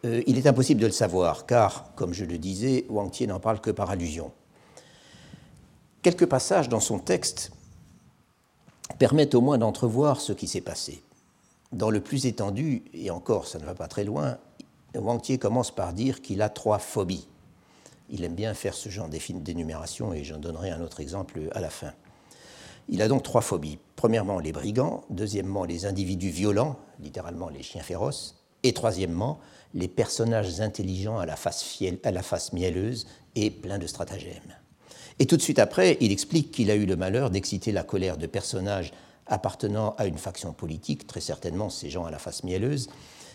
Euh, 0.05 0.23
il 0.27 0.39
est 0.39 0.47
impossible 0.47 0.81
de 0.81 0.87
le 0.87 0.93
savoir, 0.93 1.47
car, 1.47 1.93
comme 1.97 2.15
je 2.15 2.25
le 2.25 2.39
disais, 2.39 2.87
Wang 2.89 3.11
Tie 3.11 3.27
n'en 3.27 3.41
parle 3.41 3.61
que 3.61 3.71
par 3.71 3.91
allusion. 3.91 4.31
Quelques 6.03 6.27
passages 6.27 6.69
dans 6.69 6.81
son 6.81 6.99
texte 6.99 7.51
permettent 8.99 9.35
au 9.35 9.41
moins 9.41 9.59
d'entrevoir 9.59 10.21
ce 10.21 10.33
qui 10.33 10.47
s'est 10.47 10.61
passé. 10.61 11.03
Dans 11.73 11.91
le 11.91 12.01
plus 12.01 12.27
étendu, 12.27 12.85
et 12.95 13.11
encore 13.11 13.47
ça 13.47 13.59
ne 13.59 13.65
va 13.65 13.75
pas 13.75 13.89
très 13.89 14.05
loin, 14.05 14.39
Wang 14.95 15.21
Tie 15.21 15.39
commence 15.39 15.71
par 15.71 15.93
dire 15.93 16.23
qu'il 16.23 16.43
a 16.43 16.49
trois 16.49 16.79
phobies. 16.79 17.29
Il 18.09 18.25
aime 18.25 18.35
bien 18.35 18.55
faire 18.55 18.75
ce 18.75 18.89
genre 18.89 19.09
d'énumération 19.09 20.15
et 20.15 20.25
j'en 20.25 20.39
donnerai 20.39 20.71
un 20.71 20.81
autre 20.81 21.01
exemple 21.01 21.41
à 21.53 21.61
la 21.61 21.69
fin. 21.69 21.93
Il 22.89 23.03
a 23.03 23.09
donc 23.09 23.23
trois 23.23 23.43
phobies. 23.43 23.79
Premièrement, 23.97 24.39
les 24.39 24.53
brigands. 24.53 25.05
Deuxièmement, 25.11 25.65
les 25.65 25.85
individus 25.85 26.31
violents, 26.31 26.79
littéralement 27.01 27.51
les 27.51 27.63
chiens 27.63 27.83
féroces. 27.83 28.38
Et 28.63 28.73
troisièmement, 28.73 29.41
les 29.75 29.89
personnages 29.89 30.61
intelligents 30.61 31.19
à 31.19 31.27
la 31.27 31.37
face, 31.37 32.53
mielleuse 32.53 33.07
et 33.35 33.51
pleins 33.51 33.79
de 33.79 33.87
stratagèmes. 33.87 34.55
Et 35.19 35.27
tout 35.27 35.37
de 35.37 35.43
suite 35.43 35.59
après, 35.59 35.97
il 36.01 36.13
explique 36.13 36.51
qu'il 36.51 36.71
a 36.71 36.75
eu 36.75 36.87
le 36.87 36.97
malheur 36.97 37.31
d'exciter 37.31 37.73
la 37.73 37.83
colère 37.83 38.17
de 38.17 38.27
personnages 38.27 38.93
appartenant 39.27 39.95
à 39.99 40.07
une 40.07 40.17
faction 40.17 40.53
politique, 40.53 41.07
très 41.07 41.21
certainement 41.21 41.71
ces 41.71 41.91
gens 41.91 42.05
à 42.05 42.11
la 42.11 42.19
face 42.19 42.45
mielleuse, 42.45 42.89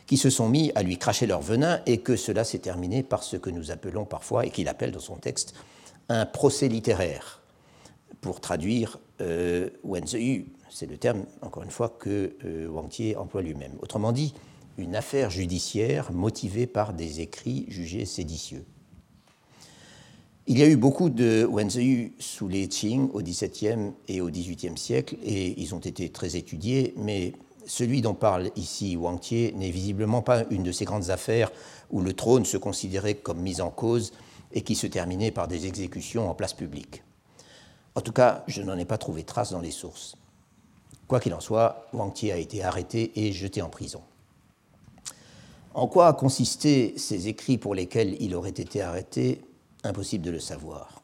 qui 0.07 0.17
se 0.17 0.29
sont 0.29 0.49
mis 0.49 0.71
à 0.75 0.83
lui 0.83 0.97
cracher 0.97 1.27
leur 1.27 1.41
venin 1.41 1.81
et 1.85 1.99
que 1.99 2.15
cela 2.15 2.43
s'est 2.43 2.59
terminé 2.59 3.03
par 3.03 3.23
ce 3.23 3.37
que 3.37 3.49
nous 3.49 3.71
appelons 3.71 4.05
parfois, 4.05 4.45
et 4.45 4.49
qu'il 4.49 4.67
appelle 4.67 4.91
dans 4.91 4.99
son 4.99 5.15
texte, 5.15 5.53
un 6.09 6.25
procès 6.25 6.67
littéraire, 6.67 7.41
pour 8.21 8.41
traduire 8.41 8.99
euh, 9.21 9.69
Yu. 9.83 10.47
C'est 10.69 10.89
le 10.89 10.97
terme, 10.97 11.25
encore 11.41 11.63
une 11.63 11.71
fois, 11.71 11.89
que 11.99 12.35
euh, 12.45 12.67
Wang 12.67 12.89
Tie 12.89 13.15
emploie 13.15 13.41
lui-même. 13.41 13.73
Autrement 13.81 14.11
dit, 14.11 14.33
une 14.77 14.95
affaire 14.95 15.29
judiciaire 15.29 16.11
motivée 16.11 16.67
par 16.67 16.93
des 16.93 17.21
écrits 17.21 17.65
jugés 17.67 18.05
séditieux. 18.05 18.65
Il 20.45 20.59
y 20.59 20.63
a 20.63 20.67
eu 20.67 20.75
beaucoup 20.75 21.09
de 21.09 21.47
Wenzhou 21.49 22.11
sous 22.19 22.49
les 22.49 22.67
Qing 22.67 23.09
au 23.13 23.21
XVIIe 23.21 23.93
et 24.09 24.19
au 24.19 24.29
XVIIIe 24.29 24.77
siècle, 24.77 25.15
et 25.23 25.59
ils 25.61 25.73
ont 25.73 25.79
été 25.79 26.09
très 26.09 26.35
étudiés, 26.35 26.93
mais 26.97 27.31
celui 27.65 28.01
dont 28.01 28.13
parle 28.13 28.51
ici 28.57 28.97
Wang 28.97 29.19
Tie 29.19 29.53
n'est 29.55 29.71
visiblement 29.71 30.21
pas 30.21 30.43
une 30.49 30.63
de 30.63 30.71
ces 30.71 30.83
grandes 30.85 31.09
affaires 31.11 31.49
où 31.91 32.01
le 32.01 32.13
trône 32.13 32.43
se 32.43 32.57
considérait 32.57 33.15
comme 33.15 33.39
mis 33.39 33.61
en 33.61 33.69
cause 33.69 34.11
et 34.51 34.61
qui 34.61 34.75
se 34.75 34.87
terminait 34.87 35.31
par 35.31 35.47
des 35.47 35.65
exécutions 35.65 36.29
en 36.29 36.35
place 36.35 36.53
publique. 36.53 37.03
En 37.95 38.01
tout 38.01 38.11
cas, 38.11 38.43
je 38.47 38.61
n'en 38.61 38.77
ai 38.77 38.85
pas 38.85 38.97
trouvé 38.97 39.23
trace 39.23 39.51
dans 39.51 39.61
les 39.61 39.71
sources. 39.71 40.15
Quoi 41.07 41.19
qu'il 41.19 41.33
en 41.33 41.39
soit, 41.39 41.87
Wang 41.93 42.13
Tie 42.13 42.31
a 42.31 42.37
été 42.37 42.63
arrêté 42.63 43.11
et 43.15 43.31
jeté 43.31 43.61
en 43.61 43.69
prison. 43.69 44.01
En 45.73 45.87
quoi 45.87 46.07
a 46.07 46.13
consisté 46.13 46.93
ces 46.97 47.27
écrits 47.27 47.57
pour 47.57 47.73
lesquels 47.73 48.15
il 48.21 48.35
aurait 48.35 48.49
été 48.49 48.81
arrêté? 48.81 49.41
Impossible 49.83 50.23
de 50.23 50.31
le 50.31 50.39
savoir. 50.39 51.01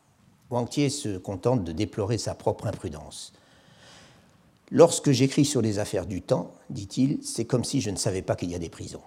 Wang 0.52 0.70
Tie 0.70 0.90
se 0.90 1.18
contente 1.18 1.64
de 1.64 1.72
déplorer 1.72 2.18
sa 2.18 2.36
propre 2.36 2.68
imprudence. 2.68 3.34
Lorsque 4.72 5.12
j'écris 5.12 5.46
sur 5.46 5.62
les 5.62 5.80
affaires 5.80 6.06
du 6.06 6.22
temps, 6.22 6.54
dit-il, 6.70 7.20
c'est 7.24 7.46
comme 7.46 7.64
si 7.64 7.82
je 7.82 7.90
ne 7.90 7.96
savais 7.96 8.22
pas 8.22 8.36
qu'il 8.36 8.52
y 8.52 8.56
a 8.56 8.60
des 8.60 8.70
prisons. 8.70 9.02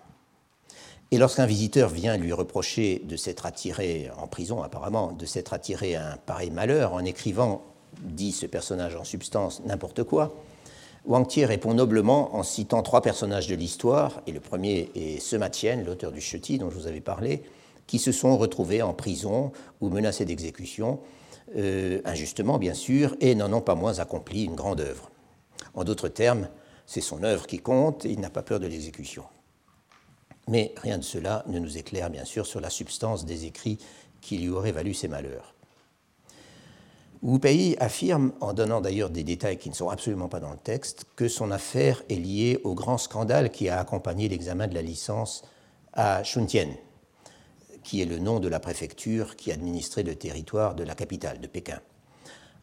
Et 1.12 1.18
lorsqu'un 1.18 1.46
visiteur 1.46 1.90
vient 1.90 2.16
lui 2.16 2.32
reprocher 2.32 3.00
de 3.04 3.16
s'être 3.16 3.46
attiré 3.46 4.10
en 4.18 4.26
prison, 4.26 4.62
apparemment, 4.62 5.12
de 5.12 5.26
s'être 5.26 5.52
attiré 5.52 5.94
à 5.94 6.14
un 6.14 6.16
pareil 6.16 6.50
malheur 6.50 6.94
en 6.94 7.04
écrivant, 7.04 7.62
dit 8.00 8.32
ce 8.32 8.46
personnage 8.46 8.96
en 8.96 9.04
substance, 9.04 9.62
n'importe 9.64 10.02
quoi, 10.02 10.34
Wang 11.04 11.26
Tie 11.26 11.44
répond 11.44 11.74
noblement 11.74 12.36
en 12.36 12.44
citant 12.44 12.82
trois 12.82 13.02
personnages 13.02 13.48
de 13.48 13.56
l'histoire, 13.56 14.22
et 14.28 14.32
le 14.32 14.38
premier 14.38 14.90
est 14.94 15.18
Sema 15.18 15.50
Tien, 15.50 15.82
l'auteur 15.82 16.12
du 16.12 16.20
Cheti 16.20 16.58
dont 16.58 16.70
je 16.70 16.76
vous 16.76 16.86
avais 16.86 17.00
parlé, 17.00 17.42
qui 17.88 17.98
se 17.98 18.12
sont 18.12 18.36
retrouvés 18.38 18.82
en 18.82 18.94
prison 18.94 19.50
ou 19.80 19.88
menacés 19.88 20.24
d'exécution, 20.24 21.00
euh, 21.56 22.00
injustement 22.04 22.58
bien 22.58 22.74
sûr, 22.74 23.16
et 23.20 23.34
n'en 23.34 23.52
ont 23.52 23.60
pas 23.60 23.74
moins 23.74 23.98
accompli 23.98 24.44
une 24.44 24.54
grande 24.54 24.80
œuvre. 24.80 25.10
En 25.74 25.82
d'autres 25.82 26.08
termes, 26.08 26.48
c'est 26.86 27.00
son 27.00 27.24
œuvre 27.24 27.48
qui 27.48 27.58
compte, 27.58 28.04
et 28.04 28.10
il 28.12 28.20
n'a 28.20 28.30
pas 28.30 28.42
peur 28.42 28.60
de 28.60 28.68
l'exécution. 28.68 29.24
Mais 30.46 30.72
rien 30.76 30.98
de 30.98 31.04
cela 31.04 31.44
ne 31.48 31.58
nous 31.58 31.78
éclaire 31.78 32.10
bien 32.10 32.24
sûr 32.24 32.46
sur 32.46 32.60
la 32.60 32.70
substance 32.70 33.24
des 33.24 33.44
écrits 33.44 33.78
qui 34.20 34.38
lui 34.38 34.50
auraient 34.50 34.72
valu 34.72 34.94
ses 34.94 35.08
malheurs. 35.08 35.54
Wu 37.22 37.38
Pei 37.38 37.76
affirme, 37.78 38.32
en 38.40 38.52
donnant 38.52 38.80
d'ailleurs 38.80 39.10
des 39.10 39.22
détails 39.22 39.56
qui 39.56 39.70
ne 39.70 39.74
sont 39.74 39.88
absolument 39.88 40.28
pas 40.28 40.40
dans 40.40 40.50
le 40.50 40.58
texte, 40.58 41.06
que 41.14 41.28
son 41.28 41.52
affaire 41.52 42.02
est 42.08 42.16
liée 42.16 42.60
au 42.64 42.74
grand 42.74 42.98
scandale 42.98 43.52
qui 43.52 43.68
a 43.68 43.78
accompagné 43.78 44.28
l'examen 44.28 44.66
de 44.66 44.74
la 44.74 44.82
licence 44.82 45.44
à 45.92 46.24
Shuntien, 46.24 46.68
qui 47.84 48.02
est 48.02 48.06
le 48.06 48.18
nom 48.18 48.40
de 48.40 48.48
la 48.48 48.58
préfecture 48.58 49.36
qui 49.36 49.52
administrait 49.52 50.02
le 50.02 50.16
territoire 50.16 50.74
de 50.74 50.82
la 50.82 50.96
capitale, 50.96 51.40
de 51.40 51.46
Pékin, 51.46 51.78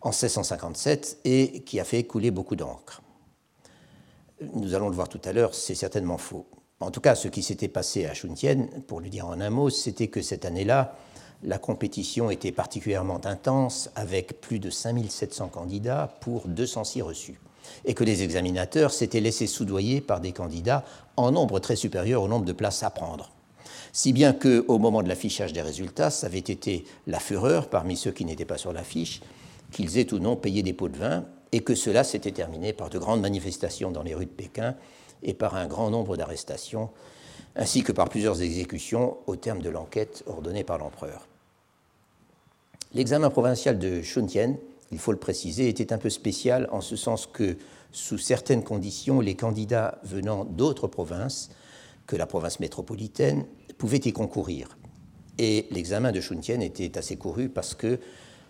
en 0.01 0.09
1657 0.09 1.19
et 1.23 1.61
qui 1.61 1.79
a 1.79 1.85
fait 1.85 2.03
couler 2.03 2.29
beaucoup 2.29 2.57
d'encre. 2.57 3.01
Nous 4.55 4.73
allons 4.73 4.89
le 4.89 4.95
voir 4.95 5.07
tout 5.07 5.21
à 5.23 5.31
l'heure, 5.31 5.55
c'est 5.55 5.75
certainement 5.75 6.17
faux. 6.17 6.45
En 6.81 6.91
tout 6.91 7.01
cas, 7.01 7.15
ce 7.15 7.29
qui 7.29 7.43
s'était 7.43 7.69
passé 7.69 8.05
à 8.05 8.13
Shuntien, 8.13 8.67
pour 8.87 8.99
le 8.99 9.07
dire 9.07 9.25
en 9.25 9.39
un 9.39 9.49
mot, 9.49 9.69
c'était 9.69 10.07
que 10.09 10.21
cette 10.21 10.43
année-là, 10.43 10.97
la 11.43 11.57
compétition 11.57 12.29
était 12.29 12.51
particulièrement 12.51 13.21
intense, 13.25 13.89
avec 13.95 14.41
plus 14.41 14.59
de 14.59 14.69
5700 14.69 15.49
candidats 15.49 16.13
pour 16.21 16.47
206 16.47 17.01
reçus, 17.01 17.39
et 17.85 17.93
que 17.93 18.03
les 18.03 18.23
examinateurs 18.23 18.91
s'étaient 18.91 19.21
laissés 19.21 19.47
soudoyer 19.47 20.01
par 20.01 20.19
des 20.19 20.33
candidats 20.33 20.83
en 21.15 21.31
nombre 21.31 21.59
très 21.59 21.75
supérieur 21.75 22.23
au 22.23 22.27
nombre 22.27 22.45
de 22.45 22.53
places 22.53 22.83
à 22.83 22.89
prendre. 22.89 23.31
Si 23.91 24.13
bien 24.13 24.33
qu'au 24.33 24.77
moment 24.77 25.01
de 25.01 25.07
l'affichage 25.07 25.53
des 25.53 25.61
résultats, 25.61 26.09
ça 26.09 26.27
avait 26.27 26.39
été 26.39 26.85
la 27.07 27.19
fureur 27.19 27.69
parmi 27.69 27.95
ceux 27.95 28.11
qui 28.11 28.25
n'étaient 28.25 28.45
pas 28.45 28.57
sur 28.57 28.73
l'affiche, 28.73 29.21
qu'ils 29.71 29.97
aient 29.97 30.13
ou 30.13 30.19
non 30.19 30.35
payé 30.35 30.61
des 30.61 30.73
pots 30.73 30.89
de 30.89 30.97
vin, 30.97 31.25
et 31.51 31.61
que 31.61 31.73
cela 31.73 32.03
s'était 32.03 32.31
terminé 32.31 32.73
par 32.73 32.89
de 32.89 32.99
grandes 32.99 33.21
manifestations 33.21 33.91
dans 33.91 34.03
les 34.03 34.13
rues 34.13 34.25
de 34.25 34.31
Pékin 34.31 34.75
et 35.23 35.33
par 35.33 35.55
un 35.55 35.67
grand 35.67 35.89
nombre 35.89 36.15
d'arrestations 36.15 36.89
ainsi 37.55 37.83
que 37.83 37.91
par 37.91 38.09
plusieurs 38.09 38.41
exécutions 38.41 39.17
au 39.27 39.35
terme 39.35 39.61
de 39.61 39.69
l'enquête 39.69 40.23
ordonnée 40.27 40.63
par 40.63 40.77
l'empereur. 40.77 41.28
L'examen 42.93 43.29
provincial 43.29 43.77
de 43.77 44.01
Shuntien, 44.01 44.55
il 44.91 44.97
faut 44.97 45.11
le 45.11 45.19
préciser, 45.19 45.69
était 45.69 45.93
un 45.93 45.99
peu 45.99 46.09
spécial 46.09 46.67
en 46.71 46.81
ce 46.81 46.95
sens 46.95 47.27
que, 47.27 47.57
sous 47.91 48.17
certaines 48.17 48.63
conditions, 48.63 49.21
les 49.21 49.35
candidats 49.35 49.99
venant 50.03 50.43
d'autres 50.43 50.87
provinces 50.87 51.49
que 52.07 52.15
la 52.15 52.25
province 52.25 52.59
métropolitaine 52.59 53.45
pouvaient 53.77 53.97
y 53.97 54.11
concourir. 54.11 54.77
Et 55.37 55.67
l'examen 55.71 56.11
de 56.11 56.19
Shuntien 56.19 56.59
était 56.61 56.97
assez 56.97 57.15
couru 57.15 57.49
parce 57.49 57.75
qu'il 57.75 57.99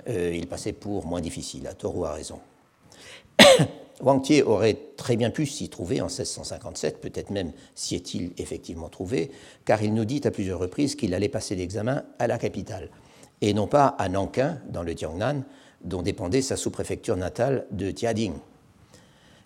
euh, 0.08 0.46
passait 0.50 0.74
pour 0.74 1.06
moins 1.06 1.22
difficile, 1.22 1.68
à 1.68 1.74
tort 1.74 1.98
ou 1.98 2.06
à 2.06 2.14
raison. 2.14 2.40
Wang 4.02 4.24
Tie 4.24 4.42
aurait 4.42 4.78
très 4.96 5.18
bien 5.18 5.30
pu 5.30 5.46
s'y 5.46 5.68
trouver 5.68 6.00
en 6.00 6.06
1657, 6.06 7.02
peut-être 7.02 7.32
même 7.32 7.52
s'y 7.76 7.96
est-il 7.96 8.32
effectivement 8.38 8.88
trouvé, 8.88 9.30
car 9.66 9.84
il 9.84 9.94
nous 9.94 10.06
dit 10.06 10.22
à 10.24 10.32
plusieurs 10.32 10.60
reprises 10.60 10.96
qu'il 10.96 11.14
allait 11.14 11.28
passer 11.28 11.56
l'examen 11.56 12.06
à 12.18 12.28
la 12.28 12.38
capitale, 12.38 12.90
et 13.42 13.54
non 13.54 13.68
pas 13.68 13.88
à 13.88 14.10
Nankin, 14.10 14.60
dans 14.70 14.84
le 14.84 14.96
Tiangnan, 14.96 15.44
dont 15.82 16.02
dépendait 16.02 16.42
sa 16.42 16.58
sous-préfecture 16.58 17.16
natale 17.16 17.66
de 17.72 17.92
Tiading. 17.92 18.34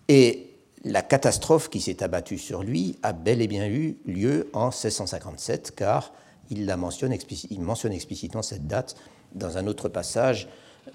Et 0.08 0.50
la 0.84 1.02
catastrophe 1.02 1.70
qui 1.70 1.80
s'est 1.80 2.02
abattue 2.02 2.38
sur 2.38 2.62
lui 2.62 2.98
a 3.02 3.12
bel 3.12 3.40
et 3.40 3.46
bien 3.46 3.68
eu 3.68 3.96
lieu 4.04 4.50
en 4.52 4.66
1657, 4.66 5.72
car 5.76 6.12
il, 6.50 6.66
la 6.66 6.76
mentionne, 6.76 7.12
explicitement 7.12 8.42
cette 8.42 8.66
date 8.66 8.96
dans 9.32 9.56
un 9.56 9.66
autre 9.66 9.88
passage. 9.88 10.48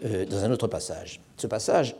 Euh, 0.06 0.26
dans 0.26 0.44
un 0.44 0.52
autre 0.52 0.68
passage. 0.68 1.20
Ce 1.38 1.48
passage 1.48 1.96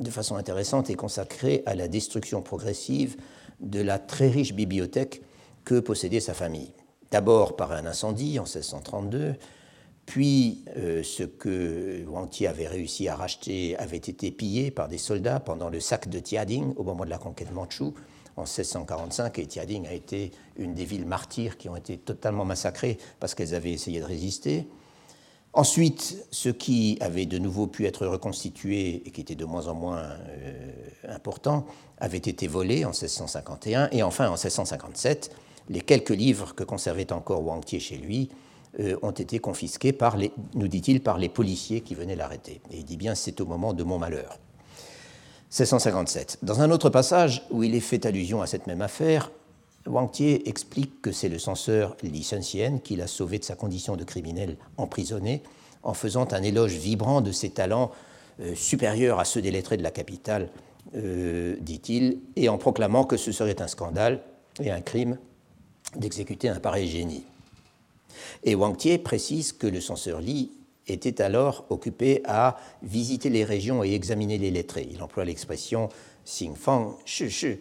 de 0.00 0.10
façon 0.10 0.36
intéressante, 0.36 0.90
est 0.90 0.94
consacré 0.94 1.62
à 1.66 1.74
la 1.74 1.88
destruction 1.88 2.40
progressive 2.40 3.16
de 3.60 3.80
la 3.80 3.98
très 3.98 4.28
riche 4.28 4.54
bibliothèque 4.54 5.22
que 5.64 5.80
possédait 5.80 6.20
sa 6.20 6.34
famille. 6.34 6.72
D'abord 7.10 7.56
par 7.56 7.72
un 7.72 7.86
incendie 7.86 8.38
en 8.38 8.44
1632, 8.44 9.34
puis 10.08 10.64
euh, 10.78 11.02
ce 11.02 11.22
que 11.22 12.02
Wang 12.08 12.30
Ti 12.30 12.46
avait 12.46 12.66
réussi 12.66 13.08
à 13.08 13.14
racheter 13.14 13.76
avait 13.76 13.98
été 13.98 14.30
pillé 14.30 14.70
par 14.70 14.88
des 14.88 14.96
soldats 14.96 15.38
pendant 15.38 15.68
le 15.68 15.80
sac 15.80 16.08
de 16.08 16.18
Tiading 16.18 16.72
au 16.76 16.82
moment 16.82 17.04
de 17.04 17.10
la 17.10 17.18
conquête 17.18 17.52
mandchoue 17.52 17.92
en 18.36 18.44
1645, 18.44 19.38
et 19.38 19.46
Tiading 19.46 19.86
a 19.86 19.92
été 19.92 20.30
une 20.56 20.72
des 20.72 20.86
villes 20.86 21.04
martyrs 21.04 21.58
qui 21.58 21.68
ont 21.68 21.76
été 21.76 21.98
totalement 21.98 22.46
massacrées 22.46 22.96
parce 23.20 23.34
qu'elles 23.34 23.54
avaient 23.54 23.72
essayé 23.72 24.00
de 24.00 24.06
résister. 24.06 24.66
Ensuite, 25.52 26.24
ce 26.30 26.48
qui 26.48 26.96
avait 27.02 27.26
de 27.26 27.36
nouveau 27.36 27.66
pu 27.66 27.84
être 27.84 28.06
reconstitué 28.06 29.02
et 29.04 29.10
qui 29.10 29.20
était 29.20 29.34
de 29.34 29.44
moins 29.44 29.66
en 29.66 29.74
moins 29.74 30.04
euh, 30.30 30.72
important 31.06 31.66
avait 31.98 32.16
été 32.16 32.46
volé 32.46 32.86
en 32.86 32.92
1651 32.92 33.90
et 33.92 34.02
enfin 34.02 34.28
en 34.28 34.38
1657, 34.38 35.36
les 35.68 35.82
quelques 35.82 36.08
livres 36.08 36.54
que 36.54 36.64
conservait 36.64 37.12
encore 37.12 37.44
Wang 37.44 37.62
Tie 37.62 37.78
chez 37.78 37.98
lui 37.98 38.30
ont 39.02 39.10
été 39.10 39.40
confisqués 39.40 39.92
par 39.92 40.16
nous 40.54 40.68
dit-il, 40.68 41.00
par 41.00 41.18
les 41.18 41.28
policiers 41.28 41.80
qui 41.80 41.94
venaient 41.94 42.14
l'arrêter. 42.14 42.60
Et 42.70 42.78
il 42.78 42.84
dit 42.84 42.96
bien 42.96 43.14
c'est 43.14 43.40
au 43.40 43.46
moment 43.46 43.72
de 43.72 43.82
mon 43.82 43.98
malheur. 43.98 44.38
1657. 45.50 46.38
Dans 46.42 46.60
un 46.60 46.70
autre 46.70 46.90
passage 46.90 47.42
où 47.50 47.62
il 47.62 47.74
est 47.74 47.80
fait 47.80 48.04
allusion 48.06 48.42
à 48.42 48.46
cette 48.46 48.66
même 48.66 48.82
affaire, 48.82 49.30
Wang 49.86 50.10
Tie 50.10 50.42
explique 50.44 51.00
que 51.00 51.12
c'est 51.12 51.28
le 51.30 51.38
censeur 51.38 51.96
Li 52.02 52.26
qui 52.84 52.96
l'a 52.96 53.06
sauvé 53.06 53.38
de 53.38 53.44
sa 53.44 53.54
condition 53.54 53.96
de 53.96 54.04
criminel 54.04 54.56
emprisonné 54.76 55.42
en 55.82 55.94
faisant 55.94 56.28
un 56.32 56.42
éloge 56.42 56.74
vibrant 56.74 57.22
de 57.22 57.32
ses 57.32 57.50
talents 57.50 57.90
euh, 58.40 58.54
supérieurs 58.54 59.18
à 59.20 59.24
ceux 59.24 59.40
des 59.40 59.50
lettrés 59.50 59.78
de 59.78 59.82
la 59.82 59.90
capitale, 59.90 60.50
euh, 60.94 61.56
dit-il, 61.60 62.18
et 62.36 62.48
en 62.48 62.58
proclamant 62.58 63.04
que 63.04 63.16
ce 63.16 63.32
serait 63.32 63.62
un 63.62 63.68
scandale 63.68 64.20
et 64.60 64.70
un 64.70 64.80
crime 64.80 65.18
d'exécuter 65.96 66.48
un 66.48 66.60
pareil 66.60 66.88
génie. 66.88 67.24
Et 68.44 68.54
Wang 68.54 68.76
Tie 68.76 68.98
précise 68.98 69.52
que 69.52 69.66
le 69.66 69.80
censeur 69.80 70.20
Li 70.20 70.52
était 70.86 71.20
alors 71.20 71.66
occupé 71.70 72.22
à 72.24 72.56
visiter 72.82 73.30
les 73.30 73.44
régions 73.44 73.84
et 73.84 73.92
examiner 73.94 74.38
les 74.38 74.50
lettrés. 74.50 74.88
Il 74.90 75.02
emploie 75.02 75.24
l'expression 75.24 75.88
Xingfang 76.24 76.96
Shi 77.04 77.30
Shi. 77.30 77.58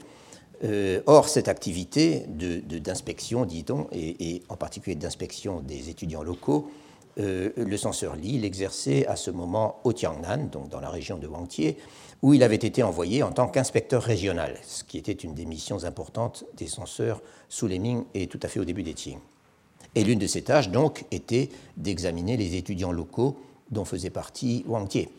Euh, 0.63 1.01
or, 1.05 1.29
cette 1.29 1.49
activité 1.49 2.25
d'inspection, 2.27 3.41
de, 3.41 3.49
dit-on, 3.49 3.87
et, 3.91 4.41
en 4.49 4.55
particulier 4.55 4.95
d'inspection 4.95 5.61
des 5.61 5.89
étudiants 5.89 6.23
locaux, 6.23 6.71
euh, 7.19 7.51
le 7.55 7.77
censeur 7.77 8.15
Li 8.15 8.39
l'exerçait 8.39 9.05
à 9.07 9.15
ce 9.15 9.29
moment 9.29 9.79
au 9.83 9.93
Tiangnan, 9.93 10.49
donc 10.51 10.69
dans 10.69 10.79
la 10.79 10.89
région 10.89 11.17
de 11.17 11.27
Wangtie, 11.27 11.75
où 12.21 12.33
il 12.33 12.41
avait 12.41 12.55
été 12.55 12.81
envoyé 12.81 13.21
en 13.21 13.31
tant 13.31 13.47
qu'inspecteur 13.47 14.01
régional, 14.01 14.57
ce 14.63 14.83
qui 14.83 14.97
était 14.97 15.11
une 15.11 15.33
des 15.35 15.45
missions 15.45 15.83
importantes 15.83 16.45
des 16.55 16.67
censeurs 16.67 17.21
sous 17.49 17.67
les 17.67 17.77
Ming 17.77 18.05
et 18.15 18.27
tout 18.27 18.39
à 18.41 18.47
fait 18.47 18.59
au 18.59 18.65
début 18.65 18.83
des 18.83 18.93
Qing. 18.93 19.19
Et 19.95 20.03
l'une 20.03 20.19
de 20.19 20.27
ses 20.27 20.43
tâches, 20.43 20.69
donc, 20.69 21.05
était 21.11 21.49
d'examiner 21.75 22.37
les 22.37 22.55
étudiants 22.55 22.91
locaux 22.91 23.37
dont 23.71 23.85
faisait 23.85 24.09
partie 24.09 24.63
Wang 24.67 24.87
Tie. 24.87 25.09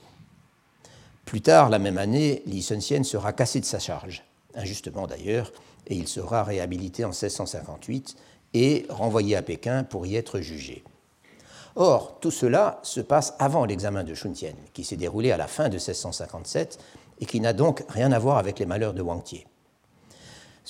Plus 1.24 1.42
tard, 1.42 1.68
la 1.68 1.78
même 1.78 1.98
année, 1.98 2.42
Li 2.46 2.62
Sunxian 2.62 3.04
sera 3.04 3.32
cassé 3.32 3.60
de 3.60 3.64
sa 3.64 3.78
charge, 3.78 4.24
injustement 4.54 5.06
d'ailleurs, 5.06 5.52
et 5.86 5.94
il 5.94 6.08
sera 6.08 6.42
réhabilité 6.42 7.04
en 7.04 7.08
1658 7.08 8.16
et 8.54 8.86
renvoyé 8.88 9.36
à 9.36 9.42
Pékin 9.42 9.84
pour 9.84 10.06
y 10.06 10.16
être 10.16 10.40
jugé. 10.40 10.82
Or, 11.76 12.18
tout 12.20 12.30
cela 12.30 12.80
se 12.82 13.00
passe 13.00 13.34
avant 13.38 13.64
l'examen 13.64 14.04
de 14.04 14.14
Shuntian, 14.14 14.54
qui 14.72 14.84
s'est 14.84 14.96
déroulé 14.96 15.30
à 15.30 15.36
la 15.36 15.46
fin 15.46 15.68
de 15.68 15.74
1657 15.74 16.78
et 17.20 17.26
qui 17.26 17.40
n'a 17.40 17.52
donc 17.52 17.84
rien 17.88 18.10
à 18.12 18.18
voir 18.18 18.38
avec 18.38 18.58
les 18.58 18.66
malheurs 18.66 18.94
de 18.94 19.02
Wang 19.02 19.22
Tie. 19.22 19.46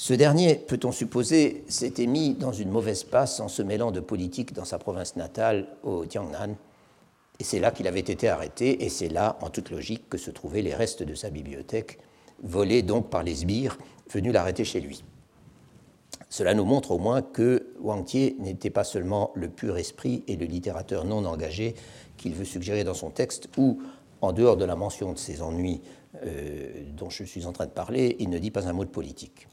Ce 0.00 0.14
dernier, 0.14 0.54
peut-on 0.54 0.92
supposer, 0.92 1.64
s'était 1.66 2.06
mis 2.06 2.34
dans 2.34 2.52
une 2.52 2.70
mauvaise 2.70 3.02
passe 3.02 3.40
en 3.40 3.48
se 3.48 3.62
mêlant 3.62 3.90
de 3.90 3.98
politique 3.98 4.52
dans 4.52 4.64
sa 4.64 4.78
province 4.78 5.16
natale, 5.16 5.66
au 5.82 6.06
Tiangnan, 6.06 6.54
et 7.40 7.42
c'est 7.42 7.58
là 7.58 7.72
qu'il 7.72 7.88
avait 7.88 7.98
été 7.98 8.28
arrêté, 8.28 8.84
et 8.84 8.90
c'est 8.90 9.08
là, 9.08 9.36
en 9.42 9.50
toute 9.50 9.70
logique, 9.72 10.08
que 10.08 10.16
se 10.16 10.30
trouvaient 10.30 10.62
les 10.62 10.72
restes 10.72 11.02
de 11.02 11.16
sa 11.16 11.30
bibliothèque, 11.30 11.98
volés 12.44 12.82
donc 12.82 13.10
par 13.10 13.24
les 13.24 13.34
sbires 13.34 13.76
venus 14.08 14.32
l'arrêter 14.32 14.64
chez 14.64 14.80
lui. 14.80 15.02
Cela 16.30 16.54
nous 16.54 16.64
montre 16.64 16.92
au 16.92 16.98
moins 16.98 17.20
que 17.20 17.66
Wang 17.80 18.04
Tie 18.04 18.36
n'était 18.38 18.70
pas 18.70 18.84
seulement 18.84 19.32
le 19.34 19.48
pur 19.48 19.78
esprit 19.78 20.22
et 20.28 20.36
le 20.36 20.46
littérateur 20.46 21.04
non 21.06 21.24
engagé 21.24 21.74
qu'il 22.16 22.34
veut 22.34 22.44
suggérer 22.44 22.84
dans 22.84 22.94
son 22.94 23.10
texte, 23.10 23.48
ou, 23.56 23.82
en 24.20 24.32
dehors 24.32 24.56
de 24.56 24.64
la 24.64 24.76
mention 24.76 25.12
de 25.12 25.18
ses 25.18 25.42
ennuis 25.42 25.80
euh, 26.24 26.84
dont 26.96 27.10
je 27.10 27.24
suis 27.24 27.46
en 27.46 27.52
train 27.52 27.66
de 27.66 27.72
parler, 27.72 28.14
il 28.20 28.30
ne 28.30 28.38
dit 28.38 28.52
pas 28.52 28.68
un 28.68 28.72
mot 28.72 28.84
de 28.84 28.90
politique. 28.90 29.48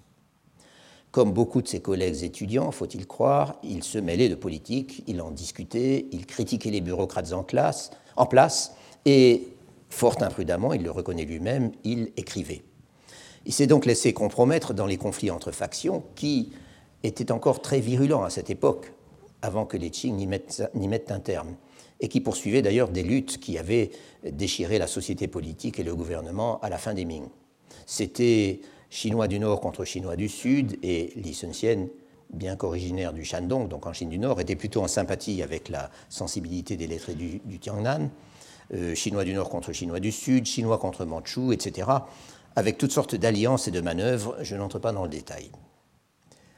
Comme 1.16 1.32
beaucoup 1.32 1.62
de 1.62 1.68
ses 1.70 1.80
collègues 1.80 2.24
étudiants, 2.24 2.72
faut-il 2.72 3.08
croire, 3.08 3.56
il 3.64 3.86
se 3.86 3.98
mêlait 3.98 4.28
de 4.28 4.36
politique, 4.36 5.02
il 5.08 5.22
en 5.22 5.32
discutait, 5.32 6.08
il 6.12 6.26
critiquait 6.26 6.72
les 6.72 6.82
bureaucrates 6.82 7.32
en, 7.32 7.42
classe, 7.42 7.92
en 8.18 8.26
place, 8.26 8.76
et, 9.06 9.48
fort 9.90 10.22
imprudemment, 10.22 10.74
il 10.74 10.84
le 10.84 10.92
reconnaît 10.92 11.24
lui-même, 11.24 11.72
il 11.86 12.12
écrivait. 12.18 12.64
Il 13.46 13.54
s'est 13.54 13.66
donc 13.66 13.86
laissé 13.86 14.12
compromettre 14.12 14.74
dans 14.74 14.86
les 14.86 14.98
conflits 14.98 15.32
entre 15.32 15.54
factions 15.54 16.04
qui 16.16 16.52
étaient 17.02 17.32
encore 17.32 17.62
très 17.62 17.80
virulents 17.80 18.26
à 18.26 18.30
cette 18.30 18.50
époque, 18.50 18.92
avant 19.42 19.66
que 19.66 19.78
les 19.78 19.92
Qing 19.92 20.18
n'y 20.18 20.28
mettent, 20.28 21.12
un 21.12 21.20
terme, 21.22 21.56
et 22.02 22.10
qui 22.10 22.20
poursuivaient 22.20 22.62
d'ailleurs 22.62 22.90
des 22.90 23.04
luttes 23.04 23.40
qui 23.40 23.58
avaient 23.58 23.92
déchiré 24.30 24.80
la 24.80 24.88
société 24.88 25.30
politique 25.30 25.80
et 25.80 25.84
le 25.84 25.96
gouvernement 25.96 26.60
à 26.60 26.68
la 26.68 26.78
fin 26.78 26.94
des 26.94 27.06
Ming. 27.06 27.30
C'était 27.86 28.60
Chinois 28.96 29.28
du 29.28 29.40
Nord 29.40 29.60
contre 29.60 29.84
Chinois 29.84 30.16
du 30.16 30.30
Sud, 30.30 30.78
et 30.82 31.12
Li 31.18 31.34
Sunxian, 31.34 31.90
bien 32.30 32.56
qu'originaire 32.56 33.12
du 33.12 33.26
Shandong, 33.26 33.68
donc 33.68 33.86
en 33.88 33.92
Chine 33.92 34.08
du 34.08 34.18
Nord, 34.18 34.40
était 34.40 34.56
plutôt 34.56 34.82
en 34.82 34.88
sympathie 34.88 35.44
avec 35.44 35.68
la 35.68 35.92
sensibilité 36.08 36.78
des 36.78 36.88
lettrés 36.88 37.14
du, 37.14 37.42
Tiangnan, 37.60 38.10
euh, 38.74 38.96
Chinois 38.96 39.26
du 39.26 39.34
Nord 39.34 39.50
contre 39.50 39.74
Chinois 39.74 40.00
du 40.00 40.14
Sud, 40.14 40.46
Chinois 40.46 40.78
contre 40.78 41.04
Mandchou, 41.04 41.52
etc., 41.52 41.90
avec 42.56 42.78
toutes 42.78 42.94
sortes 42.94 43.16
d'alliances 43.16 43.68
et 43.68 43.72
de 43.72 43.82
manœuvres, 43.82 44.38
je 44.42 44.56
n'entre 44.56 44.80
pas 44.80 44.94
dans 44.94 45.04
le 45.04 45.10
détail. 45.10 45.52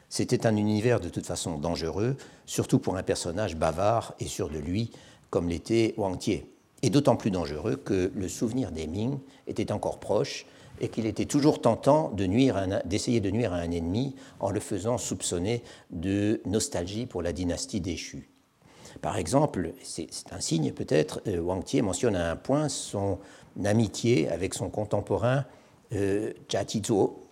C'était 0.08 0.46
un 0.46 0.56
univers 0.58 1.00
de 1.00 1.10
toute 1.10 1.26
façon 1.26 1.58
dangereux, 1.58 2.18
surtout 2.46 2.78
pour 2.78 2.98
un 2.98 3.04
personnage 3.04 3.56
bavard 3.56 4.14
et 4.20 4.28
sûr 4.28 4.52
de 4.52 4.60
lui, 4.60 4.92
comme 5.32 5.50
l'était 5.50 5.96
Wang 5.98 6.20
Tie, 6.20 6.46
et 6.84 6.92
d'autant 6.92 7.16
plus 7.16 7.32
dangereux 7.32 7.78
que 7.78 8.12
le 8.14 8.28
souvenir 8.28 8.72
des 8.72 8.86
Ming 8.86 9.18
était 9.48 9.72
encore 9.72 10.00
proche 10.00 10.46
et 10.80 10.90
qu'il 10.90 11.06
était 11.06 11.26
toujours 11.26 11.62
tentant 11.62 12.12
d'essayer 12.86 13.20
de, 13.20 13.32
nuire 13.32 13.54
à 13.54 13.58
un 13.58 13.72
ennemi 13.72 14.16
en 14.40 14.50
le 14.50 14.60
faisant 14.60 14.98
soupçonner 14.98 15.64
de 15.92 16.42
nostalgie 16.46 17.06
pour 17.06 17.22
la 17.22 17.34
dynastie 17.34 17.82
déchue. 17.82 18.30
Par 19.02 19.18
exemple, 19.18 19.74
c'est 19.84 20.08
un 20.32 20.40
signe 20.40 20.72
peut-être, 20.72 21.22
euh, 21.28 21.40
Wang 21.40 21.64
Tie 21.64 21.82
mentionne 21.82 22.16
à 22.16 22.32
un 22.32 22.36
point 22.36 22.68
son 22.68 23.20
amitié 23.64 24.30
avec 24.30 24.54
son 24.54 24.70
contemporain 24.70 25.46
euh, 25.94 26.34
Jia 26.50 26.66
Tizhuo, 26.66 27.28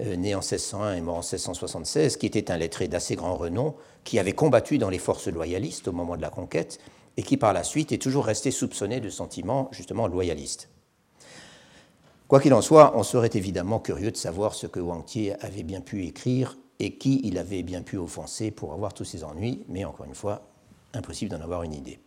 euh, 0.00 0.16
né 0.16 0.34
en 0.34 0.40
1601 0.40 0.94
et 0.94 1.00
mort 1.00 1.16
en 1.16 1.20
1676, 1.20 2.16
qui 2.16 2.26
était 2.26 2.50
un 2.50 2.56
lettré 2.56 2.86
d'assez 2.86 3.16
grand 3.16 3.36
renom, 3.36 3.74
qui 4.04 4.18
avait 4.18 4.32
combattu 4.32 4.78
dans 4.78 4.90
les 4.90 4.98
forces 4.98 5.28
loyalistes 5.28 5.88
au 5.88 5.92
moment 5.92 6.16
de 6.16 6.22
la 6.22 6.30
conquête 6.30 6.78
et 7.16 7.22
qui 7.22 7.36
par 7.36 7.52
la 7.52 7.64
suite 7.64 7.92
est 7.92 7.98
toujours 7.98 8.24
resté 8.24 8.50
soupçonné 8.50 9.00
de 9.00 9.10
sentiments 9.10 9.68
justement 9.72 10.06
loyalistes. 10.06 10.69
Quoi 12.30 12.38
qu'il 12.38 12.54
en 12.54 12.62
soit, 12.62 12.96
on 12.96 13.02
serait 13.02 13.30
évidemment 13.34 13.80
curieux 13.80 14.12
de 14.12 14.16
savoir 14.16 14.54
ce 14.54 14.68
que 14.68 14.78
Wang 14.78 15.04
Tie 15.04 15.32
avait 15.40 15.64
bien 15.64 15.80
pu 15.80 16.06
écrire 16.06 16.56
et 16.78 16.96
qui 16.96 17.20
il 17.24 17.36
avait 17.38 17.64
bien 17.64 17.82
pu 17.82 17.96
offenser 17.96 18.52
pour 18.52 18.72
avoir 18.72 18.94
tous 18.94 19.04
ses 19.04 19.24
ennuis, 19.24 19.64
mais 19.66 19.84
encore 19.84 20.06
une 20.06 20.14
fois, 20.14 20.42
impossible 20.94 21.32
d'en 21.32 21.40
avoir 21.40 21.64
une 21.64 21.74
idée. 21.74 21.98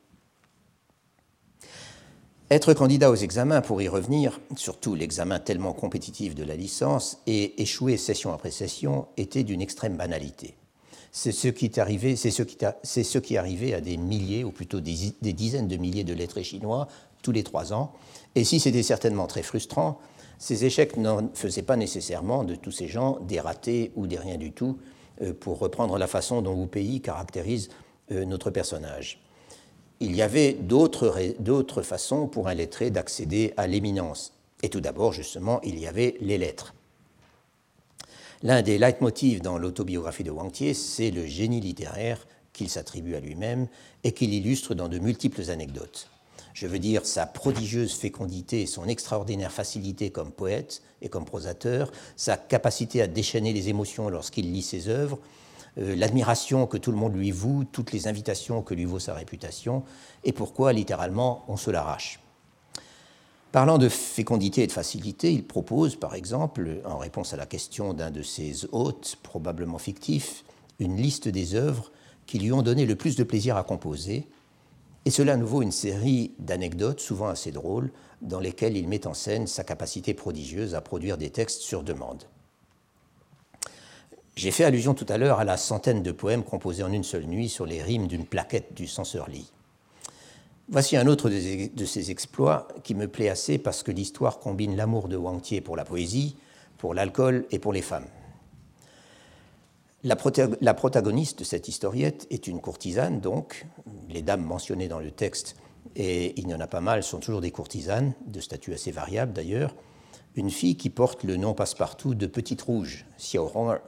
Être 2.49 2.73
candidat 2.73 3.11
aux 3.11 3.17
examens, 3.17 3.59
pour 3.59 3.81
y 3.81 3.89
revenir, 3.89 4.39
surtout 4.55 4.95
l'examen 4.95 5.39
tellement 5.39 5.73
compétitif 5.73 6.35
de 6.35 6.45
la 6.45 6.55
licence, 6.55 7.17
et 7.27 7.61
échouer 7.61 7.97
session 7.97 8.31
après 8.31 8.51
session, 8.51 9.07
était 9.17 9.43
d'une 9.43 9.61
extrême 9.61 9.97
banalité. 9.97 10.55
C'est 11.11 11.33
ce 11.33 11.49
qui 11.49 11.65
est 11.65 11.79
arrivé, 11.79 12.15
c'est 12.15 12.31
ce, 12.31 12.43
ce 12.83 13.17
qui 13.17 13.35
arrivait 13.35 13.73
à 13.73 13.81
des 13.81 13.97
milliers, 13.97 14.45
ou 14.45 14.51
plutôt 14.51 14.79
des, 14.79 15.13
des 15.21 15.33
dizaines 15.33 15.67
de 15.67 15.75
milliers 15.75 16.05
de 16.05 16.13
lettrés 16.13 16.45
chinois 16.45 16.87
tous 17.21 17.33
les 17.33 17.43
trois 17.43 17.73
ans. 17.73 17.91
Et 18.35 18.45
si 18.45 18.61
c'était 18.61 18.83
certainement 18.83 19.27
très 19.27 19.43
frustrant, 19.43 19.99
ces 20.43 20.65
échecs 20.65 20.97
ne 20.97 21.21
faisaient 21.33 21.61
pas 21.61 21.77
nécessairement 21.77 22.43
de 22.43 22.55
tous 22.55 22.71
ces 22.71 22.89
gens 22.89 23.17
des 23.21 23.39
ratés 23.39 23.93
ou 23.95 24.07
des 24.07 24.17
rien 24.17 24.35
du 24.35 24.51
tout, 24.51 24.77
euh, 25.21 25.33
pour 25.33 25.57
reprendre 25.57 25.97
la 25.97 26.05
façon 26.05 26.41
dont 26.41 26.53
Wu 26.53 26.67
Pays 26.67 26.99
caractérise 26.99 27.69
euh, 28.11 28.25
notre 28.25 28.49
personnage. 28.51 29.21
Il 30.01 30.13
y 30.13 30.21
avait 30.21 30.51
d'autres 30.51 31.81
façons 31.81 32.27
pour 32.27 32.49
un 32.49 32.55
lettré 32.55 32.91
d'accéder 32.91 33.53
à 33.55 33.67
l'éminence. 33.67 34.33
Et 34.63 34.67
tout 34.67 34.81
d'abord, 34.81 35.13
justement, 35.13 35.61
il 35.63 35.79
y 35.79 35.87
avait 35.87 36.17
les 36.19 36.37
lettres. 36.37 36.73
L'un 38.41 38.61
des 38.61 38.77
leitmotivs 38.77 39.41
dans 39.41 39.57
l'autobiographie 39.57 40.25
de 40.25 40.31
Wang 40.31 40.51
Tie, 40.51 40.73
c'est 40.73 41.11
le 41.11 41.25
génie 41.25 41.61
littéraire 41.61 42.27
qu'il 42.51 42.69
s'attribue 42.69 43.15
à 43.15 43.21
lui-même 43.21 43.67
et 44.03 44.11
qu'il 44.11 44.33
illustre 44.33 44.75
dans 44.75 44.89
de 44.89 44.99
multiples 44.99 45.49
anecdotes. 45.49 46.09
Je 46.53 46.67
veux 46.67 46.79
dire 46.79 47.05
sa 47.05 47.25
prodigieuse 47.25 47.93
fécondité, 47.93 48.65
son 48.65 48.87
extraordinaire 48.87 49.51
facilité 49.51 50.11
comme 50.11 50.31
poète 50.31 50.81
et 51.01 51.09
comme 51.09 51.25
prosateur, 51.25 51.91
sa 52.15 52.37
capacité 52.37 53.01
à 53.01 53.07
déchaîner 53.07 53.53
les 53.53 53.69
émotions 53.69 54.09
lorsqu'il 54.09 54.51
lit 54.51 54.61
ses 54.61 54.87
œuvres, 54.87 55.19
euh, 55.79 55.95
l'admiration 55.95 56.67
que 56.67 56.77
tout 56.77 56.91
le 56.91 56.97
monde 56.97 57.15
lui 57.15 57.31
voue, 57.31 57.63
toutes 57.65 57.91
les 57.91 58.07
invitations 58.07 58.61
que 58.61 58.75
lui 58.75 58.85
vaut 58.85 58.99
sa 58.99 59.15
réputation, 59.15 59.83
et 60.23 60.31
pourquoi, 60.31 60.73
littéralement, 60.73 61.43
on 61.47 61.57
se 61.57 61.71
l'arrache. 61.71 62.19
Parlant 63.51 63.77
de 63.77 63.89
fécondité 63.89 64.63
et 64.63 64.67
de 64.67 64.71
facilité, 64.71 65.31
il 65.31 65.45
propose, 65.45 65.95
par 65.95 66.15
exemple, 66.15 66.81
en 66.85 66.97
réponse 66.97 67.33
à 67.33 67.37
la 67.37 67.45
question 67.45 67.93
d'un 67.93 68.11
de 68.11 68.21
ses 68.21 68.65
hôtes, 68.71 69.17
probablement 69.23 69.77
fictif, 69.79 70.43
une 70.79 70.97
liste 70.97 71.27
des 71.27 71.55
œuvres 71.55 71.91
qui 72.25 72.39
lui 72.39 72.51
ont 72.51 72.61
donné 72.61 72.85
le 72.85 72.95
plus 72.95 73.15
de 73.15 73.23
plaisir 73.23 73.57
à 73.57 73.63
composer, 73.63 74.27
et 75.05 75.11
cela 75.11 75.35
nous 75.35 75.47
vaut 75.47 75.61
une 75.61 75.71
série 75.71 76.33
d'anecdotes, 76.39 76.99
souvent 76.99 77.27
assez 77.27 77.51
drôles, 77.51 77.91
dans 78.21 78.39
lesquelles 78.39 78.77
il 78.77 78.87
met 78.87 79.05
en 79.05 79.13
scène 79.13 79.47
sa 79.47 79.63
capacité 79.63 80.13
prodigieuse 80.13 80.75
à 80.75 80.81
produire 80.81 81.17
des 81.17 81.29
textes 81.29 81.61
sur 81.61 81.83
demande. 81.83 82.23
J'ai 84.35 84.51
fait 84.51 84.63
allusion 84.63 84.93
tout 84.93 85.05
à 85.09 85.17
l'heure 85.17 85.39
à 85.39 85.43
la 85.43 85.57
centaine 85.57 86.01
de 86.01 86.11
poèmes 86.11 86.43
composés 86.43 86.83
en 86.83 86.91
une 86.91 87.03
seule 87.03 87.25
nuit 87.25 87.49
sur 87.49 87.65
les 87.65 87.83
rimes 87.83 88.07
d'une 88.07 88.25
plaquette 88.25 88.73
du 88.73 88.87
censeur-lit. 88.87 89.51
Voici 90.69 90.95
un 90.95 91.07
autre 91.07 91.29
de 91.29 91.85
ces 91.85 92.09
exploits 92.09 92.67
qui 92.83 92.95
me 92.95 93.07
plaît 93.07 93.29
assez 93.29 93.57
parce 93.57 93.83
que 93.83 93.91
l'histoire 93.91 94.39
combine 94.39 94.75
l'amour 94.75 95.09
de 95.09 95.17
Wang 95.17 95.41
Tie 95.41 95.61
pour 95.61 95.75
la 95.75 95.83
poésie, 95.83 96.37
pour 96.77 96.93
l'alcool 96.93 97.45
et 97.51 97.59
pour 97.59 97.73
les 97.73 97.81
femmes. 97.81 98.07
La, 100.03 100.15
protagoniste 100.15 101.39
de 101.39 101.43
cette 101.43 101.67
historiette 101.67 102.27
est 102.29 102.47
une 102.47 102.59
courtisane, 102.59 103.21
donc. 103.21 103.65
Les 104.09 104.21
dames 104.21 104.43
mentionnées 104.43 104.87
dans 104.87 104.99
le 104.99 105.11
texte, 105.11 105.55
et 105.95 106.39
il 106.39 106.49
y 106.49 106.53
en 106.53 106.59
a 106.59 106.67
pas 106.67 106.81
mal, 106.81 107.03
sont 107.03 107.19
toujours 107.19 107.41
des 107.41 107.51
courtisanes, 107.51 108.13
de 108.27 108.39
statut 108.39 108.73
assez 108.73 108.91
variable 108.91 109.33
d'ailleurs. 109.33 109.75
Une 110.35 110.49
fille 110.49 110.75
qui 110.75 110.89
porte 110.89 111.23
le 111.23 111.37
nom 111.37 111.53
passe-partout 111.53 112.15
de 112.15 112.27
Petite 112.27 112.61
Rouge, 112.61 113.05
Xiao 113.17 113.49
Hong, 113.55 113.79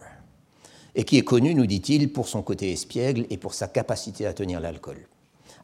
et 0.95 1.03
qui 1.03 1.17
est 1.17 1.23
connue, 1.23 1.53
nous 1.53 1.65
dit-il, 1.65 2.13
pour 2.13 2.27
son 2.27 2.41
côté 2.41 2.71
espiègle 2.71 3.25
et 3.29 3.37
pour 3.37 3.53
sa 3.53 3.67
capacité 3.67 4.25
à 4.25 4.33
tenir 4.33 4.61
l'alcool 4.61 5.07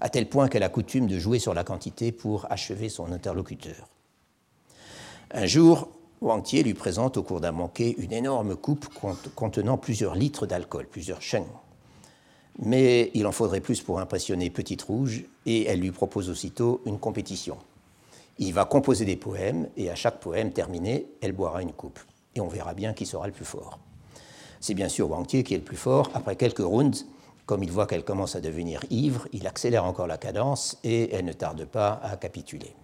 à 0.02 0.10
tel 0.10 0.28
point 0.28 0.50
qu'elle 0.50 0.64
a 0.64 0.70
coutume 0.70 1.08
de 1.08 1.20
jouer 1.20 1.40
sur 1.40 1.54
la 1.54 1.64
quantité 1.64 2.12
pour 2.12 2.52
achever 2.52 2.90
son 2.90 3.12
interlocuteur. 3.12 3.88
Un 5.30 5.46
jour, 5.46 5.90
Wang 6.22 6.44
Tie 6.44 6.62
lui 6.62 6.76
présente 6.76 7.18
au 7.18 7.24
cours 7.24 7.42
d'un 7.42 7.52
manqué 7.52 7.96
une 7.98 8.14
énorme 8.14 8.56
coupe 8.56 8.88
contenant 9.34 9.80
plusieurs 9.80 10.14
litres 10.14 10.46
d'alcool, 10.46 10.86
plusieurs 10.86 11.20
sheng. 11.24 11.48
Mais 12.60 13.10
il 13.16 13.26
en 13.26 13.32
faudrait 13.32 13.60
plus 13.60 13.82
pour 13.82 14.00
impressionner 14.00 14.52
Petite 14.52 14.84
Rouge, 14.84 15.24
et 15.48 15.66
elle 15.66 15.80
lui 15.80 15.90
propose 15.90 16.30
aussitôt 16.30 16.82
une 16.86 17.00
compétition. 17.00 17.58
Il 18.38 18.54
va 18.54 18.66
composer 18.66 19.04
des 19.04 19.16
poèmes, 19.16 19.68
et 19.78 19.90
à 19.90 19.96
chaque 19.96 20.20
poème 20.20 20.52
terminé, 20.54 21.08
elle 21.22 21.32
boira 21.32 21.64
une 21.64 21.74
coupe. 21.74 22.00
Et 22.36 22.40
on 22.40 22.48
verra 22.48 22.76
bien 22.76 22.94
qui 22.94 23.08
sera 23.08 23.26
le 23.26 23.34
plus 23.34 23.46
fort. 23.46 23.80
C'est 24.60 24.76
bien 24.76 24.90
sûr 24.90 25.10
Wang 25.10 25.26
Tie 25.26 25.44
qui 25.44 25.56
est 25.56 25.58
le 25.58 25.64
plus 25.64 25.76
fort. 25.76 26.12
Après 26.14 26.36
quelques 26.36 26.60
rounds, 26.60 27.08
comme 27.48 27.64
il 27.64 27.72
voit 27.72 27.88
qu'elle 27.88 28.06
commence 28.06 28.36
à 28.36 28.42
devenir 28.42 28.86
ivre, 28.92 29.28
il 29.34 29.48
accélère 29.48 29.86
encore 29.86 30.06
la 30.06 30.20
cadence 30.20 30.78
et 30.84 31.16
elle 31.16 31.26
ne 31.26 31.34
tarde 31.34 31.66
pas 31.66 32.00
à 32.04 32.16
capituler. 32.16 32.76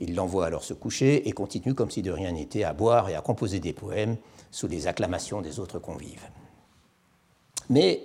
Il 0.00 0.14
l'envoie 0.14 0.46
alors 0.46 0.64
se 0.64 0.74
coucher 0.74 1.28
et 1.28 1.32
continue 1.32 1.74
comme 1.74 1.90
si 1.90 2.02
de 2.02 2.10
rien 2.10 2.32
n'était 2.32 2.64
à 2.64 2.72
boire 2.72 3.08
et 3.10 3.14
à 3.14 3.20
composer 3.20 3.60
des 3.60 3.74
poèmes 3.74 4.16
sous 4.50 4.66
les 4.66 4.86
acclamations 4.86 5.42
des 5.42 5.60
autres 5.60 5.78
convives. 5.78 6.28
Mais 7.68 8.02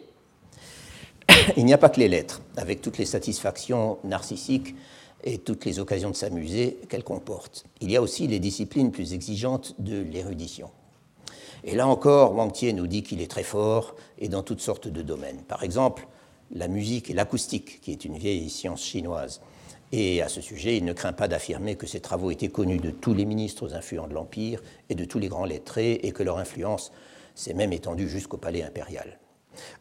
il 1.58 1.66
n'y 1.66 1.74
a 1.74 1.78
pas 1.78 1.90
que 1.90 2.00
les 2.00 2.10
lettres, 2.10 2.42
avec 2.58 2.82
toutes 2.82 2.98
les 2.98 3.06
satisfactions 3.06 3.98
narcissiques 4.04 4.76
et 5.24 5.38
toutes 5.40 5.66
les 5.66 5.80
occasions 5.80 6.12
de 6.12 6.16
s'amuser 6.16 6.80
qu'elles 6.90 7.04
comportent. 7.04 7.66
Il 7.82 7.90
y 7.90 7.96
a 7.96 8.02
aussi 8.02 8.28
les 8.28 8.40
disciplines 8.40 8.92
plus 8.92 9.14
exigeantes 9.14 9.74
de 9.80 10.02
l'érudition. 10.02 10.70
Et 11.64 11.76
là 11.76 11.88
encore, 11.88 12.36
Wang 12.36 12.52
Tie 12.52 12.74
nous 12.74 12.86
dit 12.86 13.02
qu'il 13.02 13.22
est 13.22 13.32
très 13.32 13.44
fort 13.44 13.96
et 14.20 14.30
dans 14.30 14.44
toutes 14.44 14.62
sortes 14.62 14.88
de 14.88 15.02
domaines. 15.02 15.42
Par 15.48 15.64
exemple, 15.64 16.08
la 16.52 16.68
musique 16.68 17.10
et 17.10 17.14
l'acoustique, 17.14 17.82
qui 17.82 17.92
est 17.92 18.06
une 18.06 18.18
vieille 18.18 18.50
science 18.52 18.84
chinoise. 18.84 19.42
Et 19.92 20.22
à 20.22 20.30
ce 20.30 20.42
sujet, 20.42 20.78
il 20.78 20.86
ne 20.86 20.94
craint 20.94 21.14
pas 21.14 21.28
d'affirmer 21.28 21.76
que 21.76 21.88
ses 21.88 22.00
travaux 22.00 22.32
étaient 22.32 22.50
connus 22.50 22.80
de 22.80 22.92
tous 22.92 23.14
les 23.14 23.26
ministres 23.26 23.76
influents 23.76 24.08
de 24.08 24.14
l'Empire 24.14 24.62
et 24.90 24.96
de 24.96 25.06
tous 25.06 25.20
les 25.20 25.28
grands 25.28 25.46
lettrés, 25.46 25.94
et 26.04 26.12
que 26.12 26.24
leur 26.24 26.38
influence 26.38 26.92
s'est 27.36 27.54
même 27.54 27.74
étendue 27.74 28.10
jusqu'au 28.10 28.38
palais 28.38 28.64
impérial. 28.64 29.20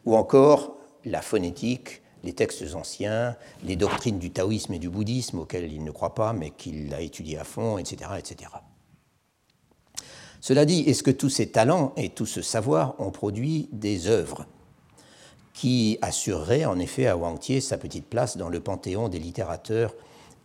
Ou 0.05 0.15
encore 0.15 0.77
la 1.03 1.21
phonétique, 1.21 2.01
les 2.23 2.33
textes 2.33 2.75
anciens, 2.75 3.35
les 3.63 3.75
doctrines 3.75 4.19
du 4.19 4.31
taoïsme 4.31 4.73
et 4.73 4.79
du 4.79 4.89
bouddhisme 4.89 5.39
auxquelles 5.39 5.71
il 5.71 5.83
ne 5.83 5.91
croit 5.91 6.15
pas, 6.15 6.33
mais 6.33 6.51
qu'il 6.51 6.93
a 6.93 7.01
étudié 7.01 7.37
à 7.37 7.43
fond, 7.43 7.77
etc. 7.77 8.11
etc. 8.17 8.51
Cela 10.41 10.65
dit, 10.65 10.81
est-ce 10.81 11.03
que 11.03 11.11
tous 11.11 11.29
ces 11.29 11.51
talents 11.51 11.93
et 11.97 12.09
tout 12.09 12.25
ce 12.25 12.41
savoir 12.41 12.99
ont 12.99 13.11
produit 13.11 13.69
des 13.71 14.07
œuvres? 14.07 14.45
Qui 15.55 15.97
assureraient 16.01 16.65
en 16.65 16.77
effet 16.79 17.07
à 17.07 17.15
Wang 17.15 17.39
Tie 17.39 17.61
sa 17.61 17.77
petite 17.77 18.05
place 18.05 18.35
dans 18.35 18.49
le 18.49 18.59
panthéon 18.59 19.07
des 19.07 19.19
littérateurs 19.19 19.95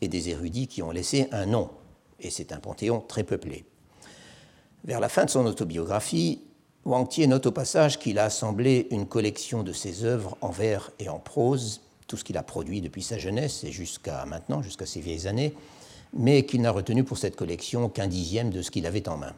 et 0.00 0.08
des 0.08 0.30
érudits 0.30 0.68
qui 0.68 0.82
ont 0.82 0.92
laissé 0.92 1.26
un 1.32 1.46
nom 1.46 1.68
Et 2.20 2.30
c'est 2.30 2.52
un 2.52 2.60
panthéon 2.60 3.00
très 3.00 3.24
peuplé. 3.24 3.64
Vers 4.84 5.00
la 5.00 5.08
fin 5.08 5.24
de 5.24 5.30
son 5.30 5.44
autobiographie, 5.46 6.42
Wang 6.84 7.08
Tie 7.08 7.26
note 7.26 7.46
au 7.46 7.50
passage 7.50 7.98
qu'il 7.98 8.20
a 8.20 8.24
assemblé 8.24 8.86
une 8.92 9.06
collection 9.06 9.64
de 9.64 9.72
ses 9.72 10.04
œuvres 10.04 10.38
en 10.40 10.50
vers 10.50 10.92
et 11.00 11.08
en 11.08 11.18
prose, 11.18 11.80
tout 12.06 12.16
ce 12.16 12.24
qu'il 12.24 12.38
a 12.38 12.44
produit 12.44 12.80
depuis 12.80 13.02
sa 13.02 13.18
jeunesse 13.18 13.64
et 13.64 13.72
jusqu'à 13.72 14.24
maintenant, 14.26 14.62
jusqu'à 14.62 14.86
ses 14.86 15.00
vieilles 15.00 15.26
années, 15.26 15.54
mais 16.14 16.46
qu'il 16.46 16.62
n'a 16.62 16.70
retenu 16.70 17.02
pour 17.02 17.18
cette 17.18 17.36
collection 17.36 17.88
qu'un 17.88 18.06
dixième 18.06 18.50
de 18.50 18.62
ce 18.62 18.70
qu'il 18.70 18.86
avait 18.86 19.08
en 19.08 19.16
main. 19.16 19.34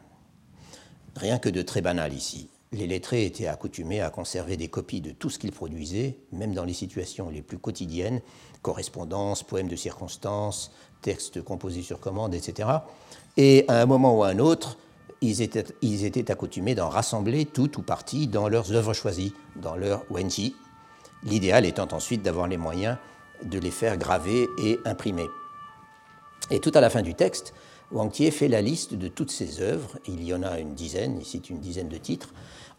Rien 1.15 1.39
que 1.39 1.49
de 1.49 1.63
très 1.63 1.81
banal 1.81 2.13
ici. 2.13 2.47
Les 2.73 2.87
lettrés 2.87 3.25
étaient 3.25 3.45
accoutumés 3.45 4.01
à 4.01 4.09
conserver 4.09 4.57
des 4.57 4.67
copies 4.67 4.99
de 4.99 5.11
tout 5.11 5.29
ce 5.29 5.37
qu'ils 5.37 5.51
produisaient, 5.51 6.17
même 6.31 6.55
dans 6.55 6.65
les 6.65 6.73
situations 6.73 7.29
les 7.29 7.43
plus 7.43 7.59
quotidiennes, 7.59 8.19
correspondances, 8.63 9.43
poèmes 9.43 9.67
de 9.67 9.75
circonstances, 9.75 10.71
textes 11.03 11.43
composés 11.43 11.83
sur 11.83 11.99
commande, 11.99 12.33
etc. 12.33 12.69
Et 13.37 13.65
à 13.67 13.79
un 13.79 13.85
moment 13.85 14.17
ou 14.17 14.23
à 14.23 14.29
un 14.29 14.39
autre, 14.39 14.77
ils 15.21 15.43
étaient, 15.43 15.65
ils 15.83 16.03
étaient 16.03 16.31
accoutumés 16.31 16.73
d'en 16.73 16.89
rassembler 16.89 17.45
tout 17.45 17.79
ou 17.79 17.83
partie 17.83 18.27
dans 18.27 18.49
leurs 18.49 18.71
œuvres 18.71 18.93
choisies, 18.93 19.33
dans 19.55 19.75
leur 19.75 20.03
wenji, 20.09 20.55
l'idéal 21.23 21.65
étant 21.65 21.87
ensuite 21.91 22.23
d'avoir 22.23 22.47
les 22.47 22.57
moyens 22.57 22.97
de 23.43 23.59
les 23.59 23.71
faire 23.71 23.97
graver 23.97 24.47
et 24.63 24.79
imprimer. 24.85 25.27
Et 26.49 26.59
tout 26.59 26.71
à 26.73 26.81
la 26.81 26.89
fin 26.89 27.03
du 27.03 27.13
texte, 27.13 27.53
Wang 27.91 28.11
Tie 28.11 28.31
fait 28.31 28.47
la 28.47 28.61
liste 28.61 28.95
de 28.95 29.07
toutes 29.07 29.31
ses 29.31 29.61
œuvres, 29.61 29.97
il 30.07 30.23
y 30.23 30.33
en 30.33 30.41
a 30.41 30.59
une 30.59 30.73
dizaine, 30.73 31.17
il 31.19 31.25
cite 31.25 31.49
une 31.49 31.59
dizaine 31.59 31.89
de 31.89 31.97
titres, 31.97 32.33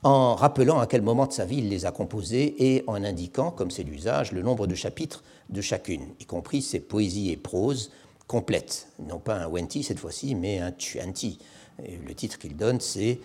en 0.04 0.34
rappelant 0.34 0.78
à 0.78 0.86
quel 0.86 1.02
moment 1.02 1.26
de 1.26 1.32
sa 1.32 1.46
vie 1.46 1.58
il 1.58 1.70
les 1.70 1.86
a 1.86 1.90
composés 1.90 2.54
et 2.58 2.84
en 2.86 3.02
indiquant, 3.02 3.50
comme 3.50 3.70
c'est 3.70 3.82
l'usage, 3.82 4.32
le 4.32 4.42
nombre 4.42 4.66
de 4.66 4.74
chapitres 4.74 5.24
de 5.48 5.60
chacune, 5.60 6.06
y 6.20 6.26
compris 6.26 6.62
ses 6.62 6.80
poésies 6.80 7.30
et 7.30 7.36
proses 7.36 7.90
complètes. 8.26 8.88
Non 8.98 9.18
pas 9.18 9.36
un 9.36 9.48
Wenti 9.48 9.82
cette 9.82 9.98
fois-ci, 9.98 10.34
mais 10.34 10.58
un 10.58 10.72
Chuanti. 10.78 11.38
Le 11.78 12.14
titre 12.14 12.38
qu'il 12.38 12.56
donne, 12.56 12.80
c'est 12.80 13.18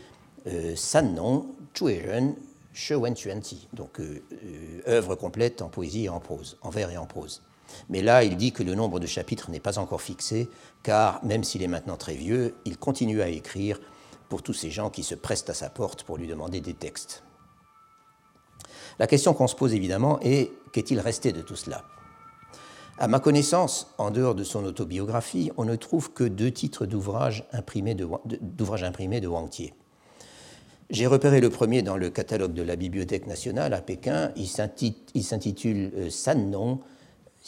euh, 0.48 0.74
San 0.76 1.20
Chueren 1.74 2.36
She 2.74 2.92
Wen 2.92 3.16
Chuanti, 3.16 3.68
donc 3.74 4.00
euh, 4.00 4.24
euh, 4.46 4.82
œuvre 4.88 5.16
complète 5.16 5.62
en 5.62 5.68
poésie 5.68 6.06
et 6.06 6.10
en 6.10 6.20
prose, 6.20 6.58
en 6.62 6.70
vers 6.70 6.90
et 6.92 6.98
en 6.98 7.06
prose. 7.06 7.42
Mais 7.90 8.02
là, 8.02 8.24
il 8.24 8.38
dit 8.38 8.52
que 8.52 8.64
le 8.64 8.74
nombre 8.74 9.00
de 9.00 9.06
chapitres 9.06 9.52
n'est 9.52 9.60
pas 9.60 9.80
encore 9.80 10.02
fixé, 10.02 10.50
car 10.82 11.24
même 11.26 11.44
s'il 11.44 11.62
est 11.62 11.68
maintenant 11.68 11.98
très 11.98 12.16
vieux, 12.16 12.56
il 12.66 12.78
continue 12.78 13.22
à 13.22 13.28
écrire 13.28 13.80
pour 14.30 14.44
tous 14.44 14.54
ces 14.54 14.70
gens 14.70 14.90
qui 14.90 15.04
se 15.04 15.16
prestent 15.16 15.50
à 15.50 15.54
sa 15.54 15.70
porte 15.70 16.04
pour 16.04 16.18
lui 16.18 16.28
demander 16.28 16.62
des 16.62 16.74
textes. 16.74 17.24
La 19.00 19.08
question 19.08 19.34
qu'on 19.34 19.48
se 19.48 19.56
pose 19.56 19.74
évidemment 19.74 20.20
est 20.22 20.52
qu'est-il 20.72 21.00
resté 21.00 21.32
de 21.32 21.42
tout 21.42 21.56
cela? 21.56 21.84
À 22.98 23.08
ma 23.08 23.22
connaissance, 23.22 23.94
en 23.98 24.12
dehors 24.12 24.36
de 24.36 24.44
son 24.44 24.66
autobiographie, 24.66 25.52
on 25.56 25.64
ne 25.64 25.78
trouve 25.78 26.12
que 26.12 26.26
deux 26.26 26.52
titres 26.52 26.86
d'ouvrages 26.86 27.48
imprimés 27.54 27.96
de, 27.96 28.06
imprimés 28.84 29.22
de. 29.22 29.30
J'ai 30.90 31.08
repéré 31.08 31.40
le 31.40 31.50
premier 31.50 31.82
dans 31.82 31.96
le 31.96 32.10
catalogue 32.10 32.54
de 32.54 32.62
la 32.62 32.76
Bibliothèque 32.76 33.26
nationale 33.26 33.74
à 33.74 33.82
Pékin. 33.82 34.34
Il 34.36 34.48
s'intitule 34.48 35.92
euh, 35.96 36.10
San 36.10 36.52
Nong, 36.52 36.80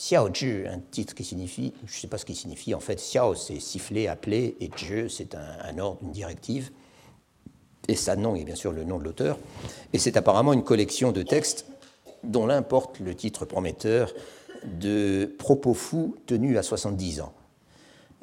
Xiao 0.01 0.33
Zhi, 0.33 0.65
un 0.67 0.79
titre 0.79 1.13
qui 1.13 1.23
signifie, 1.23 1.73
je 1.85 1.95
ne 1.95 1.99
sais 2.01 2.07
pas 2.07 2.17
ce 2.17 2.25
qu'il 2.25 2.35
signifie, 2.35 2.73
en 2.73 2.79
fait, 2.79 2.95
Xiao 2.95 3.35
c'est 3.35 3.59
siffler, 3.59 4.07
appeler, 4.07 4.57
et 4.59 4.71
Zhi 4.75 5.07
c'est 5.15 5.35
un, 5.35 5.77
ordre, 5.77 5.99
une 6.01 6.11
directive. 6.11 6.71
Et 7.87 7.95
sa 7.95 8.15
nom 8.15 8.35
est 8.35 8.43
bien 8.43 8.55
sûr 8.55 8.71
le 8.71 8.83
nom 8.83 8.97
de 8.97 9.03
l'auteur. 9.03 9.37
Et 9.93 9.99
c'est 9.99 10.17
apparemment 10.17 10.53
une 10.53 10.63
collection 10.63 11.11
de 11.11 11.21
textes 11.21 11.67
dont 12.23 12.47
l'un 12.47 12.63
porte 12.63 12.99
le 12.99 13.13
titre 13.13 13.45
prometteur 13.45 14.11
de 14.63 15.35
Propos 15.37 15.75
fous 15.75 16.15
tenus 16.25 16.57
à 16.57 16.63
70 16.63 17.21
ans. 17.21 17.33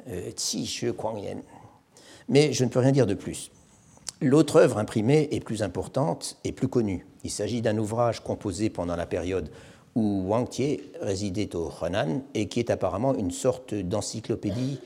Euh, 0.09 0.31
Qi 0.31 0.67
Kuangyan. 0.97 1.41
Mais 2.27 2.51
je 2.51 2.65
ne 2.65 2.69
peux 2.69 2.79
rien 2.79 2.91
dire 2.91 3.07
de 3.07 3.13
plus. 3.13 3.51
L'autre 4.19 4.57
œuvre 4.57 4.79
imprimée 4.79 5.29
est 5.31 5.39
plus 5.39 5.63
importante 5.63 6.37
et 6.43 6.51
plus 6.51 6.67
connue. 6.67 7.05
Il 7.23 7.31
s'agit 7.31 7.61
d'un 7.61 7.77
ouvrage 7.77 8.19
composé 8.21 8.69
pendant 8.69 8.97
la 8.97 9.05
période 9.05 9.49
où 9.95 10.23
Wang 10.27 10.47
Tie 10.49 10.81
résidait 11.01 11.55
au 11.55 11.71
Henan 11.81 12.21
et 12.33 12.47
qui 12.47 12.59
est 12.59 12.69
apparemment 12.69 13.15
une 13.15 13.31
sorte 13.31 13.73
d'encyclopédie 13.73 14.79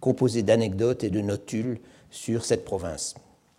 composée 0.00 0.42
d'anecdotes 0.42 1.04
et 1.04 1.10
de 1.10 1.20
notules 1.20 1.80
sur 2.10 2.44
cette 2.44 2.64
province, 2.64 3.14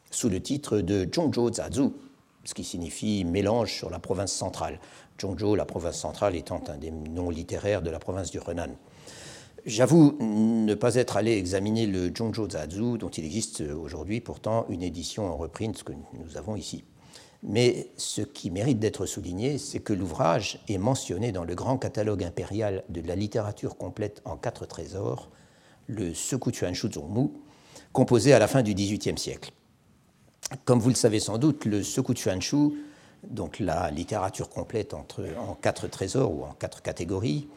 sous 0.09 0.29
le 0.29 0.41
titre 0.41 0.79
de 0.79 1.07
Zhongzhou 1.13 1.53
Zazu, 1.53 1.89
ce 2.43 2.53
qui 2.53 2.63
signifie 2.63 3.23
mélange 3.23 3.73
sur 3.73 3.89
la 3.89 3.99
province 3.99 4.33
centrale. 4.33 4.79
Zhongzhou, 5.19 5.55
la 5.55 5.65
province 5.65 5.97
centrale, 5.97 6.35
étant 6.35 6.63
un 6.67 6.77
des 6.77 6.91
noms 6.91 7.29
littéraires 7.29 7.81
de 7.81 7.91
la 7.91 7.99
province 7.99 8.31
du 8.31 8.39
Henan. 8.39 8.75
J'avoue 9.65 10.17
ne 10.19 10.73
pas 10.73 10.95
être 10.95 11.17
allé 11.17 11.33
examiner 11.33 11.85
le 11.85 12.11
Zhongzhou 12.15 12.49
Zazu, 12.49 12.97
dont 12.97 13.09
il 13.09 13.25
existe 13.25 13.61
aujourd'hui 13.61 14.19
pourtant 14.19 14.65
une 14.69 14.81
édition 14.81 15.27
en 15.27 15.37
reprint 15.37 15.83
que 15.83 15.93
nous 15.93 16.37
avons 16.37 16.55
ici. 16.55 16.83
Mais 17.43 17.87
ce 17.97 18.21
qui 18.21 18.51
mérite 18.51 18.79
d'être 18.79 19.05
souligné, 19.05 19.57
c'est 19.57 19.79
que 19.79 19.93
l'ouvrage 19.93 20.59
est 20.67 20.77
mentionné 20.77 21.31
dans 21.31 21.43
le 21.43 21.55
grand 21.55 21.77
catalogue 21.77 22.23
impérial 22.23 22.83
de 22.89 23.01
la 23.01 23.15
littérature 23.15 23.77
complète 23.77 24.21
en 24.25 24.37
quatre 24.37 24.67
trésors, 24.67 25.29
le 25.87 26.13
Sekutuan 26.13 26.73
Shuzongmu, 26.73 27.29
composé 27.93 28.33
à 28.33 28.39
la 28.39 28.47
fin 28.47 28.61
du 28.61 28.73
XVIIIe 28.73 29.17
siècle. 29.17 29.51
Comme 30.65 30.79
vous 30.79 30.89
le 30.89 30.95
savez 30.95 31.19
sans 31.19 31.37
doute, 31.37 31.65
le 31.65 31.81
Shu, 31.81 32.55
donc 33.27 33.59
la 33.59 33.89
littérature 33.89 34.49
complète 34.49 34.93
en 34.93 35.05
quatre 35.61 35.87
trésors 35.87 36.31
ou 36.31 36.43
en 36.43 36.53
quatre 36.53 36.81
catégories, 36.81 37.47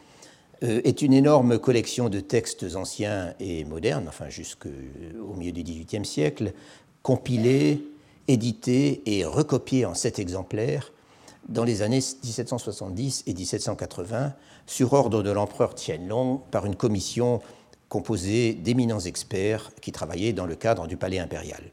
euh, 0.63 0.81
est 0.83 1.01
une 1.01 1.13
énorme 1.13 1.59
collection 1.59 2.09
de 2.09 2.21
textes 2.21 2.75
anciens 2.75 3.33
et 3.39 3.65
modernes, 3.65 4.05
enfin 4.07 4.29
jusqu'au 4.29 4.69
milieu 5.35 5.51
du 5.51 5.63
XVIIIe 5.63 6.05
siècle, 6.05 6.53
compilés, 7.03 7.83
édités 8.27 9.01
et 9.05 9.25
recopiés 9.25 9.85
en 9.85 9.93
sept 9.93 10.19
exemplaires 10.19 10.91
dans 11.47 11.63
les 11.63 11.81
années 11.81 11.97
1770 11.97 13.23
et 13.27 13.33
1780 13.33 14.33
sur 14.65 14.93
ordre 14.93 15.21
de 15.21 15.29
l'empereur 15.29 15.75
Tianlong 15.75 16.41
par 16.51 16.65
une 16.65 16.75
commission 16.75 17.41
composée 17.87 18.53
d'éminents 18.53 18.99
experts 18.99 19.71
qui 19.81 19.91
travaillaient 19.91 20.33
dans 20.33 20.47
le 20.47 20.55
cadre 20.55 20.87
du 20.87 20.97
palais 20.97 21.19
impérial. 21.19 21.71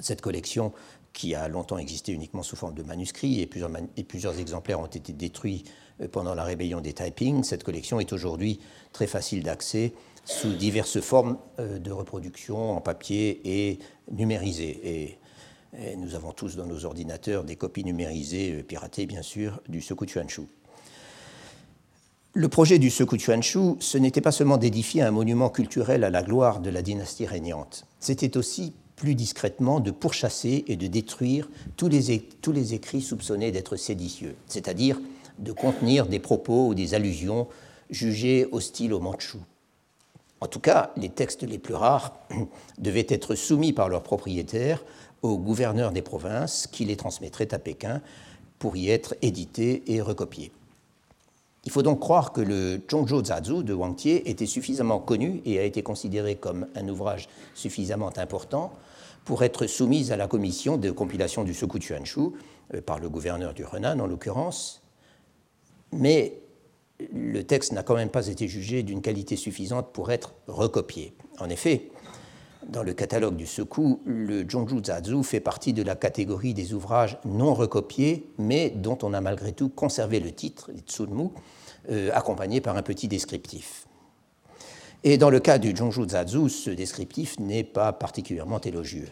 Cette 0.00 0.20
collection, 0.20 0.72
qui 1.12 1.34
a 1.34 1.48
longtemps 1.48 1.78
existé 1.78 2.12
uniquement 2.12 2.42
sous 2.42 2.56
forme 2.56 2.74
de 2.74 2.82
manuscrits 2.82 3.40
et 3.40 3.46
plusieurs, 3.46 3.70
et 3.96 4.04
plusieurs 4.04 4.38
exemplaires 4.38 4.80
ont 4.80 4.86
été 4.86 5.14
détruits 5.14 5.64
euh, 6.02 6.08
pendant 6.08 6.34
la 6.34 6.44
rébellion 6.44 6.82
des 6.82 6.92
Taiping, 6.92 7.42
cette 7.42 7.64
collection 7.64 7.98
est 8.00 8.12
aujourd'hui 8.12 8.60
très 8.92 9.06
facile 9.06 9.42
d'accès 9.42 9.94
sous 10.26 10.52
diverses 10.52 11.00
formes 11.00 11.38
euh, 11.58 11.78
de 11.78 11.90
reproduction 11.90 12.76
en 12.76 12.80
papier 12.80 13.40
et 13.44 13.78
numérisées. 14.10 14.80
Et, 14.84 15.18
nous 15.98 16.14
avons 16.14 16.32
tous 16.32 16.56
dans 16.56 16.64
nos 16.64 16.86
ordinateurs 16.86 17.44
des 17.44 17.56
copies 17.56 17.84
numérisées, 17.84 18.52
euh, 18.52 18.62
piratées 18.62 19.06
bien 19.06 19.22
sûr, 19.22 19.60
du 19.68 19.82
Sekutuanshu. 19.82 20.42
Le 22.32 22.48
projet 22.48 22.78
du 22.78 22.90
Sekutuanshu, 22.90 23.76
ce 23.80 23.98
n'était 23.98 24.20
pas 24.20 24.32
seulement 24.32 24.56
d'édifier 24.56 25.02
un 25.02 25.10
monument 25.10 25.50
culturel 25.50 26.02
à 26.04 26.10
la 26.10 26.22
gloire 26.22 26.60
de 26.60 26.70
la 26.70 26.82
dynastie 26.82 27.26
régnante, 27.26 27.86
c'était 28.00 28.36
aussi 28.36 28.74
plus 28.96 29.14
discrètement 29.14 29.80
de 29.80 29.90
pourchasser 29.90 30.64
et 30.66 30.76
de 30.76 30.86
détruire 30.86 31.50
tous 31.76 31.88
les, 31.88 32.20
tous 32.40 32.52
les 32.52 32.74
écrits 32.74 33.02
soupçonnés 33.02 33.52
d'être 33.52 33.76
séditieux, 33.76 34.34
c'est-à-dire 34.46 34.98
de 35.38 35.52
contenir 35.52 36.06
des 36.06 36.18
propos 36.18 36.68
ou 36.68 36.74
des 36.74 36.94
allusions 36.94 37.46
jugées 37.90 38.48
hostiles 38.50 38.94
aux 38.94 39.00
Mandchous. 39.00 39.42
En 40.40 40.46
tout 40.46 40.60
cas, 40.60 40.92
les 40.96 41.08
textes 41.08 41.42
les 41.42 41.58
plus 41.58 41.74
rares 41.74 42.12
devaient 42.78 43.06
être 43.08 43.34
soumis 43.34 43.72
par 43.72 43.88
leurs 43.88 44.02
propriétaires 44.02 44.84
aux 45.22 45.38
gouverneurs 45.38 45.92
des 45.92 46.02
provinces 46.02 46.66
qui 46.66 46.84
les 46.84 46.96
transmettraient 46.96 47.54
à 47.54 47.58
Pékin 47.58 48.02
pour 48.58 48.76
y 48.76 48.90
être 48.90 49.14
édités 49.22 49.82
et 49.86 50.00
recopiés. 50.00 50.52
Il 51.64 51.72
faut 51.72 51.82
donc 51.82 51.98
croire 51.98 52.32
que 52.32 52.40
le 52.40 52.80
Zhongzhou 52.88 53.24
Zazu 53.24 53.64
de 53.64 53.74
Wang 53.74 53.96
Tie 53.96 54.22
était 54.24 54.46
suffisamment 54.46 55.00
connu 55.00 55.42
et 55.44 55.58
a 55.58 55.64
été 55.64 55.82
considéré 55.82 56.36
comme 56.36 56.68
un 56.76 56.88
ouvrage 56.88 57.28
suffisamment 57.54 58.12
important 58.18 58.72
pour 59.24 59.42
être 59.42 59.66
soumis 59.66 60.12
à 60.12 60.16
la 60.16 60.28
commission 60.28 60.76
de 60.76 60.92
compilation 60.92 61.42
du 61.42 61.54
Soku 61.54 61.80
Chuanshu, 61.80 62.20
euh, 62.74 62.80
par 62.80 63.00
le 63.00 63.08
gouverneur 63.08 63.52
du 63.52 63.64
Henan 63.64 63.98
en 63.98 64.06
l'occurrence, 64.06 64.80
mais 65.92 66.38
le 67.12 67.42
texte 67.44 67.72
n'a 67.72 67.82
quand 67.82 67.94
même 67.94 68.08
pas 68.08 68.28
été 68.28 68.48
jugé 68.48 68.82
d'une 68.82 69.02
qualité 69.02 69.36
suffisante 69.36 69.92
pour 69.92 70.10
être 70.10 70.34
recopié. 70.46 71.12
En 71.38 71.50
effet, 71.50 71.90
dans 72.68 72.82
le 72.82 72.94
catalogue 72.94 73.36
du 73.36 73.46
Soku, 73.46 74.00
le 74.04 74.48
Zhongzhou 74.48 74.82
Zazu 74.82 75.22
fait 75.22 75.40
partie 75.40 75.72
de 75.72 75.82
la 75.82 75.94
catégorie 75.94 76.54
des 76.54 76.74
ouvrages 76.74 77.18
non 77.24 77.54
recopiés, 77.54 78.28
mais 78.38 78.70
dont 78.70 78.98
on 79.02 79.14
a 79.14 79.20
malgré 79.20 79.52
tout 79.52 79.68
conservé 79.68 80.20
le 80.20 80.32
titre, 80.32 80.70
Tsunmu, 80.86 81.28
euh, 81.90 82.10
accompagné 82.12 82.60
par 82.60 82.76
un 82.76 82.82
petit 82.82 83.08
descriptif. 83.08 83.86
Et 85.04 85.18
dans 85.18 85.30
le 85.30 85.38
cas 85.38 85.58
du 85.58 85.76
Zhongzhou 85.76 86.08
Zazu, 86.08 86.48
ce 86.48 86.70
descriptif 86.70 87.38
n'est 87.38 87.62
pas 87.62 87.92
particulièrement 87.92 88.60
élogieux. 88.60 89.08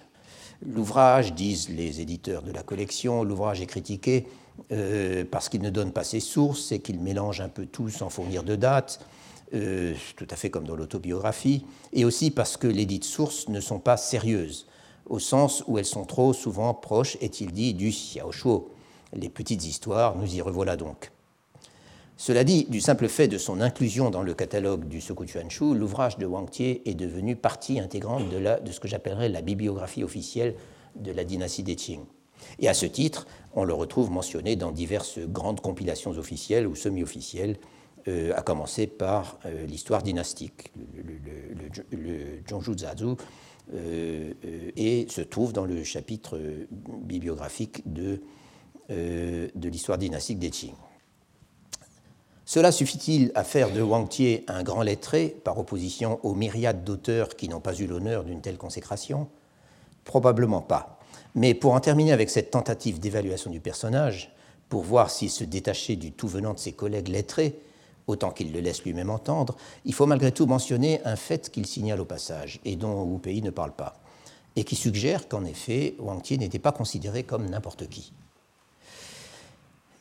L'ouvrage, 0.66 1.34
disent 1.34 1.68
les 1.68 2.00
éditeurs 2.00 2.42
de 2.42 2.50
la 2.50 2.62
collection, 2.62 3.22
l'ouvrage 3.22 3.60
est 3.60 3.66
critiqué 3.66 4.26
euh, 4.72 5.24
parce 5.30 5.48
qu'il 5.48 5.62
ne 5.62 5.70
donne 5.70 5.92
pas 5.92 6.04
ses 6.04 6.20
sources 6.20 6.72
et 6.72 6.78
qu'il 6.78 7.00
mélange 7.00 7.40
un 7.40 7.48
peu 7.48 7.66
tout 7.66 7.88
sans 7.88 8.08
fournir 8.08 8.42
de 8.44 8.56
dates, 8.56 9.00
euh, 9.52 9.94
tout 10.16 10.26
à 10.30 10.36
fait 10.36 10.50
comme 10.50 10.66
dans 10.66 10.76
l'autobiographie, 10.76 11.64
et 11.92 12.04
aussi 12.04 12.30
parce 12.30 12.56
que 12.56 12.66
les 12.66 12.86
dites 12.86 13.04
sources 13.04 13.48
ne 13.48 13.60
sont 13.60 13.78
pas 13.78 13.96
sérieuses, 13.96 14.66
au 15.06 15.18
sens 15.18 15.62
où 15.66 15.78
elles 15.78 15.84
sont 15.84 16.04
trop 16.04 16.32
souvent 16.32 16.72
proches, 16.72 17.16
est-il 17.20 17.52
dit, 17.52 17.74
du 17.74 17.90
xiaoshuo. 17.90 18.70
Les 19.12 19.28
petites 19.28 19.64
histoires, 19.64 20.16
nous 20.16 20.34
y 20.34 20.40
revoilà 20.40 20.76
donc. 20.76 21.12
Cela 22.16 22.44
dit, 22.44 22.66
du 22.68 22.80
simple 22.80 23.08
fait 23.08 23.28
de 23.28 23.38
son 23.38 23.60
inclusion 23.60 24.10
dans 24.10 24.22
le 24.22 24.34
catalogue 24.34 24.86
du 24.86 25.00
Sekutuanshu, 25.00 25.74
l'ouvrage 25.74 26.16
de 26.16 26.26
Wang 26.26 26.48
Tie 26.48 26.80
est 26.84 26.94
devenu 26.94 27.36
partie 27.36 27.80
intégrante 27.80 28.28
de, 28.28 28.38
de 28.38 28.72
ce 28.72 28.80
que 28.80 28.88
j'appellerais 28.88 29.28
la 29.28 29.42
bibliographie 29.42 30.04
officielle 30.04 30.54
de 30.94 31.10
la 31.10 31.24
dynastie 31.24 31.64
des 31.64 31.74
Qing. 31.74 32.04
Et 32.58 32.68
à 32.68 32.74
ce 32.74 32.86
titre, 32.86 33.26
on 33.54 33.64
le 33.64 33.74
retrouve 33.74 34.10
mentionné 34.10 34.56
dans 34.56 34.72
diverses 34.72 35.18
grandes 35.18 35.60
compilations 35.60 36.12
officielles 36.12 36.66
ou 36.66 36.74
semi-officielles, 36.74 37.56
euh, 38.06 38.32
à 38.36 38.42
commencer 38.42 38.86
par 38.86 39.38
euh, 39.46 39.64
l'histoire 39.64 40.02
dynastique, 40.02 40.72
le, 40.94 41.96
le, 41.96 42.76
Zazu, 42.76 43.14
euh, 43.72 44.32
et 44.76 45.06
se 45.08 45.22
trouve 45.22 45.54
dans 45.54 45.64
le 45.64 45.82
chapitre 45.84 46.38
bibliographique 46.70 47.80
de, 47.90 48.20
de 48.90 49.68
l'histoire 49.68 49.96
dynastique 49.96 50.38
des 50.38 50.50
Qing. 50.50 50.74
Cela 52.44 52.72
suffit-il 52.72 53.32
à 53.34 53.42
faire 53.42 53.72
de 53.72 53.80
Wang 53.80 54.06
Tie 54.06 54.44
un 54.48 54.62
grand 54.62 54.82
lettré 54.82 55.34
par 55.42 55.58
opposition 55.58 56.20
aux 56.22 56.34
myriades 56.34 56.84
d'auteurs 56.84 57.36
qui 57.36 57.48
n'ont 57.48 57.60
pas 57.60 57.74
eu 57.74 57.86
l'honneur 57.86 58.24
d'une 58.24 58.42
telle 58.42 58.58
consécration? 58.58 59.28
Probablement 60.04 60.60
pas. 60.60 60.98
Mais 61.34 61.54
pour 61.54 61.72
en 61.72 61.80
terminer 61.80 62.12
avec 62.12 62.30
cette 62.30 62.50
tentative 62.50 63.00
d'évaluation 63.00 63.50
du 63.50 63.60
personnage, 63.60 64.32
pour 64.68 64.82
voir 64.82 65.10
s'il 65.10 65.30
se 65.30 65.44
détachait 65.44 65.96
du 65.96 66.12
tout 66.12 66.28
venant 66.28 66.54
de 66.54 66.58
ses 66.58 66.72
collègues 66.72 67.08
lettrés, 67.08 67.58
autant 68.06 68.30
qu'il 68.30 68.52
le 68.52 68.60
laisse 68.60 68.84
lui-même 68.84 69.10
entendre, 69.10 69.56
il 69.84 69.94
faut 69.94 70.06
malgré 70.06 70.32
tout 70.32 70.46
mentionner 70.46 71.00
un 71.04 71.16
fait 71.16 71.50
qu'il 71.50 71.66
signale 71.66 72.00
au 72.00 72.04
passage, 72.04 72.60
et 72.64 72.76
dont 72.76 73.02
Wu 73.02 73.18
Pei 73.18 73.40
ne 73.40 73.50
parle 73.50 73.72
pas, 73.72 74.00
et 74.56 74.64
qui 74.64 74.76
suggère 74.76 75.28
qu'en 75.28 75.44
effet, 75.44 75.94
Wang 75.98 76.22
Tie 76.22 76.38
n'était 76.38 76.58
pas 76.58 76.72
considéré 76.72 77.24
comme 77.24 77.48
n'importe 77.48 77.88
qui. 77.88 78.12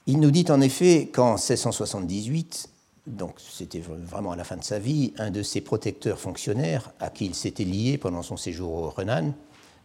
Il 0.05 0.19
nous 0.19 0.31
dit 0.31 0.45
en 0.49 0.59
effet 0.59 1.09
qu'en 1.13 1.35
1678, 1.35 2.69
donc 3.07 3.35
c'était 3.37 3.79
vraiment 3.79 4.31
à 4.31 4.35
la 4.35 4.43
fin 4.43 4.57
de 4.57 4.63
sa 4.63 4.79
vie, 4.79 5.13
un 5.17 5.31
de 5.31 5.43
ses 5.43 5.61
protecteurs 5.61 6.19
fonctionnaires, 6.19 6.91
à 6.99 7.09
qui 7.09 7.25
il 7.25 7.35
s'était 7.35 7.63
lié 7.63 7.97
pendant 7.97 8.21
son 8.21 8.37
séjour 8.37 8.73
au 8.73 8.89
Renan, 8.89 9.33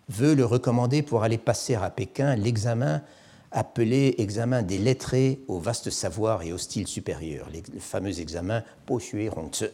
veut 0.09 0.35
le 0.35 0.45
recommander 0.45 1.03
pour 1.03 1.23
aller 1.23 1.39
passer 1.39 1.75
à 1.75 1.91
Pékin 1.91 2.37
l'examen 2.37 3.03
appelé 3.51 4.15
examen 4.19 4.63
des 4.63 4.79
lettrés 4.79 5.41
au 5.49 5.59
vaste 5.59 5.91
savoir 5.91 6.43
et 6.43 6.53
au 6.53 6.59
style 6.59 6.87
supérieur, 6.87 7.49
le 7.53 7.81
fameux 7.81 8.21
examen 8.21 8.63
Po 8.87 8.99
Xue 8.99 9.31
Hongzi. 9.31 9.69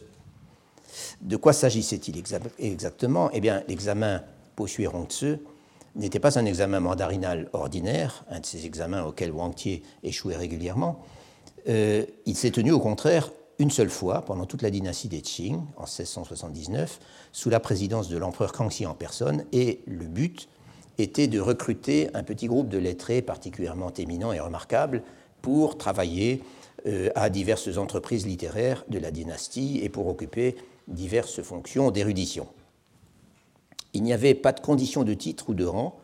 De 1.21 1.35
quoi 1.35 1.51
s'agissait-il 1.51 2.21
exactement? 2.59 3.29
Eh 3.33 3.41
bien, 3.41 3.63
l'examen 3.67 4.23
Po 4.55 4.65
Xue 4.65 4.87
Hongzi 4.87 5.37
n'était 5.95 6.19
pas 6.19 6.37
un 6.39 6.45
examen 6.45 6.79
mandarinal 6.79 7.49
ordinaire, 7.53 8.25
un 8.29 8.39
de 8.39 8.45
ces 8.45 8.65
examens 8.65 9.03
auxquels 9.03 9.31
Wang 9.31 9.53
Tie 9.53 9.83
échouait 10.03 10.35
régulièrement. 10.35 11.03
Euh, 11.67 12.05
il 12.25 12.35
s'est 12.35 12.51
tenu 12.51 12.71
au 12.71 12.79
contraire 12.79 13.31
une 13.59 13.71
seule 13.71 13.89
fois 13.89 14.21
pendant 14.21 14.45
toute 14.45 14.61
la 14.61 14.69
dynastie 14.69 15.07
des 15.07 15.21
Qing, 15.21 15.57
en 15.77 15.83
1679, 15.83 16.99
sous 17.31 17.49
la 17.49 17.59
présidence 17.59 18.09
de 18.09 18.17
l'empereur 18.17 18.51
Kangxi 18.51 18.85
en 18.85 18.93
personne, 18.93 19.45
et 19.51 19.81
le 19.87 20.05
but 20.05 20.49
était 20.97 21.27
de 21.27 21.39
recruter 21.39 22.09
un 22.13 22.23
petit 22.23 22.47
groupe 22.47 22.69
de 22.69 22.77
lettrés 22.77 23.21
particulièrement 23.21 23.93
éminents 23.93 24.33
et 24.33 24.39
remarquables 24.39 25.03
pour 25.41 25.77
travailler 25.77 26.41
euh, 26.87 27.09
à 27.15 27.29
diverses 27.29 27.77
entreprises 27.77 28.25
littéraires 28.25 28.83
de 28.89 28.99
la 28.99 29.11
dynastie 29.11 29.79
et 29.83 29.89
pour 29.89 30.07
occuper 30.07 30.55
diverses 30.87 31.41
fonctions 31.41 31.91
d'érudition. 31.91 32.47
Il 33.93 34.03
n'y 34.03 34.13
avait 34.13 34.33
pas 34.33 34.51
de 34.51 34.59
condition 34.59 35.03
de 35.03 35.13
titre 35.13 35.49
ou 35.49 35.53
de 35.53 35.65
rang, 35.65 35.99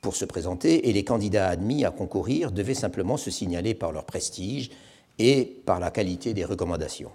pour 0.00 0.16
se 0.16 0.24
présenter 0.24 0.88
et 0.88 0.92
les 0.92 1.04
candidats 1.04 1.48
admis 1.48 1.84
à 1.84 1.90
concourir 1.90 2.50
devaient 2.50 2.74
simplement 2.74 3.16
se 3.16 3.30
signaler 3.30 3.74
par 3.74 3.92
leur 3.92 4.04
prestige 4.04 4.70
et 5.18 5.60
par 5.64 5.80
la 5.80 5.90
qualité 5.90 6.34
des 6.34 6.44
recommandations. 6.44 7.10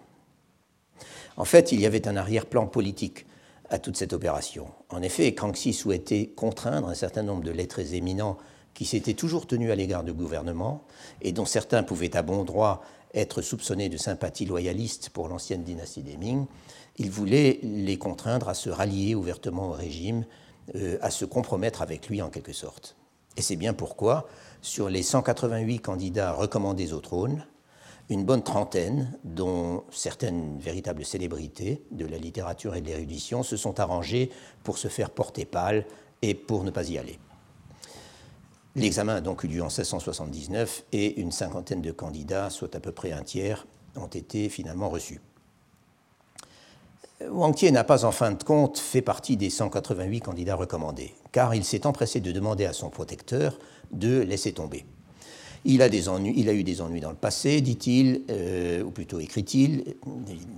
En 1.38 1.46
fait, 1.46 1.72
il 1.72 1.80
y 1.80 1.86
avait 1.86 2.08
un 2.08 2.16
arrière-plan 2.16 2.68
politique 2.68 3.26
à 3.70 3.80
toute 3.80 3.98
cette 3.98 4.14
opération. 4.14 4.68
En 4.90 5.02
effet, 5.02 5.34
Kangxi 5.34 5.74
souhaitait 5.74 6.28
contraindre 6.36 6.90
un 6.90 6.94
certain 6.94 7.24
nombre 7.24 7.44
de 7.44 7.52
lettrés 7.52 7.96
éminents 7.96 8.38
qui 8.74 8.86
s'étaient 8.86 9.14
toujours 9.14 9.48
tenus 9.48 9.72
à 9.72 9.76
l'égard 9.76 10.04
du 10.04 10.14
gouvernement 10.14 10.84
et 11.22 11.32
dont 11.32 11.46
certains 11.46 11.84
pouvaient 11.84 12.16
à 12.16 12.22
bon 12.22 12.44
droit 12.44 12.84
être 13.14 13.42
soupçonnés 13.42 13.90
de 13.90 13.98
sympathie 13.98 14.46
loyaliste 14.46 15.10
pour 15.10 15.28
l'ancienne 15.28 15.64
dynastie 15.64 16.02
des 16.02 16.18
Ming, 16.18 16.46
il 16.98 17.12
voulait 17.12 17.60
les 17.64 17.98
contraindre 17.98 18.50
à 18.50 18.54
se 18.54 18.70
rallier 18.70 19.16
ouvertement 19.16 19.70
au 19.70 19.72
régime, 19.72 20.26
euh, 20.76 20.98
à 21.02 21.10
se 21.10 21.26
compromettre 21.26 21.82
avec 21.82 22.08
lui 22.10 22.22
en 22.22 22.30
quelque 22.30 22.54
sorte. 22.54 22.96
Et 23.38 23.42
c'est 23.42 23.56
bien 23.56 23.74
pourquoi, 23.74 24.28
sur 24.62 24.90
les 24.90 25.04
188 25.04 25.80
candidats 25.80 26.34
recommandés 26.34 26.94
au 26.94 27.00
trône, 27.00 27.46
une 28.10 28.26
bonne 28.26 28.44
trentaine, 28.44 29.18
dont 29.24 29.84
certaines 29.92 30.60
véritables 30.60 31.06
célébrités 31.06 31.84
de 31.92 32.06
la 32.06 32.18
littérature 32.18 32.76
et 32.76 32.82
de 32.82 32.88
l'érudition, 32.88 33.44
se 33.44 33.58
sont 33.58 33.80
arrangées 33.80 34.30
pour 34.64 34.78
se 34.78 34.88
faire 34.88 35.10
porter 35.10 35.46
pâle 35.46 35.86
et 36.22 36.34
pour 36.34 36.64
ne 36.64 36.72
pas 36.72 36.90
y 36.90 36.98
aller. 36.98 37.20
L'examen 38.76 39.16
a 39.16 39.22
donc 39.22 39.44
eu 39.44 39.48
lieu 39.48 39.62
en 39.62 39.68
1679 39.68 40.86
et 40.92 41.20
une 41.22 41.32
cinquantaine 41.32 41.82
de 41.82 41.92
candidats, 41.92 42.50
soit 42.50 42.76
à 42.76 42.80
peu 42.80 42.92
près 42.92 43.12
un 43.12 43.24
tiers, 43.24 43.68
ont 43.96 44.08
été 44.08 44.50
finalement 44.50 44.90
reçus. 44.90 45.22
Wang 47.30 47.56
Tie 47.56 47.72
n'a 47.72 47.84
pas 47.84 48.04
en 48.06 48.12
fin 48.12 48.32
de 48.32 48.44
compte 48.44 48.80
fait 48.80 49.02
partie 49.02 49.38
des 49.38 49.50
188 49.50 50.22
candidats 50.22 50.56
recommandés, 50.56 51.14
car 51.32 51.56
il 51.56 51.64
s'est 51.64 51.86
empressé 51.86 52.20
de 52.20 52.32
demander 52.32 52.66
à 52.66 52.74
son 52.74 52.90
protecteur 52.90 53.60
de 53.92 54.22
laisser 54.22 54.54
tomber. 54.54 54.86
Il 55.66 55.82
a, 55.82 55.88
eu 55.88 56.64
des 56.64 56.82
ennuis 56.82 57.00
dans 57.00 57.10
le 57.10 57.16
passé, 57.16 57.62
dit-il, 57.62 58.24
euh, 58.30 58.84
ou 58.84 58.92
plutôt 58.92 59.20
écrit-il. 59.22 59.96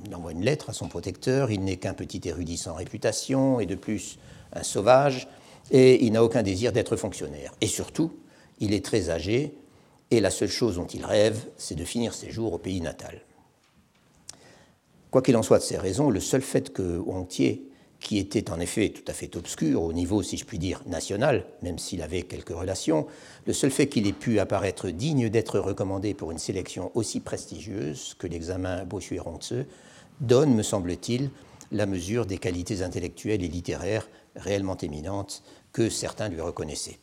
Il 0.06 0.16
envoie 0.16 0.32
une 0.32 0.43
lettre 0.43 0.72
à 0.72 0.74
son 0.74 0.88
protecteur. 0.88 1.51
Il 1.51 1.64
n'est 1.64 1.78
qu'un 1.78 1.93
petit 1.93 2.22
érudit 2.26 2.58
sans 2.58 2.74
réputation 2.74 3.60
et 3.60 3.68
de 3.68 3.76
plus 3.76 4.18
un 4.53 4.64
sauvage, 4.64 5.28
et 5.72 6.03
il 6.06 6.14
n'a 6.14 6.24
aucun 6.24 6.41
désir 6.41 6.72
d'être 6.72 6.95
fonctionnaire. 6.95 7.53
Et 7.62 7.68
surtout, 7.68 8.14
il 8.60 8.74
est 8.74 8.84
très 8.84 9.10
âgé, 9.10 9.53
et 10.12 10.20
la 10.22 10.32
seule 10.32 10.49
chose 10.49 10.76
dont 10.76 10.88
il 10.88 11.06
rêve, 11.06 11.45
c'est 11.58 11.76
de 11.76 11.84
finir 11.84 12.14
ses 12.14 12.32
jours 12.32 12.53
au 12.53 12.58
pays 12.58 12.82
natal. 12.82 13.22
Quoi 15.12 15.22
qu'il 15.22 15.38
en 15.38 15.43
soit 15.43 15.60
de 15.60 15.64
ces 15.64 15.78
raisons, 15.78 16.10
le 16.10 16.20
seul 16.20 16.41
fait 16.41 16.74
que 16.74 16.97
Wang 16.97 17.28
qui 18.06 18.20
était 18.20 18.51
en 18.51 18.60
effet 18.60 18.89
tout 18.89 19.03
à 19.08 19.14
fait 19.14 19.36
obscur 19.36 19.82
au 19.82 19.91
niveau, 19.91 20.22
si 20.22 20.38
je 20.38 20.45
puis 20.45 20.60
dire, 20.60 20.80
national, 20.86 21.43
même 21.64 21.80
s'il 21.80 22.03
avait 22.03 22.22
quelques 22.22 22.53
relations, 22.53 23.08
le 23.47 23.53
seul 23.53 23.72
fait 23.72 23.89
qu'il 23.89 24.06
ait 24.06 24.14
pu 24.14 24.38
apparaître 24.38 24.91
digne 24.91 25.28
d'être 25.28 25.58
recommandé 25.58 26.14
pour 26.14 26.30
une 26.30 26.38
sélection 26.38 26.91
aussi 26.93 27.20
prestigieuse 27.20 28.16
que 28.20 28.28
l'examen 28.28 28.86
Bossuet-Rontze 28.86 29.66
donne, 30.22 30.53
me 30.53 30.62
semble-t-il, 30.62 31.32
la 31.72 31.88
mesure 31.88 32.28
des 32.28 32.38
qualités 32.38 32.84
intellectuelles 32.84 33.43
et 33.43 33.47
littéraires 33.47 34.08
réellement 34.36 34.78
éminentes 34.78 35.41
que 35.74 35.89
certains 35.89 36.30
lui 36.30 36.41
reconnaissaient. 36.41 36.99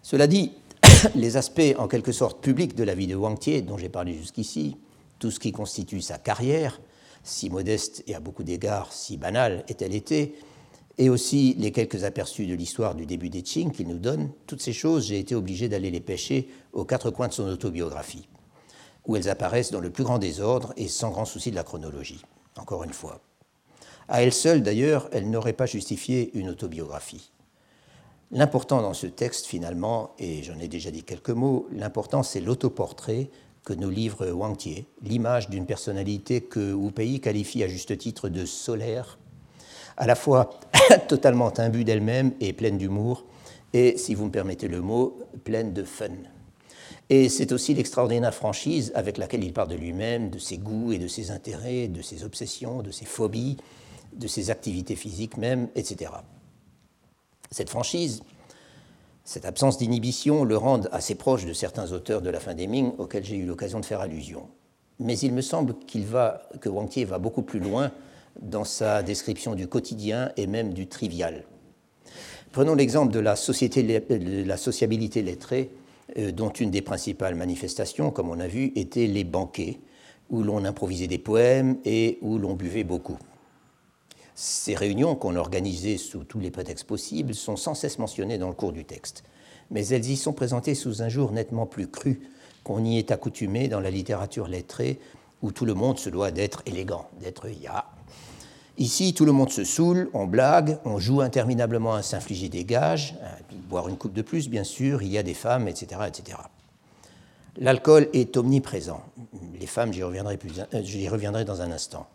Cela 0.00 0.26
dit, 0.26 0.52
les 1.14 1.36
aspects 1.36 1.74
en 1.76 1.86
quelque 1.86 2.12
sorte 2.12 2.42
publics 2.42 2.74
de 2.74 2.84
la 2.84 2.94
vie 2.94 3.08
de 3.08 3.14
Wang 3.14 3.38
Tie, 3.38 3.60
dont 3.60 3.76
j'ai 3.76 3.90
parlé 3.90 4.14
jusqu'ici, 4.14 4.78
tout 5.18 5.30
ce 5.30 5.38
qui 5.38 5.52
constitue 5.52 6.00
sa 6.00 6.16
carrière, 6.16 6.80
si 7.22 7.50
modeste 7.50 8.02
et 8.06 8.14
à 8.14 8.20
beaucoup 8.20 8.42
d'égards 8.42 8.92
si 8.92 9.16
banale 9.16 9.64
est-elle 9.68 9.94
été, 9.94 10.34
et 10.98 11.08
aussi 11.08 11.54
les 11.58 11.72
quelques 11.72 12.04
aperçus 12.04 12.46
de 12.46 12.54
l'histoire 12.54 12.94
du 12.94 13.06
début 13.06 13.30
des 13.30 13.42
Qing 13.42 13.72
qu'il 13.72 13.88
nous 13.88 13.98
donne, 13.98 14.30
toutes 14.46 14.60
ces 14.60 14.72
choses, 14.72 15.06
j'ai 15.06 15.18
été 15.18 15.34
obligé 15.34 15.68
d'aller 15.68 15.90
les 15.90 16.00
pêcher 16.00 16.48
aux 16.72 16.84
quatre 16.84 17.10
coins 17.10 17.28
de 17.28 17.32
son 17.32 17.48
autobiographie, 17.48 18.28
où 19.06 19.16
elles 19.16 19.30
apparaissent 19.30 19.70
dans 19.70 19.80
le 19.80 19.90
plus 19.90 20.04
grand 20.04 20.18
désordre 20.18 20.74
et 20.76 20.88
sans 20.88 21.10
grand 21.10 21.24
souci 21.24 21.50
de 21.50 21.56
la 21.56 21.64
chronologie, 21.64 22.22
encore 22.58 22.84
une 22.84 22.92
fois. 22.92 23.20
À 24.08 24.22
elle 24.22 24.32
seule, 24.32 24.62
d'ailleurs, 24.62 25.08
elle 25.12 25.30
n'aurait 25.30 25.52
pas 25.52 25.66
justifié 25.66 26.36
une 26.36 26.50
autobiographie. 26.50 27.30
L'important 28.32 28.82
dans 28.82 28.94
ce 28.94 29.06
texte, 29.06 29.46
finalement, 29.46 30.14
et 30.18 30.42
j'en 30.42 30.58
ai 30.58 30.68
déjà 30.68 30.90
dit 30.90 31.02
quelques 31.02 31.30
mots, 31.30 31.66
l'important 31.72 32.22
c'est 32.22 32.40
l'autoportrait 32.40 33.30
que 33.64 33.72
nous 33.72 33.90
livre 33.90 34.28
Wang 34.30 34.56
Tie, 34.56 34.86
l'image 35.02 35.50
d'une 35.50 35.66
personnalité 35.66 36.40
que 36.40 36.72
Wu 36.72 36.92
Pei 36.92 37.20
qualifie 37.20 37.62
à 37.62 37.68
juste 37.68 37.96
titre 37.98 38.28
de 38.28 38.44
solaire, 38.46 39.18
à 39.96 40.06
la 40.06 40.14
fois 40.14 40.50
totalement 41.08 41.52
imbue 41.58 41.84
d'elle-même 41.84 42.32
et 42.40 42.52
pleine 42.52 42.78
d'humour, 42.78 43.24
et, 43.72 43.96
si 43.98 44.14
vous 44.14 44.26
me 44.26 44.30
permettez 44.30 44.66
le 44.66 44.80
mot, 44.80 45.18
pleine 45.44 45.72
de 45.72 45.84
fun. 45.84 46.08
Et 47.08 47.28
c'est 47.28 47.52
aussi 47.52 47.74
l'extraordinaire 47.74 48.34
franchise 48.34 48.92
avec 48.94 49.18
laquelle 49.18 49.44
il 49.44 49.52
parle 49.52 49.68
de 49.68 49.76
lui-même, 49.76 50.30
de 50.30 50.38
ses 50.38 50.58
goûts 50.58 50.92
et 50.92 50.98
de 50.98 51.08
ses 51.08 51.30
intérêts, 51.30 51.88
de 51.88 52.02
ses 52.02 52.24
obsessions, 52.24 52.82
de 52.82 52.90
ses 52.90 53.04
phobies, 53.04 53.56
de 54.12 54.26
ses 54.26 54.50
activités 54.50 54.96
physiques 54.96 55.36
même, 55.36 55.68
etc. 55.74 56.12
Cette 57.50 57.68
franchise, 57.68 58.22
cette 59.30 59.44
absence 59.44 59.78
d'inhibition 59.78 60.42
le 60.42 60.56
rend 60.56 60.80
assez 60.90 61.14
proche 61.14 61.46
de 61.46 61.52
certains 61.52 61.92
auteurs 61.92 62.20
de 62.20 62.30
la 62.30 62.40
fin 62.40 62.52
des 62.52 62.66
Ming 62.66 62.90
auxquels 62.98 63.22
j'ai 63.22 63.36
eu 63.36 63.46
l'occasion 63.46 63.78
de 63.78 63.84
faire 63.84 64.00
allusion. 64.00 64.48
Mais 64.98 65.16
il 65.20 65.32
me 65.32 65.40
semble 65.40 65.76
que 65.86 66.68
Wang 66.68 66.88
Tie 66.88 67.04
va 67.04 67.20
beaucoup 67.20 67.42
plus 67.42 67.60
loin 67.60 67.92
dans 68.42 68.64
sa 68.64 69.04
description 69.04 69.54
du 69.54 69.68
quotidien 69.68 70.32
et 70.36 70.48
même 70.48 70.72
du 70.72 70.88
trivial. 70.88 71.44
Prenons 72.50 72.74
l'exemple 72.74 73.12
de 73.12 73.20
la, 73.20 73.36
de 73.36 74.42
la 74.42 74.56
sociabilité 74.56 75.22
lettrée, 75.22 75.70
euh, 76.18 76.32
dont 76.32 76.50
une 76.50 76.72
des 76.72 76.82
principales 76.82 77.36
manifestations, 77.36 78.10
comme 78.10 78.30
on 78.30 78.40
a 78.40 78.48
vu, 78.48 78.72
était 78.74 79.06
les 79.06 79.22
banquets, 79.22 79.78
où 80.30 80.42
l'on 80.42 80.64
improvisait 80.64 81.06
des 81.06 81.18
poèmes 81.18 81.76
et 81.84 82.18
où 82.20 82.36
l'on 82.36 82.54
buvait 82.54 82.82
beaucoup. 82.82 83.16
Ces 84.42 84.74
réunions 84.74 85.16
qu'on 85.16 85.36
organisait 85.36 85.98
sous 85.98 86.24
tous 86.24 86.40
les 86.40 86.50
prétextes 86.50 86.86
possibles 86.86 87.34
sont 87.34 87.56
sans 87.56 87.74
cesse 87.74 87.98
mentionnées 87.98 88.38
dans 88.38 88.48
le 88.48 88.54
cours 88.54 88.72
du 88.72 88.86
texte, 88.86 89.22
mais 89.70 89.86
elles 89.88 90.08
y 90.08 90.16
sont 90.16 90.32
présentées 90.32 90.74
sous 90.74 91.02
un 91.02 91.10
jour 91.10 91.30
nettement 91.30 91.66
plus 91.66 91.88
cru 91.88 92.22
qu'on 92.64 92.82
y 92.82 92.96
est 92.96 93.10
accoutumé 93.10 93.68
dans 93.68 93.80
la 93.80 93.90
littérature 93.90 94.48
lettrée, 94.48 94.98
où 95.42 95.52
tout 95.52 95.66
le 95.66 95.74
monde 95.74 95.98
se 95.98 96.08
doit 96.08 96.30
d'être 96.30 96.62
élégant, 96.64 97.06
d'être 97.20 97.50
ya. 97.50 97.84
Ici, 98.78 99.12
tout 99.12 99.26
le 99.26 99.32
monde 99.32 99.50
se 99.50 99.62
saoule, 99.62 100.08
on 100.14 100.26
blague, 100.26 100.78
on 100.86 100.98
joue 100.98 101.20
interminablement 101.20 101.92
à 101.92 102.02
s'infliger 102.02 102.48
des 102.48 102.64
gages, 102.64 103.14
boire 103.68 103.88
une 103.88 103.98
coupe 103.98 104.14
de 104.14 104.22
plus, 104.22 104.48
bien 104.48 104.64
sûr, 104.64 105.02
il 105.02 105.08
y 105.08 105.18
a 105.18 105.22
des 105.22 105.34
femmes, 105.34 105.68
etc. 105.68 106.00
etc. 106.08 106.38
L'alcool 107.58 108.08
est 108.14 108.38
omniprésent. 108.38 109.02
Les 109.60 109.66
femmes, 109.66 109.92
j'y 109.92 110.02
reviendrai, 110.02 110.38
euh, 110.72 111.10
reviendrai 111.10 111.44
dans 111.44 111.60
un 111.60 111.70
instant. 111.70 112.06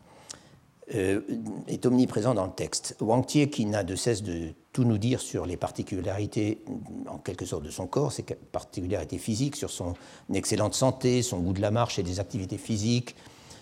Euh, 0.93 1.21
est 1.67 1.83
omniprésent 1.87 2.35
dans 2.35 2.45
le 2.45 2.51
texte. 2.51 2.95
Wang 3.01 3.25
Tie, 3.25 3.49
qui 3.49 3.65
n'a 3.65 3.83
de 3.83 3.95
cesse 3.95 4.21
de 4.21 4.49
tout 4.71 4.83
nous 4.83 4.99
dire 4.99 5.19
sur 5.19 5.47
les 5.47 5.57
particularités, 5.57 6.63
en 7.07 7.17
quelque 7.17 7.43
sorte, 7.43 7.63
de 7.63 7.71
son 7.71 7.87
corps, 7.87 8.11
ses 8.11 8.21
particularités 8.21 9.17
physiques, 9.17 9.55
sur 9.55 9.71
son 9.71 9.95
excellente 10.31 10.75
santé, 10.75 11.23
son 11.23 11.39
goût 11.39 11.53
de 11.53 11.61
la 11.61 11.71
marche 11.71 11.97
et 11.97 12.03
des 12.03 12.19
activités 12.19 12.59
physiques, 12.59 13.15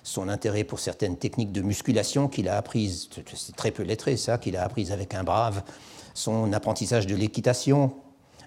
son 0.04 0.28
intérêt 0.28 0.66
pour 0.66 0.82
certaines 0.82 1.16
techniques 1.16 1.54
de 1.54 1.62
musculation 1.62 2.28
qu'il 2.28 2.50
a 2.50 2.58
apprises, 2.58 3.10
c'est 3.34 3.56
très 3.56 3.72
peu 3.72 3.84
lettré 3.84 4.18
ça, 4.18 4.38
qu'il 4.38 4.58
a 4.58 4.66
apprises 4.66 4.92
avec 4.92 5.14
un 5.14 5.24
brave, 5.24 5.64
son 6.14 6.52
apprentissage 6.52 7.08
de 7.08 7.16
l'équitation, 7.16 7.94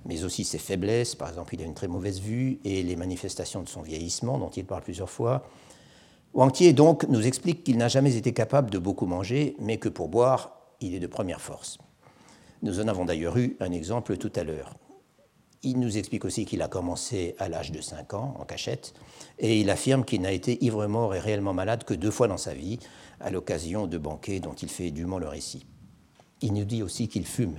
mais 0.05 0.23
aussi 0.23 0.45
ses 0.45 0.59
faiblesses, 0.59 1.15
par 1.15 1.31
exemple 1.31 1.55
il 1.55 1.63
a 1.63 1.65
une 1.65 1.73
très 1.73 1.89
mauvaise 1.89 2.21
vue, 2.21 2.61
et 2.65 2.83
les 2.83 2.97
manifestations 2.97 3.63
de 3.63 3.69
son 3.71 3.81
vieillissement 3.81 4.37
dont 4.37 4.51
il 4.51 4.67
parle 4.67 4.83
plusieurs 4.83 5.09
fois, 5.09 5.47
Wang 6.37 6.53
Tie 6.53 6.75
donc 6.75 7.09
nous 7.09 7.27
explique 7.27 7.65
qu'il 7.65 7.79
n'a 7.79 7.89
jamais 7.89 8.15
été 8.15 8.35
capable 8.35 8.69
de 8.69 8.77
beaucoup 8.77 9.07
manger, 9.07 9.57
mais 9.59 9.79
que 9.79 9.89
pour 9.89 10.11
boire, 10.11 10.53
il 10.83 10.95
est 10.95 11.01
de 11.01 11.07
première 11.07 11.41
force. 11.41 11.79
Nous 12.61 12.79
en 12.79 12.89
avons 12.89 13.07
d'ailleurs 13.07 13.39
eu 13.39 13.57
un 13.59 13.73
exemple 13.73 14.19
tout 14.19 14.31
à 14.37 14.45
l'heure. 14.45 14.77
Il 15.63 15.81
nous 15.81 15.97
explique 15.97 16.27
aussi 16.27 16.45
qu'il 16.45 16.61
a 16.61 16.69
commencé 16.69 17.35
à 17.39 17.49
l'âge 17.49 17.73
de 17.73 17.81
5 17.81 18.13
ans, 18.13 18.37
en 18.39 18.45
cachette, 18.45 18.93
et 19.39 19.59
il 19.59 19.71
affirme 19.71 20.05
qu'il 20.05 20.21
n'a 20.21 20.33
été 20.33 20.63
ivre-mort 20.63 21.15
et 21.15 21.21
réellement 21.21 21.55
malade 21.55 21.85
que 21.85 21.95
deux 21.95 22.11
fois 22.11 22.29
dans 22.29 22.37
sa 22.37 22.53
vie, 22.53 22.81
à 23.19 23.31
l'occasion 23.31 23.87
de 23.87 23.97
banquets 23.97 24.39
dont 24.39 24.53
il 24.53 24.69
fait 24.69 24.91
dûment 24.91 25.19
le 25.19 25.29
récit. 25.29 25.65
Il 26.43 26.53
nous 26.53 26.67
dit 26.67 26.83
aussi 26.83 27.09
qu'il 27.09 27.25
fume, 27.25 27.57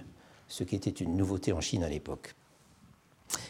ce 0.48 0.64
qui 0.64 0.76
était 0.76 0.92
une 0.92 1.18
nouveauté 1.18 1.52
en 1.52 1.62
Chine 1.62 1.84
à 1.84 1.90
l'époque. 1.90 2.36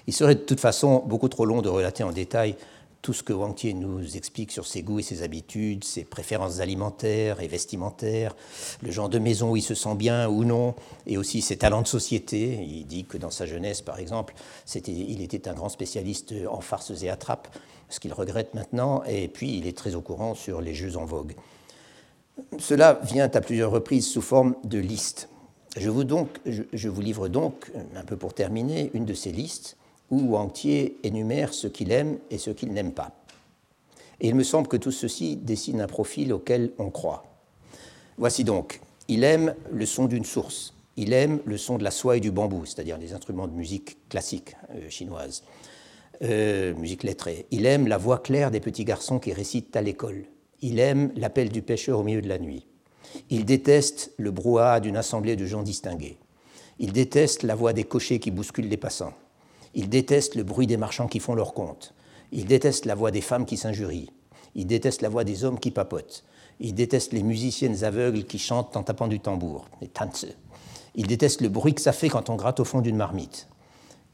Il 0.08 0.14
serait 0.14 0.36
de 0.36 0.42
toute 0.42 0.62
façon 0.62 1.04
beaucoup 1.06 1.28
trop 1.28 1.46
long 1.46 1.62
de 1.62 1.68
relater 1.68 2.04
en 2.04 2.14
détail 2.14 2.56
tout 3.02 3.14
ce 3.14 3.24
que 3.24 3.34
Wang 3.34 3.56
Tie 3.56 3.74
nous 3.74 4.18
explique 4.18 4.52
sur 4.52 4.66
ses 4.66 4.82
goûts 4.82 5.00
et 5.00 5.04
ses 5.04 5.24
habitudes, 5.24 5.84
ses 5.84 6.04
préférences 6.04 6.60
alimentaires 6.60 7.42
et 7.42 7.48
vestimentaires, 7.48 8.36
le 8.82 8.92
genre 8.92 9.10
de 9.10 9.20
maison 9.20 9.52
où 9.52 9.56
il 9.56 9.62
se 9.62 9.76
sent 9.76 9.96
bien 9.96 10.28
ou 10.28 10.44
non, 10.44 10.76
et 11.06 11.18
aussi 11.18 11.42
ses 11.42 11.58
talents 11.58 11.82
de 11.82 11.88
société. 11.88 12.64
Il 12.68 12.86
dit 12.86 13.06
que 13.06 13.18
dans 13.18 13.32
sa 13.32 13.46
jeunesse, 13.46 13.82
par 13.82 14.00
exemple, 14.00 14.34
il 14.88 15.22
était 15.22 15.48
un 15.48 15.54
grand 15.54 15.70
spécialiste 15.70 16.34
en 16.50 16.62
farces 16.62 17.04
et 17.04 17.10
attrapes, 17.10 17.48
ce 17.90 18.00
qu'il 18.00 18.14
regrette 18.14 18.54
maintenant, 18.54 19.04
et 19.06 19.28
puis 19.28 19.58
il 19.58 19.68
est 19.68 19.78
très 19.78 19.96
au 19.96 20.02
courant 20.02 20.36
sur 20.36 20.62
les 20.62 20.74
jeux 20.74 20.98
en 20.98 21.06
vogue. 21.06 21.34
Cela 22.60 23.00
vient 23.04 23.30
à 23.34 23.42
plusieurs 23.42 23.72
reprises 23.72 24.08
sous 24.08 24.22
forme 24.22 24.56
de 24.64 24.80
listes. 24.80 25.30
Je 25.78 25.90
vous, 25.90 26.04
donc, 26.04 26.40
je, 26.46 26.90
vous, 26.90 27.02
livre 27.02 27.28
donc, 27.28 27.72
un 27.96 28.04
peu 28.04 28.18
pour 28.18 28.34
terminer, 28.34 28.90
une 28.94 29.06
de 29.06 29.14
ces 29.14 29.32
listes 29.32 29.78
où 30.10 30.20
Wang 30.20 30.52
Tie 30.52 30.98
énumère 31.04 31.54
ce 31.54 31.68
qu'il 31.68 31.92
aime 31.92 32.18
et 32.32 32.38
ce 32.38 32.52
qu'il 32.52 32.72
n'aime 32.74 32.94
pas. 32.94 33.12
Et 34.20 34.30
il 34.30 34.36
me 34.36 34.44
semble 34.44 34.68
que 34.68 34.78
tout 34.78 34.92
ceci 34.92 35.36
dessine 35.36 35.82
un 35.82 35.88
profil 35.88 36.34
auquel 36.34 36.72
on 36.80 36.90
croit. 36.90 37.26
Voici 38.18 38.44
donc, 38.44 38.82
il 39.08 39.24
aime 39.24 39.54
le 39.72 39.86
son 39.86 40.06
d'une 40.06 40.26
source, 40.26 40.74
il 40.96 41.14
aime 41.14 41.40
le 41.46 41.58
son 41.58 41.78
de 41.78 41.84
la 41.84 41.92
soie 41.92 42.18
et 42.18 42.20
du 42.20 42.32
bambou, 42.32 42.66
c'est-à-dire 42.66 42.98
les 42.98 43.14
instruments 43.14 43.48
de 43.48 43.54
musique 43.54 43.98
classique 44.10 44.56
euh, 44.72 44.90
chinoise, 44.90 45.44
euh, 46.24 46.74
musique 46.74 47.04
lettrée. 47.04 47.46
Il 47.52 47.66
aime 47.68 47.88
la 47.88 47.98
voix 47.98 48.18
claire 48.18 48.50
des 48.50 48.60
petits 48.60 48.86
garçons 48.86 49.20
qui 49.20 49.34
récitent 49.34 49.76
à 49.76 49.82
l'école. 49.82 50.26
Il 50.62 50.80
aime 50.80 51.12
l'appel 51.16 51.50
du 51.50 51.62
pêcheur 51.62 52.00
au 52.00 52.04
milieu 52.04 52.22
de 52.22 52.28
la 52.28 52.40
nuit. 52.40 52.66
Il 53.30 53.46
déteste 53.46 54.12
le 54.18 54.32
brouhaha 54.32 54.80
d'une 54.80 54.98
assemblée 54.98 55.36
de 55.36 55.46
gens 55.46 55.62
distingués. 55.62 56.18
Il 56.80 56.92
déteste 56.94 57.44
la 57.44 57.56
voix 57.56 57.74
des 57.74 57.84
cochers 57.84 58.20
qui 58.20 58.32
bousculent 58.32 58.70
les 58.70 58.78
passants. 58.78 59.14
Il 59.74 59.90
déteste 59.90 60.36
le 60.36 60.44
bruit 60.44 60.68
des 60.68 60.78
marchands 60.78 61.08
qui 61.08 61.20
font 61.20 61.36
leur 61.36 61.54
compte. 61.54 61.94
Il 62.32 62.46
déteste 62.46 62.86
la 62.86 62.96
voix 62.96 63.12
des 63.12 63.22
femmes 63.22 63.46
qui 63.46 63.58
s'injurient. 63.58 64.12
Il 64.56 64.68
déteste 64.68 65.02
la 65.02 65.10
voix 65.10 65.24
des 65.24 65.44
hommes 65.44 65.60
qui 65.60 65.72
papotent. 65.72 66.24
Il 66.60 66.74
déteste 66.74 67.14
les 67.14 67.24
musiciennes 67.24 67.84
aveugles 67.84 68.24
qui 68.24 68.40
chantent 68.40 68.76
en 68.76 68.84
tapant 68.84 69.08
du 69.08 69.20
tambour, 69.20 69.68
les 69.82 69.88
tanze. 69.88 70.28
Il 70.96 71.06
déteste 71.06 71.42
le 71.42 71.50
bruit 71.50 71.76
que 71.76 71.82
ça 71.82 71.94
fait 71.94 72.10
quand 72.10 72.30
on 72.30 72.36
gratte 72.36 72.60
au 72.60 72.66
fond 72.66 72.82
d'une 72.82 72.96
marmite. 72.96 73.48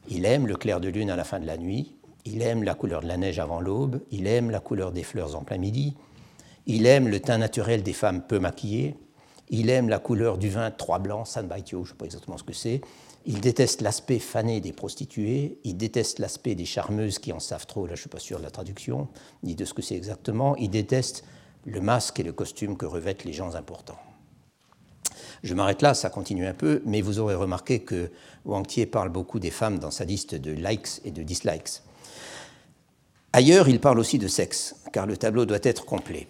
Il 0.08 0.26
aime 0.26 0.46
le 0.46 0.56
clair 0.56 0.80
de 0.80 0.88
lune 0.88 1.10
à 1.10 1.16
la 1.16 1.24
fin 1.24 1.40
de 1.40 1.46
la 1.46 1.56
nuit. 1.56 1.94
Il 2.26 2.42
aime 2.42 2.62
la 2.62 2.74
couleur 2.74 3.00
de 3.00 3.06
la 3.06 3.16
neige 3.16 3.38
avant 3.38 3.60
l'aube. 3.60 4.02
Il 4.10 4.26
aime 4.26 4.50
la 4.50 4.60
couleur 4.60 4.92
des 4.92 5.02
fleurs 5.02 5.34
en 5.34 5.42
plein 5.42 5.56
midi. 5.56 5.94
Il 6.66 6.86
aime 6.86 7.08
le 7.08 7.20
teint 7.20 7.38
naturel 7.38 7.82
des 7.82 7.92
femmes 7.94 8.22
peu 8.22 8.38
maquillées. 8.38 8.96
Il 9.48 9.70
aime 9.70 9.88
la 9.88 9.98
couleur 9.98 10.38
du 10.38 10.48
vin 10.50 10.70
trois 10.70 10.98
blanc, 10.98 11.24
San 11.24 11.46
Baitio, 11.46 11.84
je 11.84 11.90
ne 11.90 11.92
sais 11.92 11.98
pas 11.98 12.04
exactement 12.06 12.38
ce 12.38 12.44
que 12.44 12.52
c'est. 12.52 12.80
Il 13.26 13.40
déteste 13.40 13.80
l'aspect 13.80 14.18
fané 14.18 14.60
des 14.60 14.72
prostituées. 14.72 15.58
Il 15.64 15.76
déteste 15.76 16.18
l'aspect 16.18 16.54
des 16.54 16.66
charmeuses 16.66 17.18
qui 17.18 17.32
en 17.32 17.40
savent 17.40 17.66
trop. 17.66 17.86
Là, 17.86 17.94
je 17.94 18.00
ne 18.00 18.02
suis 18.02 18.10
pas 18.10 18.18
sûr 18.18 18.38
de 18.38 18.42
la 18.42 18.50
traduction, 18.50 19.08
ni 19.42 19.54
de 19.54 19.64
ce 19.64 19.72
que 19.72 19.82
c'est 19.82 19.96
exactement. 19.96 20.56
Il 20.56 20.70
déteste 20.70 21.24
le 21.64 21.80
masque 21.80 22.20
et 22.20 22.22
le 22.22 22.32
costume 22.32 22.76
que 22.76 22.86
revêtent 22.86 23.24
les 23.24 23.32
gens 23.32 23.54
importants. 23.54 23.98
Je 25.42 25.54
m'arrête 25.54 25.82
là, 25.82 25.94
ça 25.94 26.10
continue 26.10 26.46
un 26.46 26.54
peu, 26.54 26.82
mais 26.84 27.00
vous 27.00 27.18
aurez 27.18 27.34
remarqué 27.34 27.80
que 27.80 28.10
Wang 28.44 28.66
parle 28.90 29.10
beaucoup 29.10 29.38
des 29.38 29.50
femmes 29.50 29.78
dans 29.78 29.90
sa 29.90 30.04
liste 30.04 30.34
de 30.34 30.50
likes 30.50 31.00
et 31.04 31.10
de 31.10 31.22
dislikes. 31.22 31.82
Ailleurs, 33.32 33.68
il 33.68 33.80
parle 33.80 33.98
aussi 33.98 34.18
de 34.18 34.28
sexe, 34.28 34.76
car 34.92 35.06
le 35.06 35.16
tableau 35.16 35.44
doit 35.44 35.58
être 35.62 35.84
complet. 35.84 36.28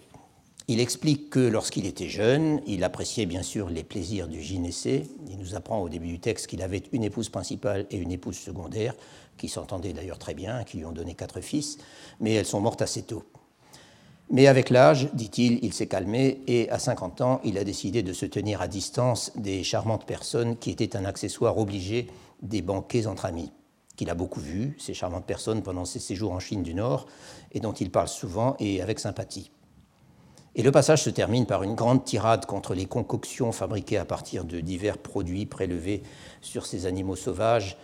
Il 0.67 0.79
explique 0.79 1.29
que 1.29 1.39
lorsqu'il 1.39 1.85
était 1.85 2.09
jeune, 2.09 2.59
il 2.65 2.83
appréciait 2.83 3.27
bien 3.27 3.43
sûr 3.43 3.69
les 3.69 3.83
plaisirs 3.83 4.27
du 4.27 4.41
gynécée. 4.41 5.07
Il 5.29 5.37
nous 5.37 5.53
apprend 5.53 5.79
au 5.79 5.89
début 5.89 6.07
du 6.07 6.19
texte 6.19 6.47
qu'il 6.47 6.63
avait 6.63 6.81
une 6.91 7.03
épouse 7.03 7.29
principale 7.29 7.85
et 7.91 7.97
une 7.97 8.11
épouse 8.11 8.35
secondaire, 8.35 8.95
qui 9.37 9.47
s'entendaient 9.47 9.93
d'ailleurs 9.93 10.17
très 10.17 10.33
bien, 10.33 10.63
qui 10.63 10.77
lui 10.77 10.85
ont 10.85 10.91
donné 10.91 11.13
quatre 11.13 11.39
fils, 11.39 11.77
mais 12.19 12.33
elles 12.33 12.47
sont 12.47 12.61
mortes 12.61 12.81
assez 12.81 13.03
tôt. 13.03 13.23
Mais 14.31 14.47
avec 14.47 14.71
l'âge, 14.71 15.09
dit-il, 15.13 15.63
il, 15.63 15.71
s'est 15.71 15.85
calmé 15.85 16.41
et 16.47 16.67
à 16.71 16.79
50 16.79 17.21
ans, 17.21 17.41
il 17.43 17.59
a 17.59 17.63
décidé 17.63 18.01
de 18.01 18.11
se 18.11 18.25
tenir 18.25 18.59
à 18.59 18.67
distance 18.67 19.31
des 19.35 19.63
charmantes 19.63 20.05
personnes 20.07 20.57
qui 20.57 20.71
étaient 20.71 20.95
un 20.95 21.05
accessoire 21.05 21.59
obligé 21.59 22.07
des 22.41 22.63
banquets 22.63 23.05
entre 23.05 23.25
amis, 23.25 23.51
qu'il 23.95 24.09
a 24.09 24.15
beaucoup 24.15 24.39
vues, 24.39 24.75
ces 24.79 24.95
charmantes 24.95 25.25
personnes, 25.25 25.61
pendant 25.61 25.85
ses 25.85 25.99
séjours 25.99 26.31
en 26.31 26.39
Chine 26.39 26.63
du 26.63 26.73
Nord, 26.73 27.05
et 27.51 27.59
dont 27.59 27.73
il 27.73 27.91
parle 27.91 28.07
souvent 28.07 28.55
et 28.57 28.81
avec 28.81 28.97
sympathie. 28.97 29.51
Et 30.57 30.63
le 30.63 30.71
passage 30.71 31.03
se 31.03 31.09
termine 31.09 31.45
par 31.45 31.63
une 31.63 31.75
grande 31.75 32.05
tirade 32.05 32.45
contre 32.45 32.73
les 32.73 32.85
concoctions 32.85 33.51
fabriquées 33.51 33.97
à 33.97 34.05
partir 34.05 34.45
de 34.45 34.61
divers 34.61 34.97
produits 34.97 35.45
prélevés 35.45 36.01
sur 36.41 36.65
des 36.65 36.85
animaux 36.85 37.17
sauvages 37.17 37.75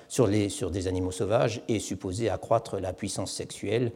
et 1.68 1.80
supposés 1.80 2.30
accroître 2.30 2.80
la 2.80 2.94
puissance 2.94 3.34
sexuelle, 3.34 3.92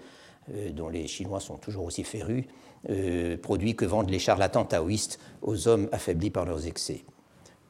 euh, 0.53 0.71
dont 0.71 0.89
les 0.89 1.07
Chinois 1.07 1.39
sont 1.39 1.55
toujours 1.55 1.85
aussi 1.85 2.03
férus, 2.03 2.45
euh, 2.89 3.37
produits 3.37 3.77
que 3.77 3.85
vendent 3.85 4.09
les 4.09 4.19
charlatans 4.19 4.65
taoïstes 4.65 5.19
aux 5.41 5.69
hommes 5.69 5.87
affaiblis 5.93 6.29
par 6.29 6.43
leurs 6.43 6.67
excès. 6.67 7.05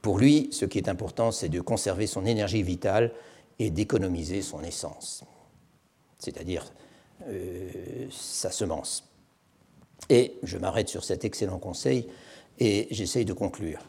Pour 0.01 0.17
lui, 0.17 0.49
ce 0.51 0.65
qui 0.65 0.79
est 0.79 0.89
important, 0.89 1.31
c'est 1.31 1.49
de 1.49 1.61
conserver 1.61 2.07
son 2.07 2.25
énergie 2.25 2.63
vitale 2.63 3.11
et 3.59 3.69
d'économiser 3.69 4.41
son 4.41 4.63
essence, 4.63 5.23
c'est-à-dire 6.17 6.65
euh, 7.27 8.07
sa 8.09 8.49
semence. 8.49 9.14
Et 10.09 10.37
je 10.43 10.57
m'arrête 10.57 10.89
sur 10.89 11.03
cet 11.03 11.25
excellent 11.25 11.59
conseil 11.59 12.07
et 12.59 12.87
j'essaye 12.91 13.25
de 13.25 13.33
conclure. 13.33 13.79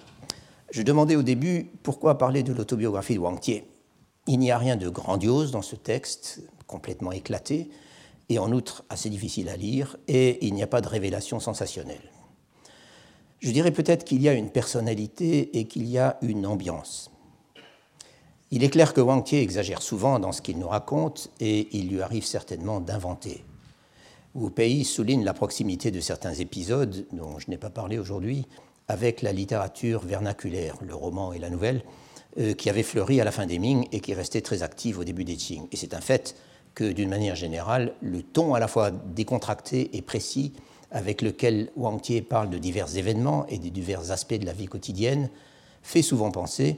Je 0.70 0.82
demandais 0.82 1.16
au 1.16 1.22
début 1.22 1.70
pourquoi 1.82 2.18
parler 2.18 2.42
de 2.42 2.52
l'autobiographie 2.52 3.14
de 3.14 3.20
Wang 3.20 3.38
Tie. 3.38 3.62
Il 4.26 4.38
n'y 4.38 4.50
a 4.50 4.58
rien 4.58 4.76
de 4.76 4.88
grandiose 4.88 5.52
dans 5.52 5.62
ce 5.62 5.76
texte, 5.76 6.42
complètement 6.66 7.12
éclaté, 7.12 7.70
et 8.28 8.40
en 8.40 8.50
outre 8.50 8.84
assez 8.88 9.08
difficile 9.08 9.48
à 9.48 9.56
lire, 9.56 9.96
et 10.08 10.44
il 10.44 10.54
n'y 10.54 10.64
a 10.64 10.66
pas 10.66 10.80
de 10.80 10.88
révélation 10.88 11.38
sensationnelle. 11.38 12.10
Je 13.38 13.52
dirais 13.52 13.70
peut-être 13.70 14.04
qu'il 14.04 14.20
y 14.20 14.28
a 14.28 14.32
une 14.32 14.50
personnalité 14.50 15.56
et 15.58 15.66
qu'il 15.66 15.86
y 15.86 15.98
a 15.98 16.18
une 16.22 16.44
ambiance. 16.44 17.12
Il 18.50 18.64
est 18.64 18.70
clair 18.70 18.94
que 18.94 19.00
Wang 19.00 19.22
Tie 19.22 19.36
exagère 19.36 19.82
souvent 19.82 20.18
dans 20.18 20.32
ce 20.32 20.42
qu'il 20.42 20.58
nous 20.58 20.68
raconte, 20.68 21.30
et 21.38 21.68
il 21.76 21.88
lui 21.88 22.02
arrive 22.02 22.24
certainement 22.24 22.80
d'inventer 22.80 23.44
où 24.36 24.50
Pays 24.50 24.84
souligne 24.84 25.24
la 25.24 25.32
proximité 25.32 25.90
de 25.90 26.00
certains 26.00 26.34
épisodes, 26.34 27.06
dont 27.12 27.38
je 27.38 27.50
n'ai 27.50 27.56
pas 27.56 27.70
parlé 27.70 27.98
aujourd'hui, 27.98 28.46
avec 28.86 29.22
la 29.22 29.32
littérature 29.32 30.00
vernaculaire, 30.00 30.76
le 30.82 30.94
roman 30.94 31.32
et 31.32 31.38
la 31.38 31.50
nouvelle, 31.50 31.82
euh, 32.38 32.52
qui 32.52 32.68
avait 32.68 32.82
fleuri 32.82 33.20
à 33.20 33.24
la 33.24 33.32
fin 33.32 33.46
des 33.46 33.58
Ming 33.58 33.86
et 33.92 34.00
qui 34.00 34.12
restait 34.12 34.42
très 34.42 34.62
active 34.62 34.98
au 34.98 35.04
début 35.04 35.24
des 35.24 35.36
Qing. 35.36 35.66
Et 35.72 35.76
c'est 35.76 35.94
un 35.94 36.00
fait 36.00 36.36
que, 36.74 36.92
d'une 36.92 37.08
manière 37.08 37.34
générale, 37.34 37.94
le 38.02 38.22
ton 38.22 38.54
à 38.54 38.60
la 38.60 38.68
fois 38.68 38.90
décontracté 38.90 39.96
et 39.96 40.02
précis 40.02 40.52
avec 40.90 41.22
lequel 41.22 41.70
Wang 41.74 42.00
Tie 42.00 42.20
parle 42.20 42.50
de 42.50 42.58
divers 42.58 42.96
événements 42.96 43.46
et 43.48 43.58
des 43.58 43.70
divers 43.70 44.10
aspects 44.10 44.34
de 44.34 44.46
la 44.46 44.52
vie 44.52 44.66
quotidienne 44.66 45.30
fait 45.82 46.02
souvent 46.02 46.30
penser 46.30 46.76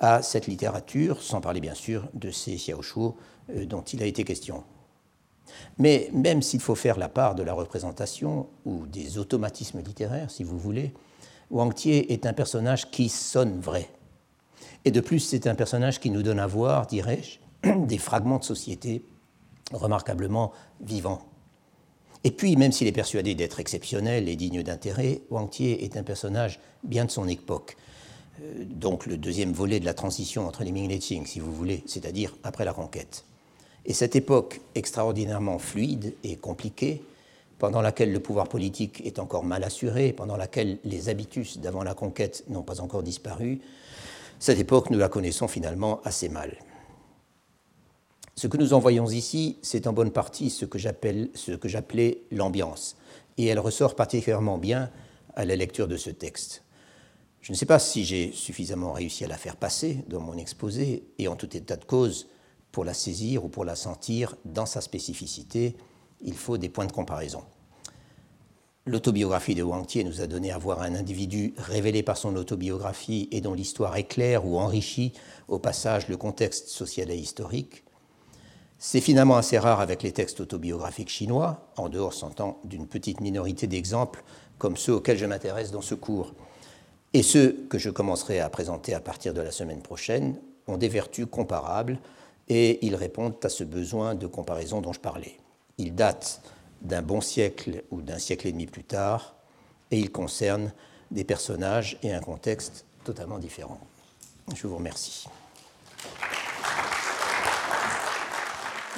à 0.00 0.22
cette 0.22 0.46
littérature, 0.46 1.22
sans 1.22 1.40
parler 1.40 1.60
bien 1.60 1.74
sûr 1.74 2.08
de 2.14 2.30
ces 2.30 2.54
Xiaoshuo 2.54 3.16
euh, 3.50 3.66
dont 3.66 3.82
il 3.82 4.02
a 4.02 4.06
été 4.06 4.22
question. 4.24 4.62
Mais 5.78 6.10
même 6.12 6.42
s'il 6.42 6.60
faut 6.60 6.74
faire 6.74 6.98
la 6.98 7.08
part 7.08 7.34
de 7.34 7.42
la 7.42 7.52
représentation 7.52 8.46
ou 8.64 8.86
des 8.86 9.18
automatismes 9.18 9.80
littéraires, 9.80 10.30
si 10.30 10.44
vous 10.44 10.58
voulez, 10.58 10.92
Wang 11.50 11.74
Tie 11.74 11.90
est 12.12 12.26
un 12.26 12.32
personnage 12.32 12.90
qui 12.90 13.08
sonne 13.08 13.60
vrai. 13.60 13.88
Et 14.84 14.90
de 14.90 15.00
plus, 15.00 15.20
c'est 15.20 15.46
un 15.46 15.54
personnage 15.54 16.00
qui 16.00 16.10
nous 16.10 16.22
donne 16.22 16.38
à 16.38 16.46
voir, 16.46 16.86
dirais-je, 16.86 17.38
des 17.86 17.98
fragments 17.98 18.38
de 18.38 18.44
société 18.44 19.04
remarquablement 19.72 20.52
vivants. 20.80 21.22
Et 22.24 22.30
puis, 22.30 22.56
même 22.56 22.72
s'il 22.72 22.86
est 22.86 22.92
persuadé 22.92 23.34
d'être 23.34 23.60
exceptionnel 23.60 24.28
et 24.28 24.36
digne 24.36 24.62
d'intérêt, 24.62 25.22
Wang 25.30 25.48
Tie 25.48 25.72
est 25.72 25.96
un 25.96 26.02
personnage 26.02 26.60
bien 26.84 27.04
de 27.04 27.10
son 27.10 27.26
époque. 27.28 27.76
Euh, 28.42 28.64
donc 28.64 29.06
le 29.06 29.16
deuxième 29.16 29.52
volet 29.52 29.80
de 29.80 29.84
la 29.84 29.94
transition 29.94 30.46
entre 30.46 30.64
les 30.64 30.72
Ming 30.72 30.84
et 30.84 30.94
les 30.94 30.98
Qing, 30.98 31.26
si 31.26 31.40
vous 31.40 31.52
voulez, 31.52 31.82
c'est-à-dire 31.86 32.36
après 32.42 32.64
la 32.64 32.72
conquête. 32.72 33.24
Et 33.86 33.92
cette 33.92 34.16
époque 34.16 34.60
extraordinairement 34.74 35.58
fluide 35.58 36.14
et 36.24 36.36
compliquée, 36.36 37.02
pendant 37.58 37.82
laquelle 37.82 38.12
le 38.12 38.20
pouvoir 38.20 38.48
politique 38.48 39.02
est 39.04 39.18
encore 39.18 39.44
mal 39.44 39.64
assuré, 39.64 40.12
pendant 40.12 40.36
laquelle 40.36 40.78
les 40.84 41.08
habitus 41.08 41.58
d'avant 41.58 41.82
la 41.82 41.94
conquête 41.94 42.44
n'ont 42.48 42.62
pas 42.62 42.80
encore 42.80 43.02
disparu, 43.02 43.60
cette 44.38 44.58
époque, 44.58 44.88
nous 44.88 44.98
la 44.98 45.10
connaissons 45.10 45.48
finalement 45.48 46.00
assez 46.02 46.30
mal. 46.30 46.56
Ce 48.34 48.46
que 48.46 48.56
nous 48.56 48.72
envoyons 48.72 49.06
ici, 49.06 49.58
c'est 49.60 49.86
en 49.86 49.92
bonne 49.92 50.10
partie 50.10 50.48
ce 50.48 50.64
que 50.64 50.78
j'appelais 50.78 52.22
l'ambiance, 52.30 52.96
et 53.36 53.44
elle 53.44 53.58
ressort 53.58 53.94
particulièrement 53.94 54.56
bien 54.56 54.90
à 55.36 55.44
la 55.44 55.56
lecture 55.56 55.88
de 55.88 55.98
ce 55.98 56.08
texte. 56.08 56.62
Je 57.42 57.52
ne 57.52 57.56
sais 57.56 57.66
pas 57.66 57.78
si 57.78 58.06
j'ai 58.06 58.32
suffisamment 58.32 58.92
réussi 58.92 59.24
à 59.26 59.28
la 59.28 59.36
faire 59.36 59.56
passer 59.56 59.98
dans 60.08 60.20
mon 60.20 60.38
exposé, 60.38 61.04
et 61.18 61.28
en 61.28 61.36
tout 61.36 61.54
état 61.54 61.76
de 61.76 61.84
cause, 61.84 62.28
pour 62.72 62.84
la 62.84 62.94
saisir 62.94 63.44
ou 63.44 63.48
pour 63.48 63.64
la 63.64 63.76
sentir 63.76 64.36
dans 64.44 64.66
sa 64.66 64.80
spécificité, 64.80 65.76
il 66.22 66.34
faut 66.34 66.58
des 66.58 66.68
points 66.68 66.86
de 66.86 66.92
comparaison. 66.92 67.42
L'autobiographie 68.86 69.54
de 69.54 69.62
Wang 69.62 69.86
Tie 69.86 70.04
nous 70.04 70.20
a 70.20 70.26
donné 70.26 70.50
à 70.52 70.58
voir 70.58 70.80
un 70.82 70.94
individu 70.94 71.54
révélé 71.58 72.02
par 72.02 72.16
son 72.16 72.34
autobiographie 72.36 73.28
et 73.30 73.40
dont 73.40 73.54
l'histoire 73.54 73.96
éclaire 73.96 74.46
ou 74.46 74.58
enrichit 74.58 75.12
au 75.48 75.58
passage 75.58 76.08
le 76.08 76.16
contexte 76.16 76.68
social 76.68 77.10
et 77.10 77.16
historique. 77.16 77.84
C'est 78.78 79.02
finalement 79.02 79.36
assez 79.36 79.58
rare 79.58 79.80
avec 79.80 80.02
les 80.02 80.12
textes 80.12 80.40
autobiographiques 80.40 81.10
chinois, 81.10 81.70
en 81.76 81.90
dehors 81.90 82.14
s'entend 82.14 82.58
d'une 82.64 82.86
petite 82.86 83.20
minorité 83.20 83.66
d'exemples 83.66 84.24
comme 84.56 84.78
ceux 84.78 84.94
auxquels 84.94 85.18
je 85.18 85.26
m'intéresse 85.26 85.70
dans 85.70 85.82
ce 85.82 85.94
cours. 85.94 86.32
Et 87.12 87.22
ceux 87.22 87.66
que 87.68 87.78
je 87.78 87.90
commencerai 87.90 88.40
à 88.40 88.48
présenter 88.48 88.94
à 88.94 89.00
partir 89.00 89.34
de 89.34 89.42
la 89.42 89.50
semaine 89.50 89.82
prochaine 89.82 90.36
ont 90.66 90.78
des 90.78 90.88
vertus 90.88 91.26
comparables 91.30 91.98
et 92.50 92.84
ils 92.84 92.96
répondent 92.96 93.36
à 93.42 93.48
ce 93.48 93.64
besoin 93.64 94.14
de 94.14 94.26
comparaison 94.26 94.82
dont 94.82 94.92
je 94.92 95.00
parlais. 95.00 95.38
Ils 95.78 95.94
datent 95.94 96.42
d'un 96.82 97.00
bon 97.00 97.22
siècle 97.22 97.84
ou 97.90 98.02
d'un 98.02 98.18
siècle 98.18 98.48
et 98.48 98.52
demi 98.52 98.66
plus 98.66 98.84
tard, 98.84 99.36
et 99.90 99.98
ils 99.98 100.10
concernent 100.10 100.74
des 101.10 101.24
personnages 101.24 101.98
et 102.02 102.12
un 102.12 102.20
contexte 102.20 102.84
totalement 103.04 103.38
différents. 103.38 103.80
Je 104.54 104.66
vous 104.66 104.76
remercie. 104.76 105.24